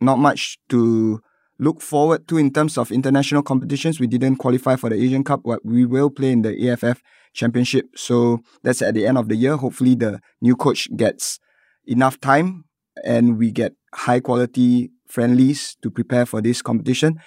not 0.00 0.18
much 0.18 0.58
to 0.70 1.20
look 1.62 1.80
forward 1.80 2.26
to 2.26 2.38
in 2.38 2.52
terms 2.52 2.76
of 2.76 2.90
international 2.90 3.42
competitions. 3.42 4.00
We 4.00 4.08
didn't 4.08 4.36
qualify 4.36 4.74
for 4.74 4.90
the 4.90 4.96
Asian 4.96 5.22
Cup, 5.22 5.42
but 5.44 5.64
we 5.64 5.86
will 5.86 6.10
play 6.10 6.32
in 6.32 6.42
the 6.42 6.70
AFF 6.70 7.00
Championship. 7.32 7.86
So 7.94 8.40
that's 8.64 8.82
at 8.82 8.94
the 8.94 9.06
end 9.06 9.16
of 9.16 9.28
the 9.28 9.36
year. 9.36 9.56
Hopefully, 9.56 9.94
the 9.94 10.20
new 10.40 10.56
coach 10.56 10.88
gets 10.96 11.38
enough 11.86 12.20
time 12.20 12.64
and 13.04 13.38
we 13.38 13.52
get 13.52 13.74
high 13.94 14.18
quality 14.18 14.90
friendlies 15.06 15.76
to 15.82 15.90
prepare 15.90 16.26
for 16.26 16.40
this 16.40 16.62
competition. 16.62 17.20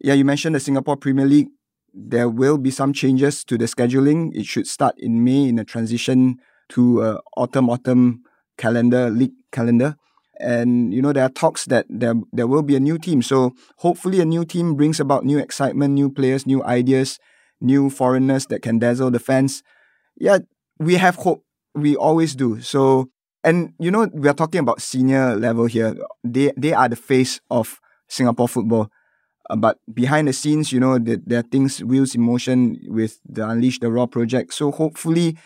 Yeah, 0.00 0.14
you 0.14 0.26
mentioned 0.26 0.54
the 0.54 0.60
Singapore 0.60 0.98
Premier 0.98 1.24
League. 1.24 1.48
There 1.94 2.28
will 2.28 2.58
be 2.58 2.70
some 2.70 2.92
changes 2.92 3.42
to 3.44 3.56
the 3.56 3.64
scheduling. 3.64 4.36
It 4.36 4.44
should 4.44 4.66
start 4.66 4.96
in 4.98 5.24
May 5.24 5.48
in 5.48 5.58
a 5.58 5.64
transition 5.64 6.36
to 6.70 7.02
a 7.02 7.20
autumn 7.38 7.70
autumn 7.70 8.22
calendar 8.58 9.08
league 9.08 9.32
calendar 9.50 9.96
and 10.40 10.92
you 10.92 11.02
know 11.02 11.12
there 11.12 11.24
are 11.24 11.30
talks 11.30 11.64
that 11.66 11.86
there 11.88 12.14
there 12.32 12.46
will 12.46 12.62
be 12.62 12.76
a 12.76 12.80
new 12.80 12.98
team. 12.98 13.22
So 13.22 13.54
hopefully 13.78 14.20
a 14.20 14.24
new 14.24 14.44
team 14.44 14.74
brings 14.74 15.00
about 15.00 15.24
new 15.24 15.38
excitement 15.38 15.94
new 15.94 16.10
players 16.10 16.46
new 16.46 16.62
ideas 16.64 17.18
new 17.60 17.88
foreigners 17.88 18.46
that 18.46 18.62
can 18.62 18.78
dazzle 18.78 19.10
the 19.10 19.18
fans. 19.18 19.62
Yeah 20.16 20.38
we 20.78 20.94
have 20.96 21.16
hope. 21.16 21.42
We 21.74 21.96
always 21.96 22.34
do. 22.34 22.60
So 22.60 23.10
and 23.44 23.72
you 23.78 23.90
know 23.90 24.08
we 24.12 24.28
are 24.28 24.34
talking 24.34 24.60
about 24.60 24.82
senior 24.82 25.36
level 25.36 25.66
here. 25.66 25.96
They 26.24 26.52
they 26.56 26.72
are 26.72 26.88
the 26.88 26.96
face 26.96 27.40
of 27.50 27.80
singapore 28.08 28.48
football. 28.48 28.90
Uh, 29.48 29.56
but 29.56 29.78
behind 29.94 30.26
the 30.28 30.32
scenes 30.32 30.72
you 30.72 30.80
know 30.80 30.98
there, 30.98 31.18
there 31.24 31.38
are 31.40 31.48
things 31.50 31.82
wheels 31.82 32.14
in 32.14 32.20
motion 32.20 32.78
with 32.88 33.20
the 33.28 33.48
unleash 33.48 33.78
the 33.78 33.90
Roar 33.90 34.08
project. 34.08 34.54
So 34.54 34.70
hopefully 34.72 35.36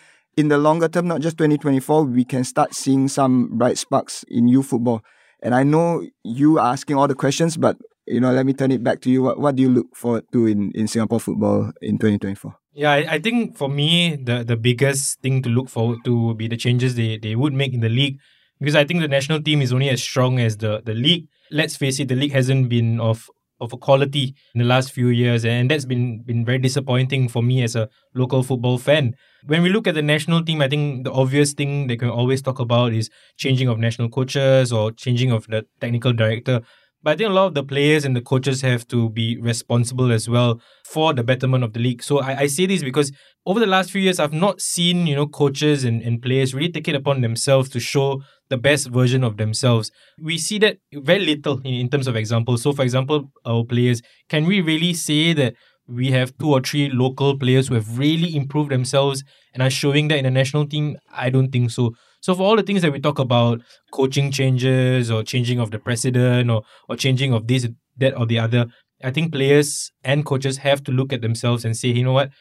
in 0.41 0.47
the 0.47 0.57
longer 0.57 0.87
term, 0.87 1.07
not 1.07 1.21
just 1.21 1.37
2024, 1.37 2.03
we 2.03 2.25
can 2.25 2.43
start 2.43 2.73
seeing 2.73 3.07
some 3.07 3.57
bright 3.59 3.77
sparks 3.77 4.25
in 4.27 4.47
youth 4.47 4.65
football. 4.65 5.01
And 5.43 5.53
I 5.53 5.61
know 5.61 6.03
you 6.23 6.57
are 6.57 6.73
asking 6.73 6.97
all 6.97 7.07
the 7.07 7.13
questions, 7.13 7.57
but 7.57 7.77
you 8.07 8.19
know, 8.19 8.31
let 8.31 8.47
me 8.47 8.53
turn 8.53 8.71
it 8.71 8.83
back 8.83 9.01
to 9.01 9.11
you. 9.11 9.21
What, 9.21 9.39
what 9.39 9.55
do 9.55 9.61
you 9.61 9.69
look 9.69 9.95
forward 9.95 10.25
to 10.33 10.47
in, 10.47 10.71
in 10.73 10.87
Singapore 10.87 11.19
football 11.19 11.71
in 11.79 11.99
2024? 11.99 12.55
Yeah, 12.73 12.91
I, 12.91 13.13
I 13.13 13.19
think 13.19 13.55
for 13.55 13.69
me, 13.69 14.15
the, 14.15 14.43
the 14.43 14.57
biggest 14.57 15.21
thing 15.21 15.43
to 15.43 15.49
look 15.49 15.69
forward 15.69 15.99
to 16.05 16.19
would 16.25 16.37
be 16.39 16.47
the 16.47 16.57
changes 16.57 16.95
they, 16.95 17.17
they 17.17 17.35
would 17.35 17.53
make 17.53 17.75
in 17.75 17.81
the 17.81 17.89
league. 17.89 18.17
Because 18.59 18.75
I 18.75 18.83
think 18.83 19.01
the 19.01 19.07
national 19.07 19.43
team 19.43 19.61
is 19.61 19.71
only 19.71 19.89
as 19.89 20.01
strong 20.01 20.39
as 20.39 20.57
the, 20.57 20.81
the 20.83 20.95
league. 20.95 21.27
Let's 21.51 21.75
face 21.75 21.99
it, 21.99 22.07
the 22.07 22.15
league 22.15 22.31
hasn't 22.31 22.67
been 22.67 22.99
of 22.99 23.29
of 23.61 23.71
a 23.71 23.77
quality 23.77 24.35
in 24.53 24.59
the 24.59 24.65
last 24.65 24.91
few 24.91 25.07
years, 25.07 25.45
and 25.45 25.71
that's 25.71 25.85
been 25.85 26.23
been 26.23 26.43
very 26.43 26.57
disappointing 26.57 27.29
for 27.29 27.41
me 27.41 27.63
as 27.63 27.75
a 27.75 27.87
local 28.13 28.43
football 28.43 28.77
fan. 28.77 29.15
When 29.45 29.61
we 29.61 29.69
look 29.69 29.87
at 29.87 29.95
the 29.95 30.01
national 30.01 30.43
team, 30.43 30.61
I 30.61 30.67
think 30.67 31.05
the 31.05 31.11
obvious 31.11 31.53
thing 31.53 31.87
they 31.87 31.97
can 31.97 32.09
always 32.09 32.41
talk 32.41 32.59
about 32.59 32.93
is 32.93 33.09
changing 33.37 33.69
of 33.69 33.79
national 33.79 34.09
coaches 34.09 34.73
or 34.73 34.91
changing 34.91 35.31
of 35.31 35.47
the 35.47 35.65
technical 35.79 36.11
director. 36.11 36.61
But 37.03 37.11
I 37.11 37.15
think 37.15 37.29
a 37.31 37.33
lot 37.33 37.47
of 37.47 37.53
the 37.55 37.63
players 37.63 38.05
and 38.05 38.15
the 38.15 38.21
coaches 38.21 38.61
have 38.61 38.87
to 38.89 39.09
be 39.09 39.37
responsible 39.37 40.11
as 40.11 40.29
well 40.29 40.61
for 40.85 41.13
the 41.13 41.23
betterment 41.23 41.63
of 41.63 41.73
the 41.73 41.79
league. 41.79 42.03
So 42.03 42.19
I, 42.19 42.41
I 42.41 42.47
say 42.47 42.67
this 42.67 42.83
because 42.83 43.11
over 43.45 43.59
the 43.59 43.65
last 43.65 43.89
few 43.89 44.01
years, 44.01 44.19
I've 44.19 44.33
not 44.33 44.61
seen, 44.61 45.07
you 45.07 45.15
know, 45.15 45.25
coaches 45.25 45.83
and, 45.83 46.01
and 46.03 46.21
players 46.21 46.53
really 46.53 46.71
take 46.71 46.87
it 46.87 46.95
upon 46.95 47.21
themselves 47.21 47.69
to 47.69 47.79
show 47.79 48.21
the 48.51 48.57
best 48.57 48.89
version 48.89 49.23
of 49.23 49.37
themselves. 49.37 49.91
We 50.21 50.37
see 50.37 50.59
that 50.59 50.77
very 50.93 51.25
little 51.25 51.59
in, 51.63 51.73
in 51.73 51.89
terms 51.89 52.05
of 52.05 52.17
examples. 52.17 52.61
So, 52.61 52.73
for 52.73 52.83
example, 52.83 53.31
our 53.45 53.63
players, 53.63 54.01
can 54.29 54.45
we 54.45 54.59
really 54.59 54.93
say 54.93 55.31
that 55.33 55.55
we 55.87 56.11
have 56.11 56.37
two 56.37 56.51
or 56.51 56.59
three 56.61 56.89
local 56.89 57.39
players 57.39 57.69
who 57.69 57.75
have 57.75 57.97
really 57.97 58.35
improved 58.35 58.69
themselves 58.69 59.23
and 59.53 59.63
are 59.63 59.69
showing 59.69 60.09
that 60.09 60.17
in 60.17 60.25
the 60.25 60.31
national 60.31 60.67
team? 60.67 60.97
I 61.11 61.29
don't 61.29 61.49
think 61.49 61.71
so. 61.71 61.95
So 62.19 62.35
for 62.35 62.43
all 62.43 62.57
the 62.57 62.63
things 62.63 62.81
that 62.81 62.91
we 62.91 62.99
talk 62.99 63.19
about, 63.19 63.61
coaching 63.91 64.31
changes 64.31 65.09
or 65.09 65.23
changing 65.23 65.59
of 65.59 65.71
the 65.71 65.79
president 65.79 66.51
or 66.51 66.63
or 66.89 66.97
changing 66.97 67.33
of 67.33 67.47
this, 67.47 67.67
that 67.97 68.17
or 68.17 68.25
the 68.25 68.39
other, 68.39 68.65
I 69.01 69.11
think 69.11 69.31
players 69.31 69.91
and 70.03 70.25
coaches 70.25 70.57
have 70.57 70.83
to 70.83 70.91
look 70.91 71.13
at 71.13 71.21
themselves 71.21 71.63
and 71.63 71.75
say, 71.75 71.87
you 71.87 72.03
know 72.03 72.13
what, 72.13 72.31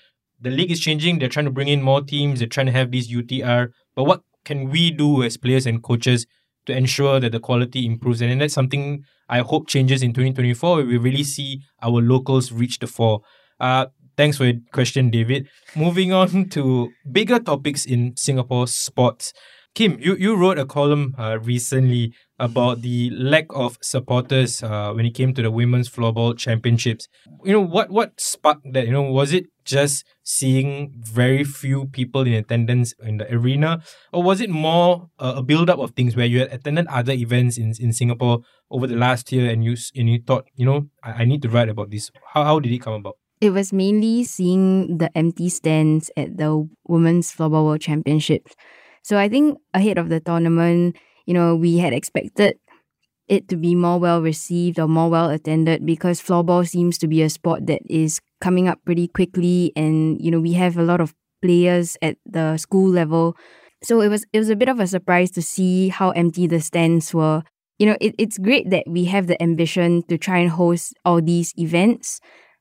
the 0.40 0.50
league 0.50 0.72
is 0.72 0.80
changing. 0.80 1.18
They're 1.18 1.28
trying 1.28 1.46
to 1.46 1.52
bring 1.52 1.68
in 1.68 1.82
more 1.82 2.02
teams. 2.02 2.40
They're 2.40 2.48
trying 2.48 2.66
to 2.66 2.72
have 2.72 2.90
these 2.90 3.12
UTR. 3.12 3.68
But 3.94 4.04
what 4.04 4.22
can 4.44 4.70
we 4.70 4.90
do 4.90 5.22
as 5.22 5.36
players 5.36 5.66
and 5.66 5.82
coaches 5.82 6.26
to 6.66 6.76
ensure 6.76 7.20
that 7.20 7.32
the 7.32 7.40
quality 7.40 7.86
improves? 7.86 8.20
And 8.20 8.40
that's 8.40 8.54
something 8.54 9.04
I 9.28 9.40
hope 9.40 9.68
changes 9.68 10.02
in 10.02 10.12
2024 10.12 10.76
where 10.76 10.86
we 10.86 10.96
really 10.96 11.24
see 11.24 11.60
our 11.82 12.00
locals 12.00 12.52
reach 12.52 12.78
the 12.78 12.86
fore. 12.86 13.20
Uh, 13.58 13.86
thanks 14.16 14.36
for 14.36 14.44
your 14.46 14.60
question, 14.72 15.10
David. 15.10 15.48
Moving 15.76 16.12
on 16.12 16.48
to 16.50 16.90
bigger 17.10 17.38
topics 17.38 17.84
in 17.86 18.16
Singapore 18.16 18.66
sports. 18.66 19.32
Kim, 19.74 19.98
you, 20.00 20.16
you 20.16 20.34
wrote 20.34 20.58
a 20.58 20.66
column 20.66 21.14
uh, 21.16 21.38
recently 21.40 22.12
about 22.40 22.80
the 22.80 23.10
lack 23.10 23.46
of 23.50 23.78
supporters 23.82 24.62
uh, 24.62 24.92
when 24.92 25.04
it 25.04 25.14
came 25.14 25.34
to 25.34 25.42
the 25.42 25.50
women's 25.50 25.88
floorball 25.88 26.36
championships. 26.36 27.06
You 27.44 27.52
know 27.52 27.60
what 27.60 27.90
what 27.90 28.20
sparked 28.20 28.72
that? 28.72 28.86
You 28.86 28.92
know, 28.92 29.02
was 29.02 29.32
it 29.32 29.46
just 29.64 30.04
seeing 30.24 30.92
very 30.96 31.44
few 31.44 31.86
people 31.86 32.22
in 32.22 32.32
attendance 32.32 32.94
in 33.00 33.18
the 33.18 33.32
arena, 33.32 33.82
or 34.12 34.22
was 34.22 34.40
it 34.40 34.50
more 34.50 35.10
uh, 35.18 35.34
a 35.36 35.42
build 35.42 35.70
up 35.70 35.78
of 35.78 35.92
things 35.92 36.16
where 36.16 36.26
you 36.26 36.40
had 36.40 36.52
attended 36.52 36.86
other 36.88 37.12
events 37.12 37.58
in, 37.58 37.72
in 37.78 37.92
Singapore 37.92 38.40
over 38.70 38.86
the 38.86 38.96
last 38.96 39.30
year 39.30 39.50
and 39.50 39.62
you 39.62 39.76
and 39.94 40.08
you 40.08 40.20
thought, 40.26 40.48
you 40.56 40.64
know, 40.64 40.88
I, 41.04 41.22
I 41.22 41.24
need 41.26 41.42
to 41.42 41.50
write 41.50 41.68
about 41.68 41.90
this. 41.90 42.10
How 42.32 42.44
how 42.44 42.58
did 42.58 42.72
it 42.72 42.80
come 42.80 42.94
about? 42.94 43.16
It 43.40 43.50
was 43.50 43.72
mainly 43.72 44.24
seeing 44.24 44.98
the 44.98 45.16
empty 45.16 45.48
stands 45.48 46.10
at 46.16 46.36
the 46.36 46.68
Women's 46.88 47.32
Floorball 47.32 47.64
World 47.64 47.80
Championships 47.80 48.54
so 49.02 49.18
I 49.18 49.28
think 49.28 49.58
ahead 49.74 49.98
of 49.98 50.08
the 50.08 50.20
tournament, 50.20 50.96
you 51.30 51.34
know, 51.34 51.54
we 51.54 51.78
had 51.78 51.92
expected 51.92 52.58
it 53.28 53.46
to 53.46 53.56
be 53.56 53.76
more 53.76 54.00
well 54.00 54.20
received 54.20 54.80
or 54.80 54.88
more 54.88 55.08
well 55.08 55.30
attended 55.30 55.86
because 55.86 56.20
floorball 56.20 56.66
seems 56.66 56.98
to 56.98 57.06
be 57.06 57.22
a 57.22 57.30
sport 57.30 57.68
that 57.68 57.82
is 57.88 58.18
coming 58.40 58.66
up 58.66 58.80
pretty 58.84 59.06
quickly 59.06 59.72
and 59.76 60.20
you 60.20 60.28
know 60.28 60.40
we 60.40 60.54
have 60.54 60.76
a 60.76 60.82
lot 60.82 61.00
of 61.00 61.14
players 61.40 61.96
at 62.02 62.16
the 62.26 62.56
school 62.56 62.90
level. 62.90 63.36
So 63.84 64.00
it 64.00 64.08
was 64.08 64.26
it 64.32 64.40
was 64.40 64.50
a 64.50 64.56
bit 64.56 64.68
of 64.68 64.80
a 64.80 64.88
surprise 64.88 65.30
to 65.38 65.42
see 65.42 65.88
how 65.90 66.10
empty 66.10 66.48
the 66.48 66.60
stands 66.60 67.14
were. 67.14 67.44
You 67.78 67.86
know 67.86 67.96
it, 68.00 68.16
it's 68.18 68.36
great 68.36 68.68
that 68.70 68.82
we 68.88 69.04
have 69.04 69.28
the 69.28 69.40
ambition 69.40 70.02
to 70.08 70.18
try 70.18 70.38
and 70.38 70.50
host 70.50 70.94
all 71.04 71.22
these 71.22 71.54
events 71.56 72.18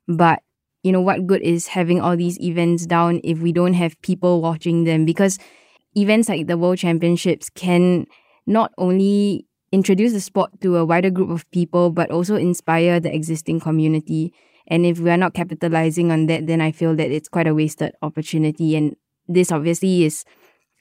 but 0.08 0.44
you 0.84 0.92
know 0.92 1.02
what 1.02 1.26
good 1.26 1.42
is 1.42 1.74
having 1.74 2.00
all 2.02 2.16
these 2.16 2.40
events 2.40 2.86
down 2.86 3.20
if 3.24 3.40
we 3.40 3.52
don't 3.52 3.74
have 3.74 4.00
people 4.04 4.44
watching 4.44 4.84
them? 4.84 5.06
Because 5.06 5.40
events 5.96 6.30
like 6.30 6.46
the 6.46 6.58
World 6.58 6.78
Championships 6.78 7.50
can 7.50 8.06
not 8.50 8.74
only 8.80 9.46
introduce 9.72 10.12
the 10.12 10.20
sport 10.20 10.50
to 10.62 10.76
a 10.76 10.84
wider 10.84 11.12
group 11.12 11.30
of 11.30 11.50
people, 11.52 11.92
but 11.92 12.10
also 12.10 12.36
inspire 12.36 13.00
the 13.00 13.14
existing 13.14 13.60
community. 13.60 14.34
And 14.68 14.86
if 14.86 15.00
we 15.00 15.12
are 15.12 15.18
not 15.18 15.36
capitalizing 15.36 16.12
on 16.12 16.26
that, 16.26 16.48
then 16.48 16.60
I 16.60 16.72
feel 16.72 16.96
that 16.96 17.12
it's 17.12 17.30
quite 17.30 17.48
a 17.48 17.54
wasted 17.54 17.94
opportunity. 18.02 18.76
And 18.76 18.96
this 19.28 19.52
obviously 19.52 20.04
is 20.04 20.26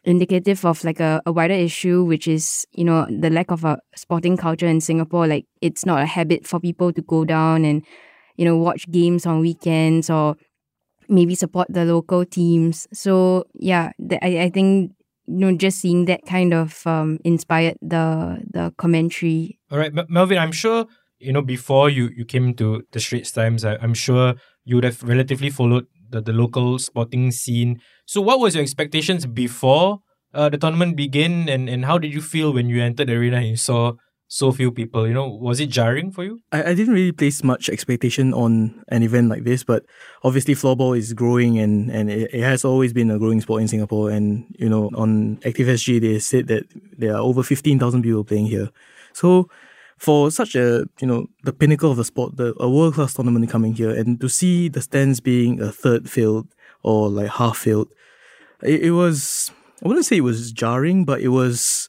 indicative 0.04 0.64
of 0.64 0.82
like 0.82 1.00
a, 1.00 1.20
a 1.26 1.32
wider 1.32 1.54
issue, 1.54 2.04
which 2.04 2.26
is, 2.26 2.66
you 2.72 2.84
know, 2.84 3.06
the 3.10 3.28
lack 3.28 3.50
of 3.50 3.64
a 3.64 3.78
sporting 3.94 4.38
culture 4.38 4.66
in 4.66 4.80
Singapore. 4.80 5.26
Like 5.26 5.44
it's 5.60 5.84
not 5.84 6.00
a 6.00 6.06
habit 6.06 6.46
for 6.46 6.58
people 6.58 6.92
to 6.94 7.02
go 7.02 7.26
down 7.26 7.66
and, 7.66 7.84
you 8.36 8.46
know, 8.46 8.56
watch 8.56 8.90
games 8.90 9.26
on 9.26 9.40
weekends 9.40 10.08
or 10.08 10.36
maybe 11.08 11.34
support 11.34 11.66
the 11.68 11.84
local 11.84 12.24
teams. 12.24 12.88
So 12.94 13.44
yeah, 13.54 13.92
the, 13.98 14.24
I, 14.24 14.44
I 14.44 14.50
think 14.50 14.92
you 15.28 15.36
know 15.38 15.56
just 15.56 15.78
seeing 15.80 16.06
that 16.06 16.24
kind 16.26 16.54
of 16.54 16.86
um, 16.86 17.18
inspired 17.24 17.76
the 17.82 18.40
the 18.50 18.72
commentary. 18.78 19.58
All 19.70 19.78
right, 19.78 19.92
Melvyn, 19.92 20.38
I'm 20.38 20.52
sure 20.52 20.86
you 21.18 21.32
know 21.32 21.42
before 21.42 21.90
you 21.90 22.10
you 22.16 22.24
came 22.24 22.54
to 22.54 22.82
the 22.92 23.00
Straits 23.00 23.30
Times, 23.32 23.64
I, 23.64 23.76
I'm 23.76 23.94
sure 23.94 24.34
you 24.64 24.76
would 24.76 24.84
have 24.84 25.02
relatively 25.02 25.50
followed 25.50 25.86
the, 26.10 26.20
the 26.20 26.32
local 26.32 26.78
sporting 26.78 27.30
scene. 27.30 27.80
So 28.06 28.20
what 28.20 28.40
was 28.40 28.54
your 28.54 28.62
expectations 28.62 29.26
before 29.26 30.00
uh, 30.32 30.48
the 30.48 30.58
tournament 30.58 30.96
began, 30.96 31.48
and 31.48 31.68
and 31.68 31.84
how 31.84 31.98
did 31.98 32.12
you 32.12 32.20
feel 32.20 32.52
when 32.52 32.68
you 32.68 32.82
entered 32.82 33.08
the 33.08 33.14
arena 33.14 33.36
and 33.38 33.48
you 33.48 33.56
saw 33.56 33.92
so 34.28 34.52
few 34.52 34.70
people. 34.70 35.08
You 35.08 35.14
know, 35.14 35.26
was 35.26 35.58
it 35.58 35.70
jarring 35.70 36.12
for 36.12 36.22
you? 36.22 36.40
I, 36.52 36.62
I 36.62 36.74
didn't 36.74 36.94
really 36.94 37.12
place 37.12 37.42
much 37.42 37.68
expectation 37.68 38.34
on 38.34 38.84
an 38.88 39.02
event 39.02 39.30
like 39.30 39.44
this, 39.44 39.64
but 39.64 39.84
obviously 40.22 40.54
floorball 40.54 40.96
is 40.96 41.14
growing 41.14 41.58
and, 41.58 41.90
and 41.90 42.10
it, 42.10 42.32
it 42.32 42.42
has 42.42 42.64
always 42.64 42.92
been 42.92 43.10
a 43.10 43.18
growing 43.18 43.40
sport 43.40 43.62
in 43.62 43.68
Singapore. 43.68 44.10
And, 44.10 44.44
you 44.58 44.68
know, 44.68 44.90
on 44.94 45.38
ActiveSG, 45.38 46.00
they 46.00 46.18
said 46.18 46.46
that 46.48 46.64
there 46.96 47.14
are 47.14 47.20
over 47.20 47.42
15,000 47.42 48.02
people 48.02 48.22
playing 48.22 48.46
here. 48.46 48.68
So 49.14 49.48
for 49.96 50.30
such 50.30 50.54
a, 50.54 50.84
you 51.00 51.06
know, 51.06 51.26
the 51.44 51.52
pinnacle 51.52 51.90
of 51.90 51.96
the 51.96 52.04
sport, 52.04 52.36
the, 52.36 52.54
a 52.60 52.68
world 52.68 52.94
class 52.94 53.14
tournament 53.14 53.48
coming 53.50 53.74
here, 53.74 53.90
and 53.90 54.20
to 54.20 54.28
see 54.28 54.68
the 54.68 54.82
stands 54.82 55.20
being 55.20 55.60
a 55.60 55.72
third 55.72 56.08
filled 56.08 56.48
or 56.82 57.08
like 57.08 57.30
half 57.30 57.56
filled, 57.56 57.88
it, 58.62 58.82
it 58.82 58.90
was, 58.90 59.50
I 59.82 59.88
wouldn't 59.88 60.04
say 60.04 60.18
it 60.18 60.20
was 60.20 60.52
jarring, 60.52 61.06
but 61.06 61.22
it 61.22 61.28
was, 61.28 61.88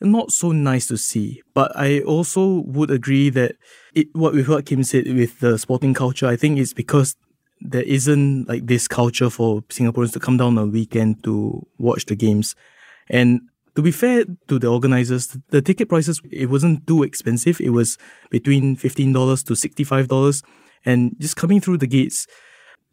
not 0.00 0.30
so 0.30 0.52
nice 0.52 0.86
to 0.88 0.96
see. 0.96 1.42
But 1.54 1.72
I 1.76 2.00
also 2.00 2.62
would 2.66 2.90
agree 2.90 3.30
that 3.30 3.56
it 3.94 4.08
what 4.12 4.34
with 4.34 4.48
what 4.48 4.66
Kim 4.66 4.84
said 4.84 5.06
with 5.06 5.40
the 5.40 5.58
sporting 5.58 5.94
culture, 5.94 6.26
I 6.26 6.36
think 6.36 6.58
it's 6.58 6.72
because 6.72 7.16
there 7.60 7.82
isn't 7.82 8.48
like 8.48 8.66
this 8.66 8.88
culture 8.88 9.28
for 9.30 9.62
Singaporeans 9.62 10.12
to 10.12 10.20
come 10.20 10.36
down 10.36 10.58
on 10.58 10.68
a 10.68 10.70
weekend 10.70 11.22
to 11.24 11.66
watch 11.78 12.06
the 12.06 12.16
games. 12.16 12.54
And 13.10 13.42
to 13.76 13.82
be 13.82 13.90
fair 13.90 14.24
to 14.48 14.58
the 14.58 14.68
organizers, 14.68 15.36
the 15.50 15.62
ticket 15.62 15.88
prices 15.88 16.20
it 16.30 16.46
wasn't 16.46 16.86
too 16.86 17.02
expensive. 17.02 17.60
It 17.60 17.70
was 17.70 17.98
between 18.30 18.76
fifteen 18.76 19.12
dollars 19.12 19.42
to 19.44 19.54
sixty 19.54 19.84
five 19.84 20.08
dollars. 20.08 20.42
And 20.84 21.14
just 21.20 21.36
coming 21.36 21.60
through 21.60 21.78
the 21.78 21.86
gates, 21.86 22.26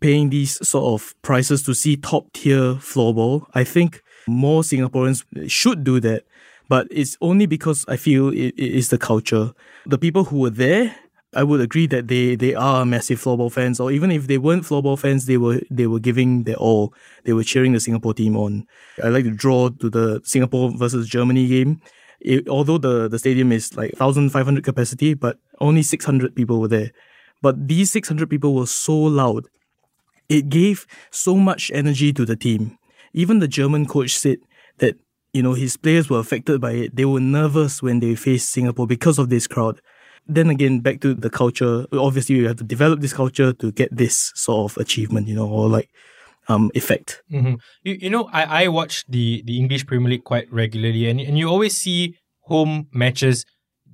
paying 0.01 0.29
these 0.29 0.67
sort 0.67 0.93
of 0.93 1.15
prices 1.21 1.63
to 1.63 1.73
see 1.73 1.95
top 1.95 2.33
tier 2.33 2.75
floorball, 2.75 3.45
I 3.53 3.63
think 3.63 4.01
more 4.27 4.61
Singaporeans 4.61 5.23
should 5.49 5.85
do 5.85 6.01
that 6.01 6.23
but 6.69 6.87
it's 6.91 7.17
only 7.21 7.45
because 7.45 7.85
I 7.87 7.97
feel 7.97 8.29
it, 8.29 8.53
it 8.57 8.73
is 8.73 8.89
the 8.89 8.97
culture. 8.97 9.53
The 9.85 9.97
people 9.97 10.25
who 10.25 10.39
were 10.39 10.49
there, 10.49 10.95
I 11.35 11.43
would 11.43 11.61
agree 11.61 11.87
that 11.87 12.07
they, 12.07 12.35
they 12.35 12.55
are 12.55 12.85
massive 12.85 13.21
floorball 13.21 13.51
fans, 13.51 13.79
or 13.79 13.91
even 13.91 14.11
if 14.11 14.27
they 14.27 14.37
weren't 14.37 14.63
floorball 14.63 14.97
fans, 14.99 15.25
they 15.25 15.37
were 15.37 15.61
they 15.69 15.87
were 15.87 15.99
giving 15.99 16.43
their 16.43 16.55
all. 16.55 16.93
They 17.25 17.33
were 17.33 17.43
cheering 17.43 17.73
the 17.73 17.79
Singapore 17.79 18.13
team 18.13 18.35
on. 18.37 18.65
I 19.03 19.09
like 19.09 19.25
to 19.25 19.31
draw 19.31 19.69
to 19.69 19.89
the 19.89 20.21
Singapore 20.23 20.71
versus 20.75 21.07
Germany 21.07 21.47
game. 21.47 21.81
It, 22.19 22.47
although 22.49 22.79
the, 22.79 23.07
the 23.07 23.19
stadium 23.19 23.51
is 23.51 23.77
like 23.77 23.93
1,500 23.99 24.63
capacity, 24.63 25.13
but 25.13 25.37
only 25.61 25.83
600 25.83 26.35
people 26.35 26.59
were 26.59 26.67
there. 26.67 26.91
But 27.41 27.67
these 27.67 27.91
600 27.91 28.29
people 28.29 28.55
were 28.55 28.65
so 28.65 28.97
loud. 28.97 29.47
It 30.27 30.49
gave 30.49 30.87
so 31.11 31.35
much 31.35 31.69
energy 31.73 32.11
to 32.13 32.25
the 32.25 32.35
team. 32.35 32.77
Even 33.13 33.39
the 33.39 33.47
German 33.47 33.85
coach 33.85 34.17
said 34.17 34.39
that 34.79 34.97
you 35.37 35.43
know, 35.43 35.53
his 35.53 35.77
players 35.77 36.09
were 36.09 36.19
affected 36.19 36.59
by 36.59 36.71
it. 36.71 36.95
They 36.95 37.05
were 37.05 37.19
nervous 37.19 37.81
when 37.81 37.99
they 37.99 38.15
faced 38.15 38.49
Singapore 38.49 38.87
because 38.87 39.19
of 39.19 39.29
this 39.29 39.45
crowd. 39.45 39.79
Then 40.25 40.49
again, 40.49 40.79
back 40.79 40.99
to 41.01 41.13
the 41.13 41.29
culture. 41.29 41.85
Obviously, 41.93 42.35
you 42.35 42.47
have 42.47 42.57
to 42.57 42.63
develop 42.63 42.99
this 42.99 43.13
culture 43.13 43.53
to 43.53 43.71
get 43.71 43.95
this 43.95 44.33
sort 44.35 44.71
of 44.71 44.77
achievement, 44.77 45.27
you 45.27 45.35
know, 45.35 45.47
or 45.47 45.69
like 45.69 45.89
um 46.49 46.71
effect. 46.73 47.21
Mm-hmm. 47.31 47.55
You, 47.83 47.93
you 48.01 48.09
know, 48.09 48.29
I, 48.33 48.63
I 48.63 48.67
watch 48.67 49.05
the, 49.07 49.43
the 49.45 49.57
English 49.57 49.85
Premier 49.85 50.09
League 50.09 50.23
quite 50.23 50.51
regularly, 50.51 51.07
and, 51.07 51.21
and 51.21 51.37
you 51.37 51.47
always 51.47 51.77
see 51.77 52.17
home 52.41 52.87
matches. 52.91 53.45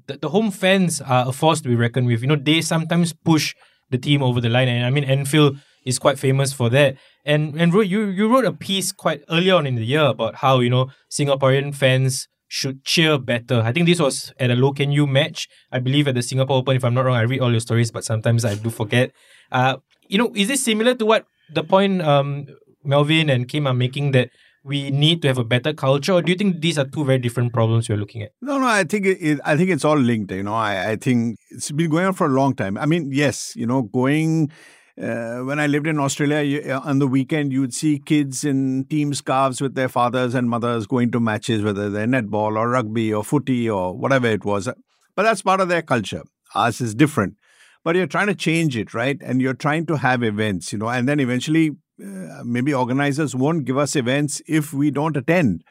The, 0.08 0.18
the 0.18 0.30
home 0.30 0.50
fans 0.50 1.02
are 1.02 1.28
a 1.28 1.34
force 1.34 1.62
to 1.62 1.70
be 1.70 1.76
reckoned 1.76 2.08
with. 2.08 2.22
You 2.22 2.30
know, 2.30 2.36
they 2.36 2.62
sometimes 2.62 3.14
push 3.14 3.54
the 3.90 3.98
team 3.98 4.24
over 4.24 4.40
the 4.40 4.50
line, 4.50 4.70
and 4.70 4.86
I 4.86 4.90
mean, 4.90 5.04
Anfield 5.04 5.58
is 5.86 6.00
quite 6.00 6.20
famous 6.20 6.54
for 6.54 6.70
that. 6.70 6.96
And 7.26 7.60
and 7.60 7.74
you 7.74 8.06
you 8.06 8.32
wrote 8.32 8.46
a 8.46 8.54
piece 8.54 8.92
quite 8.92 9.24
early 9.30 9.52
on 9.52 9.66
in 9.66 9.76
the 9.76 9.86
year 9.86 10.04
about 10.04 10.36
how 10.36 10.60
you 10.60 10.70
know 10.70 10.90
Singaporean 11.10 11.76
fans 11.76 12.28
should 12.48 12.84
cheer 12.84 13.18
better. 13.18 13.62
I 13.62 13.72
think 13.72 13.88
this 13.88 14.00
was 14.00 14.32
at 14.40 14.52
a 14.52 14.74
Kean 14.74 14.92
Yew 14.92 15.08
match. 15.08 15.48
I 15.72 15.80
believe 15.80 16.08
at 16.08 16.16
the 16.16 16.22
Singapore 16.22 16.58
Open. 16.58 16.76
If 16.76 16.84
I'm 16.86 16.94
not 16.94 17.06
wrong, 17.06 17.16
I 17.16 17.22
read 17.22 17.42
all 17.42 17.52
your 17.52 17.60
stories, 17.60 17.92
but 17.92 18.04
sometimes 18.04 18.46
I 18.46 18.56
do 18.56 18.70
forget. 18.70 19.12
Uh, 19.52 19.78
you 20.08 20.18
know, 20.18 20.32
is 20.36 20.48
this 20.50 20.64
similar 20.64 20.94
to 20.96 21.06
what 21.06 21.26
the 21.54 21.64
point 21.64 22.02
um 22.02 22.46
Melvyn 22.86 23.34
and 23.34 23.48
Kim 23.48 23.66
are 23.66 23.74
making 23.74 24.12
that 24.12 24.30
we 24.64 24.92
need 24.92 25.22
to 25.22 25.28
have 25.28 25.38
a 25.38 25.44
better 25.44 25.74
culture, 25.74 26.14
or 26.14 26.22
do 26.22 26.32
you 26.32 26.38
think 26.38 26.62
these 26.62 26.78
are 26.78 26.86
two 26.86 27.04
very 27.04 27.20
different 27.20 27.54
problems 27.54 27.90
you're 27.90 27.98
looking 27.98 28.22
at? 28.22 28.32
No, 28.42 28.58
no, 28.58 28.66
I 28.66 28.86
think 28.86 29.06
it, 29.06 29.40
I 29.44 29.58
think 29.58 29.70
it's 29.70 29.84
all 29.84 29.98
linked. 29.98 30.32
You 30.32 30.44
know, 30.44 30.54
I, 30.54 30.92
I 30.92 30.96
think 30.96 31.38
it's 31.50 31.72
been 31.72 31.90
going 31.90 32.06
on 32.06 32.14
for 32.14 32.28
a 32.28 32.30
long 32.30 32.56
time. 32.56 32.78
I 32.78 32.86
mean, 32.86 33.10
yes, 33.12 33.54
you 33.56 33.66
know, 33.66 33.82
going 33.82 34.52
uh, 35.02 35.40
when 35.40 35.60
I 35.60 35.68
lived 35.68 35.88
in 35.88 36.00
Australia, 36.00 36.42
you, 36.42 36.72
uh, 36.72 36.82
on 36.84 37.00
the 37.00 37.08
weekend, 37.08 37.52
you 37.52 37.62
would 37.62 37.74
see 37.74 37.98
kids 37.98 38.44
in 38.44 38.86
team 38.86 39.14
scarves 39.14 39.60
with 39.60 39.74
their 39.74 39.90
fathers 39.90 40.36
and 40.36 40.50
mothers 40.50 40.86
going 40.86 41.12
to 41.12 41.20
matches, 41.20 41.64
whether 41.64 41.90
they're 41.90 42.06
netball 42.06 42.58
or 42.58 42.70
rugby 42.70 43.12
or 43.12 43.24
footy 43.24 43.68
or 43.68 43.98
whatever 43.98 44.28
it 44.28 44.46
was. 44.46 44.70
But 45.16 45.24
that's 45.24 45.42
part 45.42 45.62
of 45.62 45.70
their 45.70 45.82
culture. 45.82 46.24
Ours 46.54 46.80
is 46.80 46.94
different. 46.94 47.36
But 47.84 47.96
you're 47.96 48.08
trying 48.08 48.28
to 48.28 48.36
change 48.36 48.78
it, 48.78 48.94
right? 48.94 49.18
And 49.22 49.42
you're 49.42 49.56
trying 49.56 49.88
to 49.88 49.98
have 49.98 50.24
events, 50.24 50.72
you 50.72 50.80
know, 50.80 50.90
and 50.90 51.10
then 51.10 51.20
eventually 51.20 51.72
uh, 52.02 52.44
maybe 52.46 52.74
organizers 52.74 53.36
won't 53.36 53.66
give 53.66 53.78
us 53.78 53.96
events 53.96 54.42
if 54.48 54.74
we 54.74 54.92
don't 54.92 55.18
attend. 55.18 55.64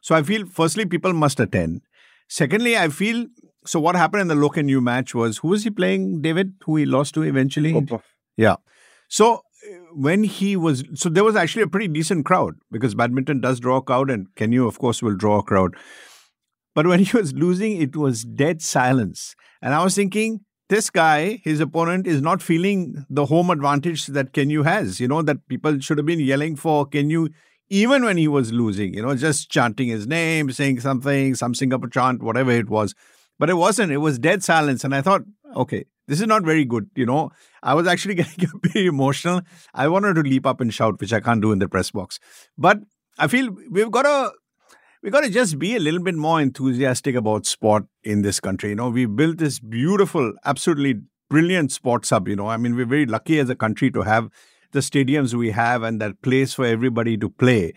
So 0.00 0.14
I 0.14 0.22
feel, 0.22 0.46
firstly, 0.46 0.84
people 0.84 1.12
must 1.12 1.40
attend. 1.40 1.82
Secondly, 2.28 2.76
I 2.76 2.88
feel 2.88 3.26
so. 3.64 3.80
What 3.80 3.96
happened 3.96 4.22
in 4.22 4.28
the 4.28 4.48
Kean 4.48 4.68
Yew 4.68 4.80
match 4.80 5.14
was 5.14 5.38
who 5.38 5.48
was 5.48 5.64
he 5.64 5.70
playing, 5.70 6.20
David, 6.22 6.54
who 6.64 6.76
he 6.76 6.84
lost 6.84 7.14
to 7.14 7.22
eventually? 7.22 7.72
Popov. 7.72 8.02
Yeah. 8.36 8.56
So 9.08 9.42
when 9.92 10.24
he 10.24 10.56
was, 10.56 10.84
so 10.94 11.08
there 11.08 11.24
was 11.24 11.36
actually 11.36 11.62
a 11.62 11.68
pretty 11.68 11.88
decent 11.88 12.26
crowd 12.26 12.54
because 12.70 12.94
badminton 12.94 13.40
does 13.40 13.60
draw 13.60 13.76
a 13.76 13.82
crowd, 13.82 14.10
and 14.10 14.26
Kean 14.36 14.52
Yew, 14.52 14.66
of 14.66 14.78
course, 14.78 15.02
will 15.02 15.16
draw 15.16 15.38
a 15.38 15.42
crowd. 15.42 15.74
But 16.74 16.86
when 16.86 17.00
he 17.00 17.16
was 17.16 17.32
losing, 17.32 17.80
it 17.80 17.96
was 17.96 18.24
dead 18.24 18.60
silence. 18.60 19.34
And 19.62 19.74
I 19.74 19.82
was 19.84 19.94
thinking, 19.94 20.40
this 20.68 20.90
guy, 20.90 21.40
his 21.44 21.60
opponent, 21.60 22.06
is 22.06 22.20
not 22.20 22.42
feeling 22.42 23.06
the 23.08 23.26
home 23.26 23.50
advantage 23.50 24.06
that 24.08 24.32
Kean 24.32 24.50
Yew 24.50 24.64
has. 24.64 24.98
You 24.98 25.08
know, 25.08 25.22
that 25.22 25.46
people 25.48 25.78
should 25.78 25.98
have 25.98 26.06
been 26.06 26.20
yelling 26.20 26.56
for 26.56 26.86
Kean 26.86 27.10
Yew 27.10 27.28
even 27.68 28.04
when 28.04 28.16
he 28.16 28.28
was 28.28 28.52
losing, 28.52 28.94
you 28.94 29.02
know, 29.02 29.14
just 29.16 29.50
chanting 29.50 29.88
his 29.88 30.06
name, 30.06 30.50
saying 30.52 30.80
something, 30.80 31.34
some 31.34 31.54
Singapore 31.54 31.88
chant, 31.88 32.22
whatever 32.22 32.50
it 32.50 32.68
was. 32.68 32.94
But 33.38 33.50
it 33.50 33.54
wasn't. 33.54 33.90
It 33.90 33.98
was 33.98 34.18
dead 34.18 34.44
silence. 34.44 34.84
And 34.84 34.94
I 34.94 35.02
thought, 35.02 35.22
okay, 35.56 35.84
this 36.06 36.20
is 36.20 36.26
not 36.26 36.44
very 36.44 36.64
good. 36.64 36.90
You 36.94 37.06
know, 37.06 37.30
I 37.64 37.74
was 37.74 37.88
actually 37.88 38.14
getting 38.22 38.44
a 38.44 38.58
bit 38.58 38.76
emotional. 38.76 39.40
I 39.72 39.88
wanted 39.88 40.14
to 40.14 40.20
leap 40.20 40.46
up 40.46 40.60
and 40.60 40.72
shout, 40.72 41.00
which 41.00 41.12
I 41.12 41.20
can't 41.20 41.42
do 41.42 41.50
in 41.50 41.58
the 41.58 41.68
press 41.68 41.90
box. 41.90 42.20
But 42.56 42.78
I 43.18 43.26
feel 43.26 43.50
we've 43.70 43.90
got 43.90 44.02
to 44.02 44.32
we 45.02 45.10
got 45.10 45.22
to 45.22 45.30
just 45.30 45.58
be 45.58 45.76
a 45.76 45.80
little 45.80 46.02
bit 46.02 46.14
more 46.14 46.40
enthusiastic 46.40 47.14
about 47.14 47.44
sport 47.46 47.84
in 48.04 48.22
this 48.22 48.40
country. 48.40 48.70
You 48.70 48.76
know, 48.76 48.88
we 48.88 49.04
built 49.04 49.36
this 49.38 49.58
beautiful, 49.58 50.32
absolutely 50.46 51.02
brilliant 51.28 51.72
sports 51.72 52.10
hub. 52.10 52.28
You 52.28 52.36
know, 52.36 52.46
I 52.46 52.56
mean, 52.56 52.74
we're 52.74 52.86
very 52.86 53.04
lucky 53.04 53.38
as 53.38 53.50
a 53.50 53.54
country 53.56 53.90
to 53.90 54.02
have 54.02 54.30
the 54.72 54.80
stadiums 54.80 55.34
we 55.34 55.50
have 55.50 55.82
and 55.82 56.00
that 56.00 56.22
place 56.22 56.54
for 56.54 56.64
everybody 56.64 57.18
to 57.18 57.28
play. 57.28 57.74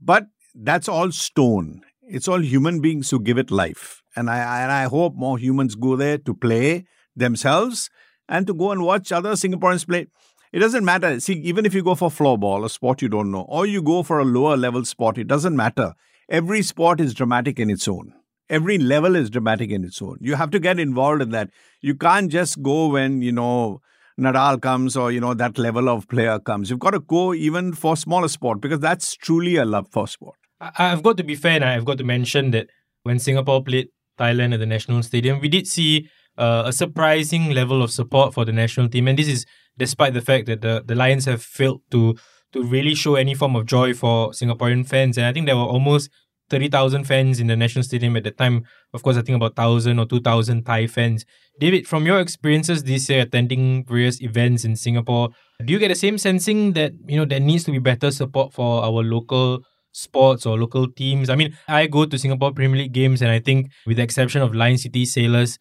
But 0.00 0.26
that's 0.54 0.86
all 0.88 1.12
stone. 1.12 1.82
It's 2.02 2.28
all 2.28 2.42
human 2.42 2.80
beings 2.80 3.10
who 3.10 3.20
give 3.20 3.38
it 3.38 3.50
life. 3.50 4.02
And 4.14 4.28
I 4.28 4.62
and 4.62 4.72
I 4.72 4.84
hope 4.84 5.14
more 5.14 5.38
humans 5.38 5.74
go 5.74 5.96
there 5.96 6.18
to 6.18 6.34
play 6.34 6.84
themselves 7.16 7.88
and 8.30 8.46
to 8.46 8.54
go 8.54 8.70
and 8.70 8.82
watch 8.82 9.12
other 9.12 9.32
Singaporeans 9.32 9.86
play. 9.86 10.06
It 10.52 10.60
doesn't 10.60 10.84
matter. 10.84 11.20
See, 11.20 11.34
even 11.34 11.66
if 11.66 11.74
you 11.74 11.82
go 11.82 11.94
for 11.94 12.08
floorball, 12.08 12.64
a 12.64 12.70
sport 12.70 13.02
you 13.02 13.08
don't 13.08 13.30
know, 13.30 13.42
or 13.48 13.66
you 13.66 13.82
go 13.82 14.02
for 14.02 14.18
a 14.18 14.24
lower 14.24 14.56
level 14.56 14.84
sport, 14.84 15.18
it 15.18 15.26
doesn't 15.26 15.54
matter. 15.54 15.94
Every 16.28 16.62
sport 16.62 17.00
is 17.00 17.12
dramatic 17.12 17.58
in 17.58 17.68
its 17.68 17.86
own. 17.86 18.14
Every 18.48 18.78
level 18.78 19.14
is 19.14 19.30
dramatic 19.30 19.70
in 19.70 19.84
its 19.84 20.00
own. 20.00 20.18
You 20.20 20.34
have 20.36 20.50
to 20.50 20.58
get 20.58 20.80
involved 20.80 21.22
in 21.22 21.30
that. 21.30 21.50
You 21.80 21.94
can't 21.94 22.30
just 22.30 22.62
go 22.62 22.88
when, 22.88 23.22
you 23.22 23.32
know, 23.32 23.80
Nadal 24.18 24.60
comes 24.60 24.96
or, 24.96 25.12
you 25.12 25.20
know, 25.20 25.34
that 25.34 25.56
level 25.56 25.88
of 25.88 26.08
player 26.08 26.38
comes. 26.38 26.68
You've 26.68 26.80
got 26.80 26.90
to 26.90 27.00
go 27.00 27.32
even 27.32 27.72
for 27.72 27.96
smaller 27.96 28.28
sport 28.28 28.60
because 28.60 28.80
that's 28.80 29.14
truly 29.14 29.56
a 29.56 29.64
love 29.64 29.88
for 29.90 30.08
sport. 30.08 30.36
I've 30.60 31.02
got 31.02 31.16
to 31.18 31.22
be 31.24 31.36
fair 31.36 31.52
and 31.52 31.64
I've 31.64 31.84
got 31.84 31.98
to 31.98 32.04
mention 32.04 32.50
that 32.50 32.68
when 33.04 33.18
Singapore 33.18 33.62
played 33.62 33.88
Thailand 34.18 34.52
at 34.52 34.60
the 34.60 34.66
National 34.66 35.02
Stadium, 35.02 35.40
we 35.40 35.48
did 35.48 35.66
see 35.66 36.08
uh, 36.40 36.64
a 36.66 36.72
surprising 36.72 37.50
level 37.50 37.82
of 37.82 37.90
support 37.90 38.34
for 38.34 38.44
the 38.44 38.52
national 38.52 38.88
team, 38.88 39.06
and 39.08 39.18
this 39.18 39.28
is 39.28 39.46
despite 39.78 40.14
the 40.14 40.20
fact 40.20 40.46
that 40.46 40.62
the, 40.62 40.82
the 40.84 40.94
Lions 40.94 41.26
have 41.26 41.42
failed 41.42 41.82
to 41.90 42.16
to 42.52 42.64
really 42.64 42.94
show 42.94 43.14
any 43.14 43.34
form 43.34 43.54
of 43.54 43.64
joy 43.64 43.94
for 43.94 44.30
Singaporean 44.30 44.84
fans. 44.86 45.16
And 45.16 45.26
I 45.26 45.32
think 45.32 45.46
there 45.46 45.56
were 45.56 45.62
almost 45.62 46.10
30,000 46.50 47.04
fans 47.04 47.38
in 47.38 47.46
the 47.46 47.56
National 47.56 47.84
Stadium 47.84 48.16
at 48.16 48.24
the 48.24 48.32
time. 48.32 48.64
Of 48.92 49.02
course, 49.02 49.16
I 49.16 49.22
think 49.22 49.36
about 49.36 49.56
1,000 49.56 49.98
or 49.98 50.06
2,000 50.06 50.64
Thai 50.64 50.88
fans. 50.88 51.24
David, 51.60 51.86
from 51.86 52.06
your 52.06 52.20
experiences 52.20 52.82
this 52.82 53.08
year 53.08 53.22
attending 53.22 53.84
various 53.84 54.20
events 54.20 54.64
in 54.64 54.74
Singapore, 54.76 55.28
do 55.64 55.72
you 55.72 55.78
get 55.78 55.88
the 55.88 55.94
same 55.94 56.18
sensing 56.18 56.72
that, 56.72 56.92
you 57.06 57.16
know, 57.16 57.24
there 57.24 57.40
needs 57.40 57.64
to 57.64 57.70
be 57.70 57.78
better 57.78 58.10
support 58.10 58.52
for 58.52 58.82
our 58.82 59.02
local 59.04 59.60
sports 59.92 60.44
or 60.44 60.58
local 60.58 60.90
teams? 60.90 61.30
I 61.30 61.36
mean, 61.36 61.56
I 61.68 61.86
go 61.86 62.04
to 62.04 62.18
Singapore 62.18 62.52
Premier 62.52 62.78
League 62.78 62.92
games 62.92 63.22
and 63.22 63.30
I 63.30 63.38
think 63.38 63.70
with 63.86 63.98
the 63.98 64.02
exception 64.02 64.42
of 64.42 64.54
Lion 64.54 64.78
City 64.78 65.04
Sailors, 65.04 65.58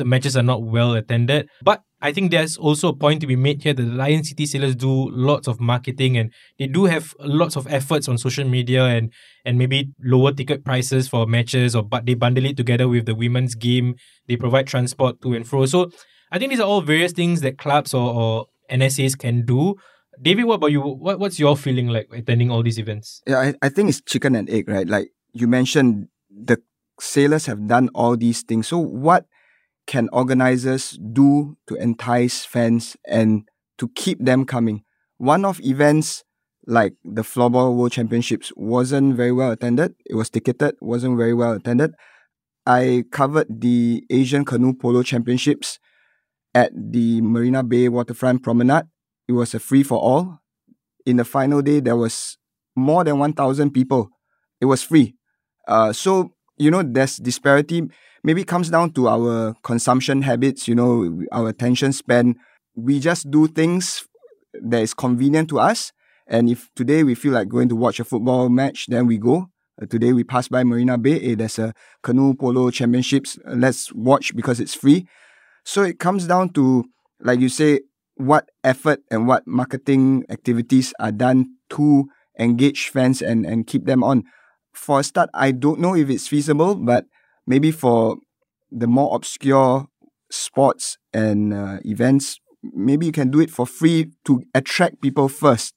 the 0.00 0.04
matches 0.04 0.36
are 0.36 0.42
not 0.42 0.62
well 0.62 0.94
attended. 0.94 1.48
But 1.62 1.82
I 2.00 2.12
think 2.12 2.30
there's 2.30 2.56
also 2.56 2.88
a 2.88 2.96
point 2.96 3.20
to 3.20 3.26
be 3.26 3.36
made 3.36 3.62
here 3.62 3.74
that 3.74 3.82
the 3.82 3.92
Lion 3.92 4.24
City 4.24 4.46
Sailors 4.46 4.74
do 4.74 5.10
lots 5.10 5.46
of 5.46 5.60
marketing 5.60 6.16
and 6.16 6.32
they 6.58 6.66
do 6.66 6.86
have 6.86 7.14
lots 7.20 7.56
of 7.56 7.66
efforts 7.68 8.08
on 8.08 8.16
social 8.16 8.48
media 8.48 8.86
and 8.86 9.12
and 9.44 9.58
maybe 9.58 9.90
lower 10.02 10.32
ticket 10.32 10.64
prices 10.64 11.08
for 11.08 11.26
matches 11.26 11.76
or 11.76 11.82
but 11.82 12.06
they 12.06 12.14
bundle 12.14 12.46
it 12.46 12.56
together 12.56 12.88
with 12.88 13.04
the 13.04 13.14
women's 13.14 13.54
game. 13.54 13.94
They 14.26 14.36
provide 14.36 14.66
transport 14.66 15.20
to 15.22 15.34
and 15.34 15.46
fro. 15.46 15.66
So 15.66 15.90
I 16.32 16.38
think 16.38 16.50
these 16.50 16.60
are 16.60 16.66
all 16.66 16.80
various 16.80 17.12
things 17.12 17.42
that 17.42 17.58
clubs 17.58 17.92
or, 17.92 18.14
or 18.14 18.46
NSAs 18.70 19.18
can 19.18 19.44
do. 19.44 19.76
David, 20.22 20.44
what 20.44 20.54
about 20.54 20.72
you? 20.72 20.80
What, 20.80 21.18
what's 21.18 21.38
your 21.38 21.56
feeling 21.56 21.88
like 21.88 22.08
attending 22.12 22.50
all 22.50 22.62
these 22.62 22.78
events? 22.78 23.22
Yeah, 23.26 23.38
I, 23.38 23.54
I 23.62 23.68
think 23.68 23.88
it's 23.88 24.00
chicken 24.00 24.34
and 24.34 24.48
egg, 24.48 24.68
right? 24.68 24.88
Like 24.88 25.10
you 25.32 25.46
mentioned, 25.46 26.08
the 26.30 26.58
sailors 27.00 27.46
have 27.46 27.66
done 27.66 27.88
all 27.94 28.16
these 28.16 28.42
things. 28.42 28.68
So 28.68 28.78
what 28.78 29.26
can 29.90 30.08
organizers 30.12 30.96
do 31.12 31.56
to 31.66 31.74
entice 31.74 32.44
fans 32.44 32.96
and 33.08 33.42
to 33.76 33.88
keep 33.96 34.24
them 34.24 34.44
coming? 34.44 34.84
One 35.18 35.44
of 35.44 35.60
events 35.62 36.22
like 36.64 36.94
the 37.04 37.22
Floorball 37.22 37.74
World 37.74 37.90
Championships 37.90 38.52
wasn't 38.54 39.16
very 39.16 39.32
well 39.32 39.50
attended. 39.50 39.96
It 40.06 40.14
was 40.14 40.30
ticketed, 40.30 40.76
wasn't 40.80 41.18
very 41.18 41.34
well 41.34 41.54
attended. 41.54 41.90
I 42.64 43.02
covered 43.10 43.48
the 43.50 44.04
Asian 44.08 44.44
Canoe 44.44 44.74
Polo 44.74 45.02
Championships 45.02 45.80
at 46.54 46.70
the 46.72 47.20
Marina 47.20 47.64
Bay 47.64 47.88
Waterfront 47.88 48.44
Promenade. 48.44 48.84
It 49.26 49.32
was 49.32 49.54
a 49.54 49.58
free 49.58 49.82
for 49.82 49.98
all. 49.98 50.38
In 51.04 51.16
the 51.16 51.24
final 51.24 51.62
day, 51.62 51.80
there 51.80 51.96
was 51.96 52.38
more 52.76 53.02
than 53.02 53.18
1,000 53.18 53.72
people. 53.72 54.10
It 54.60 54.66
was 54.66 54.84
free. 54.84 55.16
Uh, 55.66 55.92
so, 55.92 56.30
you 56.58 56.70
know, 56.70 56.84
there's 56.84 57.16
disparity 57.16 57.88
maybe 58.22 58.44
comes 58.44 58.70
down 58.70 58.92
to 58.92 59.08
our 59.08 59.54
consumption 59.62 60.22
habits, 60.22 60.68
you 60.68 60.74
know, 60.74 61.22
our 61.32 61.48
attention 61.48 61.92
span. 61.92 62.36
We 62.74 63.00
just 63.00 63.30
do 63.30 63.46
things 63.46 64.06
that 64.54 64.82
is 64.82 64.94
convenient 64.94 65.48
to 65.50 65.60
us. 65.60 65.92
And 66.26 66.48
if 66.48 66.70
today 66.74 67.02
we 67.02 67.14
feel 67.14 67.32
like 67.32 67.48
going 67.48 67.68
to 67.70 67.76
watch 67.76 67.98
a 68.00 68.04
football 68.04 68.48
match, 68.48 68.86
then 68.86 69.06
we 69.06 69.18
go. 69.18 69.48
Uh, 69.80 69.86
today 69.86 70.12
we 70.12 70.24
pass 70.24 70.48
by 70.48 70.62
Marina 70.62 70.98
Bay. 70.98 71.18
Hey, 71.18 71.34
there's 71.34 71.58
a 71.58 71.74
canoe 72.02 72.34
polo 72.34 72.70
championships. 72.70 73.38
Let's 73.46 73.92
watch 73.92 74.34
because 74.36 74.60
it's 74.60 74.74
free. 74.74 75.06
So 75.64 75.82
it 75.82 75.98
comes 75.98 76.26
down 76.26 76.50
to, 76.50 76.84
like 77.20 77.40
you 77.40 77.48
say, 77.48 77.80
what 78.16 78.50
effort 78.62 79.00
and 79.10 79.26
what 79.26 79.46
marketing 79.46 80.24
activities 80.28 80.92
are 81.00 81.12
done 81.12 81.56
to 81.70 82.08
engage 82.38 82.88
fans 82.88 83.22
and, 83.22 83.46
and 83.46 83.66
keep 83.66 83.86
them 83.86 84.04
on. 84.04 84.24
For 84.72 85.00
a 85.00 85.02
start, 85.02 85.30
I 85.34 85.50
don't 85.50 85.80
know 85.80 85.96
if 85.96 86.10
it's 86.10 86.28
feasible, 86.28 86.74
but 86.74 87.06
maybe 87.46 87.70
for 87.70 88.16
the 88.70 88.86
more 88.86 89.14
obscure 89.14 89.88
sports 90.30 90.98
and 91.12 91.52
uh, 91.52 91.78
events, 91.84 92.40
maybe 92.62 93.06
you 93.06 93.12
can 93.12 93.30
do 93.30 93.40
it 93.40 93.50
for 93.50 93.66
free 93.66 94.12
to 94.24 94.42
attract 94.54 95.00
people 95.00 95.28
first 95.28 95.74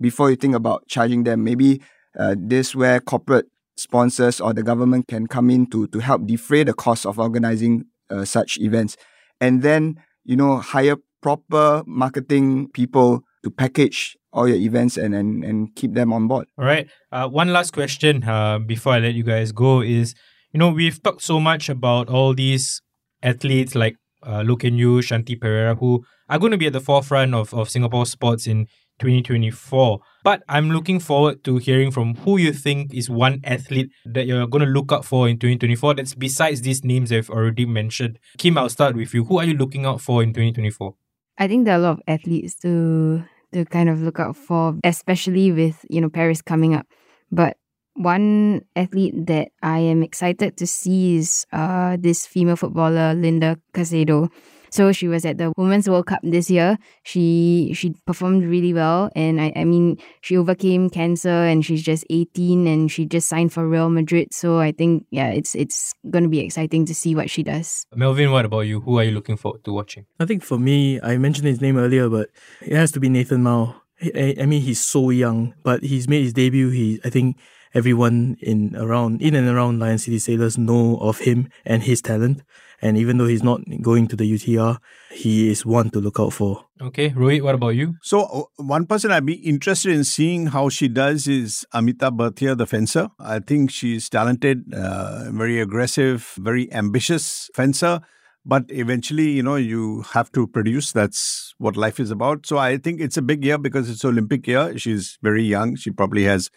before 0.00 0.30
you 0.30 0.36
think 0.36 0.54
about 0.54 0.86
charging 0.88 1.24
them. 1.24 1.44
Maybe 1.44 1.82
uh, 2.18 2.34
this 2.38 2.74
where 2.74 3.00
corporate 3.00 3.46
sponsors 3.76 4.40
or 4.40 4.52
the 4.52 4.62
government 4.62 5.08
can 5.08 5.26
come 5.26 5.50
in 5.50 5.66
to 5.70 5.86
to 5.88 5.98
help 5.98 6.26
defray 6.26 6.64
the 6.64 6.74
cost 6.74 7.06
of 7.06 7.18
organizing 7.18 7.84
uh, 8.10 8.24
such 8.24 8.58
events, 8.58 8.96
and 9.40 9.62
then 9.62 9.96
you 10.24 10.36
know 10.36 10.58
hire 10.58 10.96
proper 11.22 11.82
marketing 11.86 12.68
people 12.72 13.22
to 13.42 13.50
package 13.50 14.16
all 14.32 14.48
your 14.48 14.58
events 14.58 14.96
and 14.96 15.14
and, 15.14 15.44
and 15.44 15.74
keep 15.74 15.94
them 15.94 16.12
on 16.12 16.28
board. 16.28 16.46
All 16.58 16.64
right. 16.64 16.88
Uh, 17.10 17.28
one 17.28 17.52
last 17.52 17.72
question 17.72 18.24
uh, 18.24 18.58
before 18.58 18.94
I 18.94 18.98
let 18.98 19.14
you 19.14 19.24
guys 19.24 19.52
go 19.52 19.80
is 19.80 20.14
you 20.52 20.58
know, 20.58 20.70
we've 20.70 21.02
talked 21.02 21.22
so 21.22 21.40
much 21.40 21.68
about 21.68 22.08
all 22.08 22.34
these 22.34 22.80
athletes 23.22 23.74
like 23.74 23.96
uh, 24.22 24.44
Yew, 24.46 25.00
Shanti 25.00 25.40
Pereira, 25.40 25.74
who 25.74 26.04
are 26.28 26.38
going 26.38 26.52
to 26.52 26.58
be 26.58 26.66
at 26.66 26.72
the 26.72 26.80
forefront 26.80 27.34
of, 27.34 27.52
of 27.54 27.68
Singapore 27.68 28.06
sports 28.06 28.46
in 28.46 28.66
2024. 28.98 30.00
But 30.22 30.42
I'm 30.48 30.70
looking 30.70 31.00
forward 31.00 31.42
to 31.44 31.56
hearing 31.56 31.90
from 31.90 32.14
who 32.16 32.36
you 32.36 32.52
think 32.52 32.94
is 32.94 33.10
one 33.10 33.40
athlete 33.44 33.90
that 34.04 34.26
you're 34.26 34.46
going 34.46 34.64
to 34.64 34.70
look 34.70 34.92
out 34.92 35.04
for 35.04 35.28
in 35.28 35.38
2024 35.38 35.94
that's 35.94 36.14
besides 36.14 36.62
these 36.62 36.84
names 36.84 37.10
I've 37.10 37.30
already 37.30 37.66
mentioned. 37.66 38.18
Kim, 38.38 38.56
I'll 38.56 38.68
start 38.68 38.94
with 38.94 39.12
you. 39.12 39.24
Who 39.24 39.38
are 39.38 39.44
you 39.44 39.54
looking 39.54 39.84
out 39.84 40.00
for 40.00 40.22
in 40.22 40.30
2024? 40.30 40.94
I 41.38 41.48
think 41.48 41.64
there 41.64 41.74
are 41.74 41.78
a 41.78 41.82
lot 41.82 41.92
of 41.92 42.02
athletes 42.06 42.54
to 42.60 43.24
to 43.52 43.64
kind 43.66 43.88
of 43.88 44.00
look 44.00 44.18
out 44.18 44.36
for, 44.36 44.78
especially 44.82 45.52
with, 45.52 45.84
you 45.90 46.00
know, 46.00 46.08
Paris 46.08 46.40
coming 46.40 46.74
up. 46.74 46.86
But 47.30 47.58
one 47.94 48.62
athlete 48.76 49.26
that 49.26 49.48
I 49.62 49.78
am 49.78 50.02
excited 50.02 50.56
to 50.56 50.66
see 50.66 51.16
is 51.16 51.46
uh, 51.52 51.96
this 52.00 52.26
female 52.26 52.56
footballer, 52.56 53.14
Linda 53.14 53.58
Caicedo. 53.74 54.30
So 54.72 54.90
she 54.90 55.06
was 55.06 55.26
at 55.26 55.36
the 55.36 55.52
Women's 55.58 55.86
World 55.86 56.06
Cup 56.06 56.20
this 56.22 56.48
year. 56.48 56.78
She 57.02 57.72
she 57.76 57.94
performed 58.06 58.42
really 58.44 58.72
well, 58.72 59.10
and 59.14 59.38
I, 59.38 59.52
I 59.54 59.64
mean 59.64 59.98
she 60.22 60.34
overcame 60.34 60.88
cancer, 60.88 61.28
and 61.28 61.62
she's 61.62 61.82
just 61.82 62.06
eighteen, 62.08 62.66
and 62.66 62.90
she 62.90 63.04
just 63.04 63.28
signed 63.28 63.52
for 63.52 63.68
Real 63.68 63.90
Madrid. 63.90 64.32
So 64.32 64.60
I 64.60 64.72
think 64.72 65.04
yeah, 65.10 65.28
it's 65.28 65.54
it's 65.54 65.92
going 66.08 66.24
to 66.24 66.30
be 66.30 66.40
exciting 66.40 66.86
to 66.86 66.94
see 66.94 67.14
what 67.14 67.28
she 67.28 67.42
does. 67.42 67.84
Melvyn, 67.94 68.32
what 68.32 68.46
about 68.46 68.60
you? 68.60 68.80
Who 68.80 68.98
are 68.98 69.04
you 69.04 69.10
looking 69.10 69.36
forward 69.36 69.62
to 69.64 69.74
watching? 69.74 70.06
I 70.18 70.24
think 70.24 70.42
for 70.42 70.58
me, 70.58 70.98
I 71.02 71.18
mentioned 71.18 71.48
his 71.48 71.60
name 71.60 71.76
earlier, 71.76 72.08
but 72.08 72.30
it 72.62 72.72
has 72.72 72.92
to 72.92 73.00
be 73.00 73.10
Nathan 73.10 73.42
Mao. 73.42 73.76
I, 74.00 74.36
I 74.40 74.46
mean, 74.46 74.62
he's 74.62 74.80
so 74.80 75.10
young, 75.10 75.52
but 75.62 75.82
he's 75.82 76.08
made 76.08 76.22
his 76.22 76.32
debut. 76.32 76.70
He 76.70 76.98
I 77.04 77.10
think 77.10 77.36
everyone 77.74 78.36
in 78.40 78.76
around 78.76 79.22
in 79.22 79.34
and 79.34 79.48
around 79.48 79.78
Lion 79.78 79.98
City 79.98 80.18
Sailors 80.18 80.58
know 80.58 80.98
of 80.98 81.18
him 81.18 81.48
and 81.64 81.82
his 81.82 82.02
talent. 82.02 82.42
And 82.84 82.98
even 82.98 83.16
though 83.16 83.26
he's 83.26 83.44
not 83.44 83.60
going 83.80 84.08
to 84.08 84.16
the 84.16 84.30
UTR, 84.30 84.78
he 85.12 85.48
is 85.48 85.64
one 85.64 85.90
to 85.90 86.00
look 86.00 86.18
out 86.18 86.32
for. 86.32 86.66
Okay, 86.80 87.10
Rohit, 87.10 87.40
what 87.40 87.54
about 87.54 87.76
you? 87.76 87.94
So, 88.02 88.22
uh, 88.22 88.42
one 88.56 88.86
person 88.86 89.12
I'd 89.12 89.24
be 89.24 89.34
interested 89.34 89.92
in 89.92 90.02
seeing 90.02 90.48
how 90.48 90.68
she 90.68 90.88
does 90.88 91.28
is 91.28 91.64
Amita 91.72 92.10
Berthier, 92.10 92.56
the 92.56 92.66
fencer. 92.66 93.08
I 93.20 93.38
think 93.38 93.70
she's 93.70 94.08
talented, 94.08 94.74
uh, 94.74 95.30
very 95.30 95.60
aggressive, 95.60 96.34
very 96.38 96.72
ambitious 96.72 97.48
fencer. 97.54 98.00
But 98.44 98.64
eventually, 98.70 99.30
you 99.30 99.44
know, 99.44 99.54
you 99.54 100.02
have 100.14 100.32
to 100.32 100.48
produce. 100.48 100.90
That's 100.90 101.54
what 101.58 101.76
life 101.76 102.00
is 102.00 102.10
about. 102.10 102.46
So, 102.46 102.58
I 102.58 102.78
think 102.78 103.00
it's 103.00 103.16
a 103.16 103.22
big 103.22 103.44
year 103.44 103.58
because 103.58 103.88
it's 103.88 104.04
Olympic 104.04 104.48
year. 104.48 104.76
She's 104.76 105.18
very 105.22 105.44
young. 105.44 105.76
She 105.76 105.92
probably 105.92 106.24
has 106.24 106.50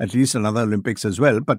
at 0.00 0.14
least 0.14 0.34
another 0.34 0.62
Olympics 0.62 1.04
as 1.04 1.20
well. 1.20 1.40
But 1.40 1.58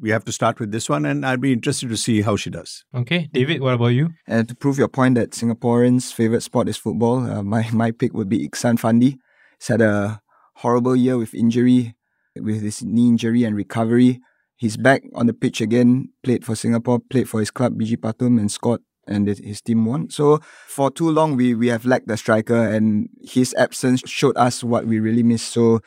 we 0.00 0.10
have 0.10 0.24
to 0.24 0.32
start 0.32 0.60
with 0.60 0.72
this 0.72 0.88
one, 0.88 1.06
and 1.06 1.24
I'd 1.24 1.40
be 1.40 1.52
interested 1.52 1.88
to 1.88 1.96
see 1.96 2.22
how 2.22 2.36
she 2.36 2.50
does. 2.50 2.84
Okay, 2.94 3.28
David, 3.32 3.60
what 3.60 3.74
about 3.74 3.88
you? 3.88 4.10
And 4.26 4.48
to 4.48 4.54
prove 4.54 4.78
your 4.78 4.88
point 4.88 5.14
that 5.14 5.30
Singaporeans' 5.30 6.12
favorite 6.12 6.42
sport 6.42 6.68
is 6.68 6.76
football, 6.76 7.18
uh, 7.18 7.42
my 7.42 7.68
my 7.72 7.90
pick 7.90 8.12
would 8.14 8.28
be 8.28 8.48
Ikhsan 8.48 8.78
Fandi. 8.78 9.16
He's 9.58 9.68
had 9.68 9.80
a 9.80 10.20
horrible 10.56 10.96
year 10.96 11.16
with 11.16 11.34
injury, 11.34 11.94
with 12.36 12.62
his 12.62 12.82
knee 12.82 13.08
injury 13.08 13.44
and 13.44 13.56
recovery. 13.56 14.20
He's 14.56 14.76
back 14.76 15.02
on 15.14 15.26
the 15.26 15.34
pitch 15.34 15.60
again. 15.60 16.10
Played 16.22 16.44
for 16.44 16.54
Singapore, 16.54 17.00
played 17.10 17.28
for 17.28 17.40
his 17.40 17.50
club 17.50 17.78
BG 17.78 17.96
Pathum, 17.96 18.38
and 18.38 18.50
scored. 18.50 18.80
And 19.08 19.28
his 19.28 19.62
team 19.62 19.84
won. 19.84 20.10
So 20.10 20.40
for 20.66 20.90
too 20.90 21.08
long, 21.08 21.36
we 21.36 21.54
we 21.54 21.68
have 21.68 21.86
lacked 21.86 22.08
the 22.08 22.16
striker, 22.16 22.56
and 22.56 23.08
his 23.22 23.54
absence 23.54 24.02
showed 24.04 24.36
us 24.36 24.64
what 24.64 24.84
we 24.84 24.98
really 24.98 25.22
miss. 25.22 25.42
So 25.42 25.80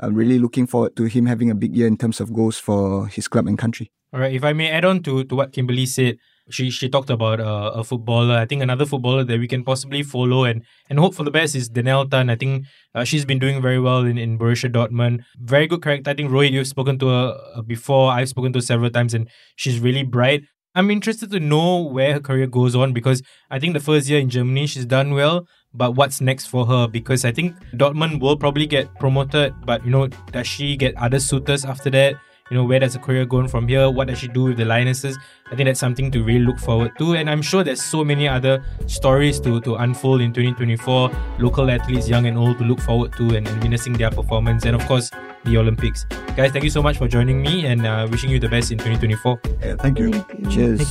I'm 0.00 0.14
really 0.14 0.38
looking 0.38 0.66
forward 0.66 0.96
to 0.96 1.04
him 1.04 1.26
having 1.26 1.50
a 1.50 1.54
big 1.54 1.74
year 1.74 1.86
in 1.86 1.96
terms 1.96 2.20
of 2.20 2.32
goals 2.32 2.58
for 2.58 3.06
his 3.08 3.28
club 3.28 3.46
and 3.46 3.58
country. 3.58 3.90
All 4.12 4.20
right, 4.20 4.32
if 4.32 4.44
I 4.44 4.52
may 4.52 4.70
add 4.70 4.84
on 4.84 5.02
to, 5.02 5.24
to 5.24 5.34
what 5.34 5.52
Kimberley 5.52 5.86
said, 5.86 6.18
she 6.48 6.70
she 6.70 6.88
talked 6.88 7.10
about 7.10 7.40
uh, 7.40 7.72
a 7.74 7.82
footballer. 7.82 8.36
I 8.36 8.46
think 8.46 8.62
another 8.62 8.86
footballer 8.86 9.24
that 9.24 9.40
we 9.40 9.48
can 9.48 9.64
possibly 9.64 10.02
follow 10.02 10.44
and, 10.44 10.62
and 10.88 10.98
hope 10.98 11.14
for 11.14 11.24
the 11.24 11.30
best 11.30 11.56
is 11.56 11.68
Danelle 11.68 12.08
Tan. 12.08 12.30
I 12.30 12.36
think 12.36 12.66
uh, 12.94 13.04
she's 13.04 13.24
been 13.24 13.40
doing 13.40 13.60
very 13.60 13.80
well 13.80 14.04
in, 14.04 14.16
in 14.16 14.38
Borussia 14.38 14.72
Dortmund. 14.72 15.24
Very 15.38 15.66
good 15.66 15.82
character. 15.82 16.10
I 16.10 16.14
think 16.14 16.30
Roy, 16.30 16.42
you've 16.42 16.68
spoken 16.68 16.98
to 17.00 17.08
her 17.08 17.36
uh, 17.56 17.62
before. 17.62 18.12
I've 18.12 18.28
spoken 18.28 18.52
to 18.52 18.58
her 18.58 18.62
several 18.62 18.90
times, 18.90 19.12
and 19.12 19.28
she's 19.56 19.80
really 19.80 20.04
bright. 20.04 20.44
I'm 20.76 20.90
interested 20.90 21.30
to 21.30 21.40
know 21.40 21.82
where 21.82 22.12
her 22.12 22.20
career 22.20 22.46
goes 22.46 22.76
on 22.76 22.92
because 22.92 23.22
I 23.50 23.58
think 23.58 23.72
the 23.72 23.80
first 23.80 24.08
year 24.10 24.20
in 24.20 24.28
Germany 24.28 24.66
she's 24.66 24.84
done 24.84 25.14
well, 25.14 25.46
but 25.76 25.92
what's 25.92 26.20
next 26.20 26.46
for 26.46 26.66
her? 26.66 26.86
Because 26.88 27.24
I 27.24 27.32
think 27.32 27.56
Dortmund 27.74 28.20
will 28.20 28.36
probably 28.36 28.66
get 28.66 28.94
promoted, 28.98 29.54
but 29.64 29.84
you 29.84 29.90
know, 29.90 30.08
does 30.32 30.46
she 30.46 30.76
get 30.76 30.96
other 30.96 31.20
suitors 31.20 31.64
after 31.64 31.90
that? 31.90 32.16
you 32.50 32.56
know, 32.56 32.64
where 32.64 32.78
does 32.78 32.92
the 32.92 32.98
career 32.98 33.24
going 33.24 33.48
from 33.48 33.66
here? 33.66 33.90
What 33.90 34.08
does 34.08 34.18
she 34.18 34.28
do 34.28 34.44
with 34.44 34.56
the 34.56 34.64
Lionesses? 34.64 35.18
I 35.50 35.56
think 35.56 35.66
that's 35.66 35.80
something 35.80 36.10
to 36.12 36.22
really 36.22 36.44
look 36.44 36.58
forward 36.58 36.92
to. 36.98 37.14
And 37.14 37.28
I'm 37.28 37.42
sure 37.42 37.64
there's 37.64 37.82
so 37.82 38.04
many 38.04 38.28
other 38.28 38.64
stories 38.86 39.40
to, 39.40 39.60
to 39.62 39.76
unfold 39.76 40.20
in 40.20 40.32
2024. 40.32 41.10
Local 41.38 41.70
athletes, 41.70 42.08
young 42.08 42.26
and 42.26 42.38
old, 42.38 42.58
to 42.58 42.64
look 42.64 42.80
forward 42.80 43.12
to 43.14 43.36
and, 43.36 43.48
and 43.48 43.62
witnessing 43.62 43.94
their 43.94 44.10
performance. 44.10 44.64
And 44.64 44.76
of 44.76 44.86
course, 44.86 45.10
the 45.44 45.56
Olympics. 45.58 46.04
Guys, 46.36 46.52
thank 46.52 46.64
you 46.64 46.70
so 46.70 46.82
much 46.82 46.98
for 46.98 47.08
joining 47.08 47.42
me 47.42 47.66
and 47.66 47.84
uh, 47.86 48.06
wishing 48.10 48.30
you 48.30 48.38
the 48.38 48.48
best 48.48 48.70
in 48.70 48.78
2024. 48.78 49.40
Yeah, 49.60 49.76
thank 49.76 49.98
you. 49.98 50.12
Thank 50.12 50.44
you. 50.44 50.50
Cheers. 50.50 50.88
Thank 50.88 50.90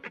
you. 0.00 0.10